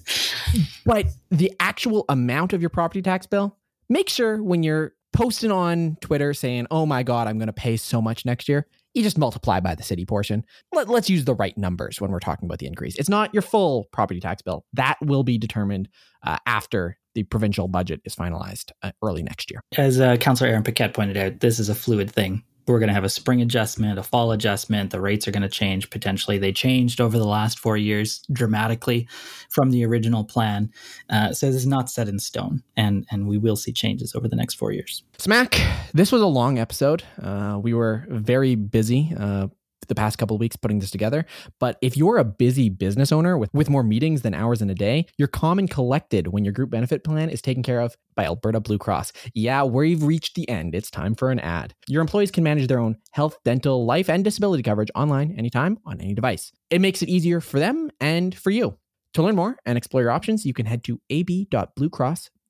but 0.84 1.06
the 1.30 1.52
actual 1.60 2.04
amount 2.08 2.52
of 2.52 2.60
your 2.60 2.70
property 2.70 3.02
tax 3.02 3.24
bill, 3.24 3.56
make 3.88 4.08
sure 4.08 4.42
when 4.42 4.64
you're 4.64 4.94
posting 5.12 5.50
on 5.50 5.96
Twitter 6.00 6.34
saying, 6.34 6.66
oh 6.70 6.86
my 6.86 7.02
God, 7.02 7.28
I'm 7.28 7.38
going 7.38 7.48
to 7.48 7.52
pay 7.52 7.76
so 7.76 8.00
much 8.00 8.24
next 8.24 8.48
year, 8.48 8.66
you 8.94 9.02
just 9.02 9.18
multiply 9.18 9.60
by 9.60 9.74
the 9.74 9.82
city 9.82 10.04
portion. 10.04 10.44
Let, 10.72 10.88
us 10.88 11.08
use 11.08 11.24
the 11.24 11.34
right 11.34 11.56
numbers 11.56 12.00
when 12.00 12.10
we're 12.10 12.20
talking 12.20 12.46
about 12.46 12.58
the 12.58 12.66
increase. 12.66 12.96
It's 12.96 13.08
not 13.08 13.32
your 13.32 13.42
full 13.42 13.88
property 13.92 14.20
tax 14.20 14.42
bill. 14.42 14.64
That 14.74 14.96
will 15.00 15.22
be 15.22 15.38
determined 15.38 15.88
uh, 16.22 16.38
after 16.46 16.98
the 17.14 17.24
provincial 17.24 17.68
budget 17.68 18.00
is 18.04 18.14
finalized 18.14 18.72
uh, 18.82 18.92
early 19.02 19.22
next 19.22 19.50
year. 19.50 19.62
As 19.76 20.00
uh, 20.00 20.16
Councillor 20.16 20.50
Aaron 20.50 20.62
Paquette 20.62 20.94
pointed 20.94 21.16
out, 21.16 21.40
this 21.40 21.58
is 21.58 21.68
a 21.68 21.74
fluid 21.74 22.10
thing 22.10 22.42
we're 22.66 22.78
going 22.78 22.88
to 22.88 22.94
have 22.94 23.04
a 23.04 23.08
spring 23.08 23.40
adjustment, 23.40 23.98
a 23.98 24.02
fall 24.02 24.32
adjustment. 24.32 24.90
The 24.90 25.00
rates 25.00 25.26
are 25.26 25.30
going 25.30 25.42
to 25.42 25.48
change 25.48 25.90
potentially. 25.90 26.38
They 26.38 26.52
changed 26.52 27.00
over 27.00 27.18
the 27.18 27.26
last 27.26 27.58
four 27.58 27.76
years 27.76 28.22
dramatically 28.32 29.08
from 29.50 29.70
the 29.70 29.84
original 29.84 30.24
plan. 30.24 30.70
Uh, 31.10 31.32
so 31.32 31.46
this 31.46 31.56
is 31.56 31.66
not 31.66 31.90
set 31.90 32.08
in 32.08 32.18
stone, 32.18 32.62
and 32.76 33.06
and 33.10 33.26
we 33.26 33.38
will 33.38 33.56
see 33.56 33.72
changes 33.72 34.14
over 34.14 34.28
the 34.28 34.36
next 34.36 34.54
four 34.54 34.72
years. 34.72 35.02
Smack. 35.18 35.60
This 35.92 36.12
was 36.12 36.22
a 36.22 36.26
long 36.26 36.58
episode. 36.58 37.02
Uh, 37.20 37.58
we 37.62 37.74
were 37.74 38.06
very 38.08 38.54
busy. 38.54 39.12
Uh, 39.18 39.48
the 39.88 39.94
past 39.94 40.18
couple 40.18 40.38
weeks 40.38 40.56
putting 40.56 40.78
this 40.78 40.90
together. 40.90 41.26
But 41.58 41.78
if 41.82 41.96
you're 41.96 42.18
a 42.18 42.24
busy 42.24 42.68
business 42.68 43.12
owner 43.12 43.38
with, 43.38 43.52
with 43.52 43.70
more 43.70 43.82
meetings 43.82 44.22
than 44.22 44.34
hours 44.34 44.62
in 44.62 44.70
a 44.70 44.74
day, 44.74 45.06
you're 45.18 45.28
calm 45.28 45.58
and 45.58 45.70
collected 45.70 46.28
when 46.28 46.44
your 46.44 46.52
group 46.52 46.70
benefit 46.70 47.04
plan 47.04 47.30
is 47.30 47.42
taken 47.42 47.62
care 47.62 47.80
of 47.80 47.96
by 48.14 48.24
Alberta 48.24 48.60
Blue 48.60 48.78
Cross. 48.78 49.12
Yeah, 49.34 49.64
we've 49.64 50.02
reached 50.02 50.34
the 50.34 50.48
end. 50.48 50.74
It's 50.74 50.90
time 50.90 51.14
for 51.14 51.30
an 51.30 51.40
ad. 51.40 51.74
Your 51.88 52.00
employees 52.00 52.30
can 52.30 52.44
manage 52.44 52.68
their 52.68 52.80
own 52.80 52.96
health, 53.12 53.38
dental, 53.44 53.86
life, 53.86 54.08
and 54.10 54.24
disability 54.24 54.62
coverage 54.62 54.90
online 54.94 55.34
anytime 55.38 55.78
on 55.86 56.00
any 56.00 56.14
device. 56.14 56.52
It 56.70 56.80
makes 56.80 57.02
it 57.02 57.08
easier 57.08 57.40
for 57.40 57.58
them 57.58 57.90
and 58.00 58.34
for 58.34 58.50
you. 58.50 58.78
To 59.14 59.22
learn 59.22 59.36
more 59.36 59.58
and 59.66 59.76
explore 59.76 60.02
your 60.02 60.10
options, 60.10 60.46
you 60.46 60.54
can 60.54 60.64
head 60.64 60.84
to 60.84 60.98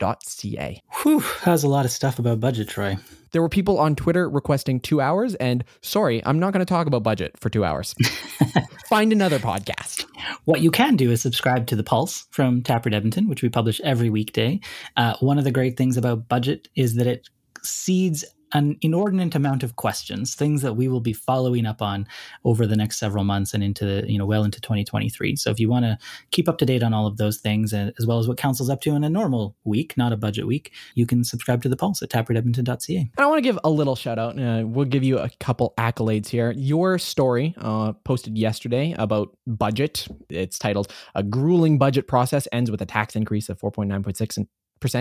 ab.bluecross.ca. 0.02 0.82
Whew, 1.02 1.22
that 1.44 1.52
was 1.52 1.64
a 1.64 1.68
lot 1.68 1.84
of 1.84 1.90
stuff 1.90 2.18
about 2.18 2.40
budget, 2.40 2.68
Troy. 2.68 2.96
There 3.32 3.40
were 3.40 3.48
people 3.48 3.78
on 3.78 3.96
Twitter 3.96 4.28
requesting 4.28 4.78
two 4.80 5.00
hours, 5.00 5.34
and 5.36 5.64
sorry, 5.80 6.24
I'm 6.26 6.38
not 6.38 6.52
going 6.52 6.64
to 6.64 6.68
talk 6.68 6.86
about 6.86 7.02
budget 7.02 7.38
for 7.38 7.48
two 7.48 7.64
hours. 7.64 7.94
Find 8.88 9.10
another 9.10 9.38
podcast. 9.38 10.04
What 10.44 10.60
you 10.60 10.70
can 10.70 10.96
do 10.96 11.10
is 11.10 11.22
subscribe 11.22 11.66
to 11.68 11.76
The 11.76 11.84
Pulse 11.84 12.26
from 12.30 12.62
Taproot 12.62 12.94
Edmonton, 12.94 13.28
which 13.28 13.42
we 13.42 13.48
publish 13.48 13.80
every 13.80 14.10
weekday. 14.10 14.60
Uh, 14.96 15.16
one 15.20 15.38
of 15.38 15.44
the 15.44 15.50
great 15.50 15.78
things 15.78 15.96
about 15.96 16.28
budget 16.28 16.68
is 16.76 16.96
that 16.96 17.06
it 17.06 17.30
seeds 17.62 18.24
an 18.52 18.76
inordinate 18.80 19.34
amount 19.34 19.62
of 19.62 19.76
questions, 19.76 20.34
things 20.34 20.62
that 20.62 20.74
we 20.74 20.88
will 20.88 21.00
be 21.00 21.12
following 21.12 21.66
up 21.66 21.80
on 21.80 22.06
over 22.44 22.66
the 22.66 22.76
next 22.76 22.98
several 22.98 23.24
months 23.24 23.54
and 23.54 23.62
into 23.62 23.84
the, 23.84 24.10
you 24.10 24.18
know, 24.18 24.26
well 24.26 24.44
into 24.44 24.60
2023. 24.60 25.36
So 25.36 25.50
if 25.50 25.58
you 25.58 25.68
want 25.70 25.84
to 25.84 25.98
keep 26.30 26.48
up 26.48 26.58
to 26.58 26.66
date 26.66 26.82
on 26.82 26.92
all 26.92 27.06
of 27.06 27.16
those 27.16 27.38
things, 27.38 27.72
as 27.72 28.06
well 28.06 28.18
as 28.18 28.28
what 28.28 28.36
council's 28.36 28.68
up 28.68 28.80
to 28.82 28.94
in 28.94 29.04
a 29.04 29.10
normal 29.10 29.56
week, 29.64 29.96
not 29.96 30.12
a 30.12 30.16
budget 30.16 30.46
week, 30.46 30.72
you 30.94 31.06
can 31.06 31.24
subscribe 31.24 31.62
to 31.62 31.68
the 31.68 31.76
Pulse 31.76 32.02
at 32.02 32.10
taprootedmonton.ca. 32.10 32.96
And 32.96 33.10
I 33.18 33.26
want 33.26 33.38
to 33.38 33.42
give 33.42 33.58
a 33.64 33.70
little 33.70 33.96
shout 33.96 34.18
out. 34.18 34.38
Uh, 34.38 34.64
we'll 34.66 34.84
give 34.84 35.04
you 35.04 35.18
a 35.18 35.30
couple 35.40 35.72
accolades 35.78 36.28
here. 36.28 36.52
Your 36.56 36.98
story 36.98 37.54
uh, 37.58 37.92
posted 38.04 38.36
yesterday 38.36 38.94
about 38.98 39.36
budget. 39.46 40.06
It's 40.28 40.58
titled 40.58 40.92
"A 41.14 41.22
Grueling 41.22 41.78
Budget 41.78 42.06
Process 42.06 42.46
Ends 42.52 42.70
with 42.70 42.82
a 42.82 42.86
Tax 42.86 43.16
Increase 43.16 43.48
of 43.48 43.58
4.9.6 43.58 44.42
percent 44.42 44.48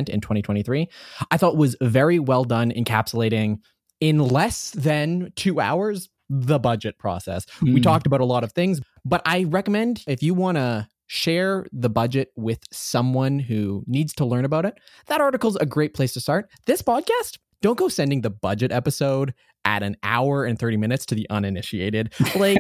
in 0.10 0.22
2023. 0.22 0.88
I 1.30 1.38
thought 1.38 1.58
was 1.58 1.76
very 1.82 2.20
well 2.20 2.44
done, 2.44 2.72
encapsulating 2.72 3.60
in 4.00 4.20
less 4.20 4.72
than 4.72 5.32
two 5.36 5.60
hours 5.60 6.10
the 6.30 6.60
budget 6.60 6.98
process. 6.98 7.46
Mm. 7.60 7.62
We 7.62 7.72
hmm. 7.74 7.82
talked 7.82 8.08
about 8.08 8.22
a 8.22 8.26
lot 8.26 8.44
of 8.44 8.54
things, 8.54 8.80
but 9.04 9.22
I 9.26 9.44
recommend 9.44 10.04
if 10.08 10.24
you 10.24 10.34
want 10.34 10.58
to 10.58 10.88
share 11.08 11.66
the 11.74 11.90
budget 11.90 12.30
with 12.38 12.60
someone 12.72 13.38
who 13.38 13.84
needs 13.86 14.14
to 14.14 14.26
learn 14.26 14.46
about 14.46 14.66
it, 14.66 14.76
that 15.08 15.20
article's 15.20 15.58
a 15.58 15.66
great 15.66 15.94
place 15.94 16.14
to 16.14 16.22
start. 16.22 16.50
This 16.68 16.82
podcast, 16.82 17.38
don't 17.62 17.78
go 17.78 17.90
sending 17.90 18.22
the 18.22 18.30
budget 18.30 18.72
episode 18.72 19.34
at 19.66 19.84
an 19.84 19.98
hour 20.04 20.46
and 20.46 20.58
30 20.58 20.78
minutes 20.78 21.06
to 21.08 21.16
the 21.16 21.28
uninitiated. 21.30 22.14
Like, 22.36 22.58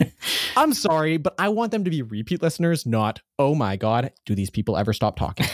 I'm 0.56 0.72
sorry, 0.72 1.16
but 1.16 1.34
I 1.38 1.48
want 1.48 1.72
them 1.72 1.84
to 1.84 1.90
be 1.90 2.02
repeat 2.02 2.42
listeners, 2.42 2.86
not, 2.86 3.20
oh 3.38 3.54
my 3.54 3.76
God, 3.76 4.12
do 4.26 4.34
these 4.34 4.50
people 4.50 4.76
ever 4.76 4.92
stop 4.92 5.16
talking? 5.16 5.46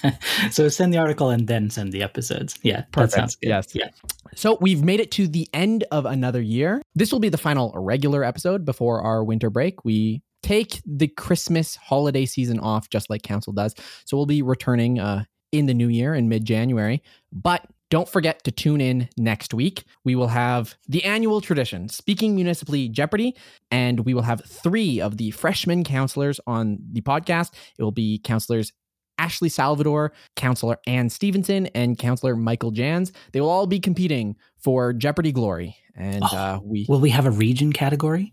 so 0.50 0.68
send 0.68 0.92
the 0.92 0.98
article 0.98 1.30
and 1.30 1.46
then 1.46 1.70
send 1.70 1.92
the 1.92 2.02
episodes. 2.02 2.58
Yeah, 2.62 2.82
Perfect. 2.92 3.12
that 3.12 3.12
sounds 3.12 3.36
good. 3.36 3.48
Yes. 3.48 3.74
Yeah. 3.74 3.90
So 4.34 4.58
we've 4.60 4.84
made 4.84 5.00
it 5.00 5.10
to 5.12 5.26
the 5.26 5.48
end 5.54 5.84
of 5.90 6.06
another 6.06 6.40
year. 6.40 6.82
This 6.94 7.12
will 7.12 7.20
be 7.20 7.28
the 7.28 7.38
final 7.38 7.72
regular 7.76 8.24
episode 8.24 8.64
before 8.64 9.02
our 9.02 9.24
winter 9.24 9.50
break. 9.50 9.84
We 9.84 10.22
take 10.42 10.80
the 10.86 11.08
Christmas 11.08 11.76
holiday 11.76 12.26
season 12.26 12.58
off 12.60 12.88
just 12.90 13.10
like 13.10 13.22
council 13.22 13.52
does. 13.52 13.74
So 14.04 14.16
we'll 14.16 14.26
be 14.26 14.42
returning 14.42 14.98
uh, 14.98 15.24
in 15.52 15.66
the 15.66 15.74
new 15.74 15.88
year 15.88 16.14
in 16.14 16.28
mid 16.28 16.44
January. 16.44 17.02
But 17.32 17.66
don't 17.90 18.08
forget 18.08 18.44
to 18.44 18.52
tune 18.52 18.80
in 18.80 19.08
next 19.18 19.52
week. 19.52 19.84
We 20.04 20.14
will 20.14 20.28
have 20.28 20.76
the 20.88 21.04
annual 21.04 21.40
tradition, 21.40 21.88
Speaking 21.88 22.34
Municipally 22.34 22.88
Jeopardy, 22.88 23.36
and 23.70 24.00
we 24.00 24.14
will 24.14 24.22
have 24.22 24.44
three 24.44 25.00
of 25.00 25.16
the 25.16 25.32
freshman 25.32 25.84
councillors 25.84 26.40
on 26.46 26.78
the 26.92 27.00
podcast. 27.00 27.52
It 27.78 27.82
will 27.82 27.90
be 27.92 28.18
councillors 28.18 28.72
Ashley 29.18 29.50
Salvador, 29.50 30.12
Councillor 30.34 30.78
Anne 30.86 31.10
Stevenson, 31.10 31.66
and 31.68 31.98
Councillor 31.98 32.36
Michael 32.36 32.72
Janz. 32.72 33.12
They 33.32 33.40
will 33.40 33.50
all 33.50 33.66
be 33.66 33.78
competing 33.78 34.36
for 34.56 34.94
Jeopardy 34.94 35.30
glory. 35.30 35.76
And 35.94 36.24
oh, 36.24 36.36
uh, 36.36 36.60
we 36.62 36.86
will 36.88 37.00
we 37.00 37.10
have 37.10 37.26
a 37.26 37.30
region 37.30 37.72
category? 37.72 38.32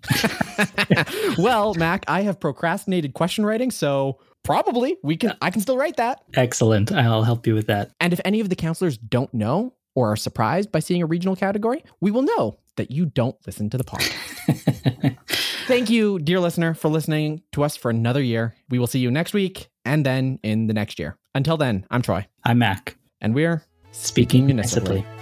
well, 1.38 1.74
Mack, 1.74 2.06
I 2.08 2.22
have 2.22 2.40
procrastinated 2.40 3.14
question 3.14 3.46
writing, 3.46 3.72
so 3.72 4.20
probably 4.48 4.98
we 5.04 5.18
can. 5.18 5.36
I 5.42 5.52
can 5.52 5.62
still 5.62 5.78
write 5.78 5.98
that. 5.98 6.24
Excellent. 6.36 6.92
I'll 6.92 7.24
help 7.24 7.46
you 7.46 7.54
with 7.54 7.68
that. 7.68 7.92
And 8.00 8.14
if 8.14 8.22
any 8.26 8.40
of 8.40 8.50
the 8.50 8.56
councillors 8.56 8.98
don't 8.98 9.32
know 9.34 9.74
or 9.94 10.12
are 10.12 10.16
surprised 10.16 10.72
by 10.72 10.80
seeing 10.80 11.04
a 11.04 11.06
regional 11.06 11.36
category, 11.36 11.84
we 12.02 12.12
will 12.12 12.24
know 12.24 12.58
that 12.78 12.90
you 12.90 13.08
don't 13.08 13.36
listen 13.46 13.70
to 13.72 13.78
the 13.78 13.84
podcast. 13.84 15.18
Thank 15.68 15.90
you, 15.90 16.18
dear 16.20 16.40
listener, 16.40 16.74
for 16.74 16.88
listening 16.88 17.42
to 17.52 17.64
us 17.64 17.76
for 17.76 17.90
another 17.90 18.22
year. 18.22 18.56
We 18.70 18.80
will 18.80 18.88
see 18.88 19.00
you 19.00 19.12
next 19.12 19.34
week 19.34 19.68
and 19.84 20.06
then 20.06 20.40
in 20.44 20.68
the 20.68 20.74
next 20.74 20.98
year. 20.98 21.18
Until 21.36 21.58
then, 21.58 21.86
I'm 21.92 22.02
Troy. 22.02 22.26
I'm 22.46 22.60
Mack. 22.60 22.96
And 23.20 23.36
we're 23.36 23.64
speaking 23.92 24.46
municipally. 24.46 25.02
municipally. 25.02 25.17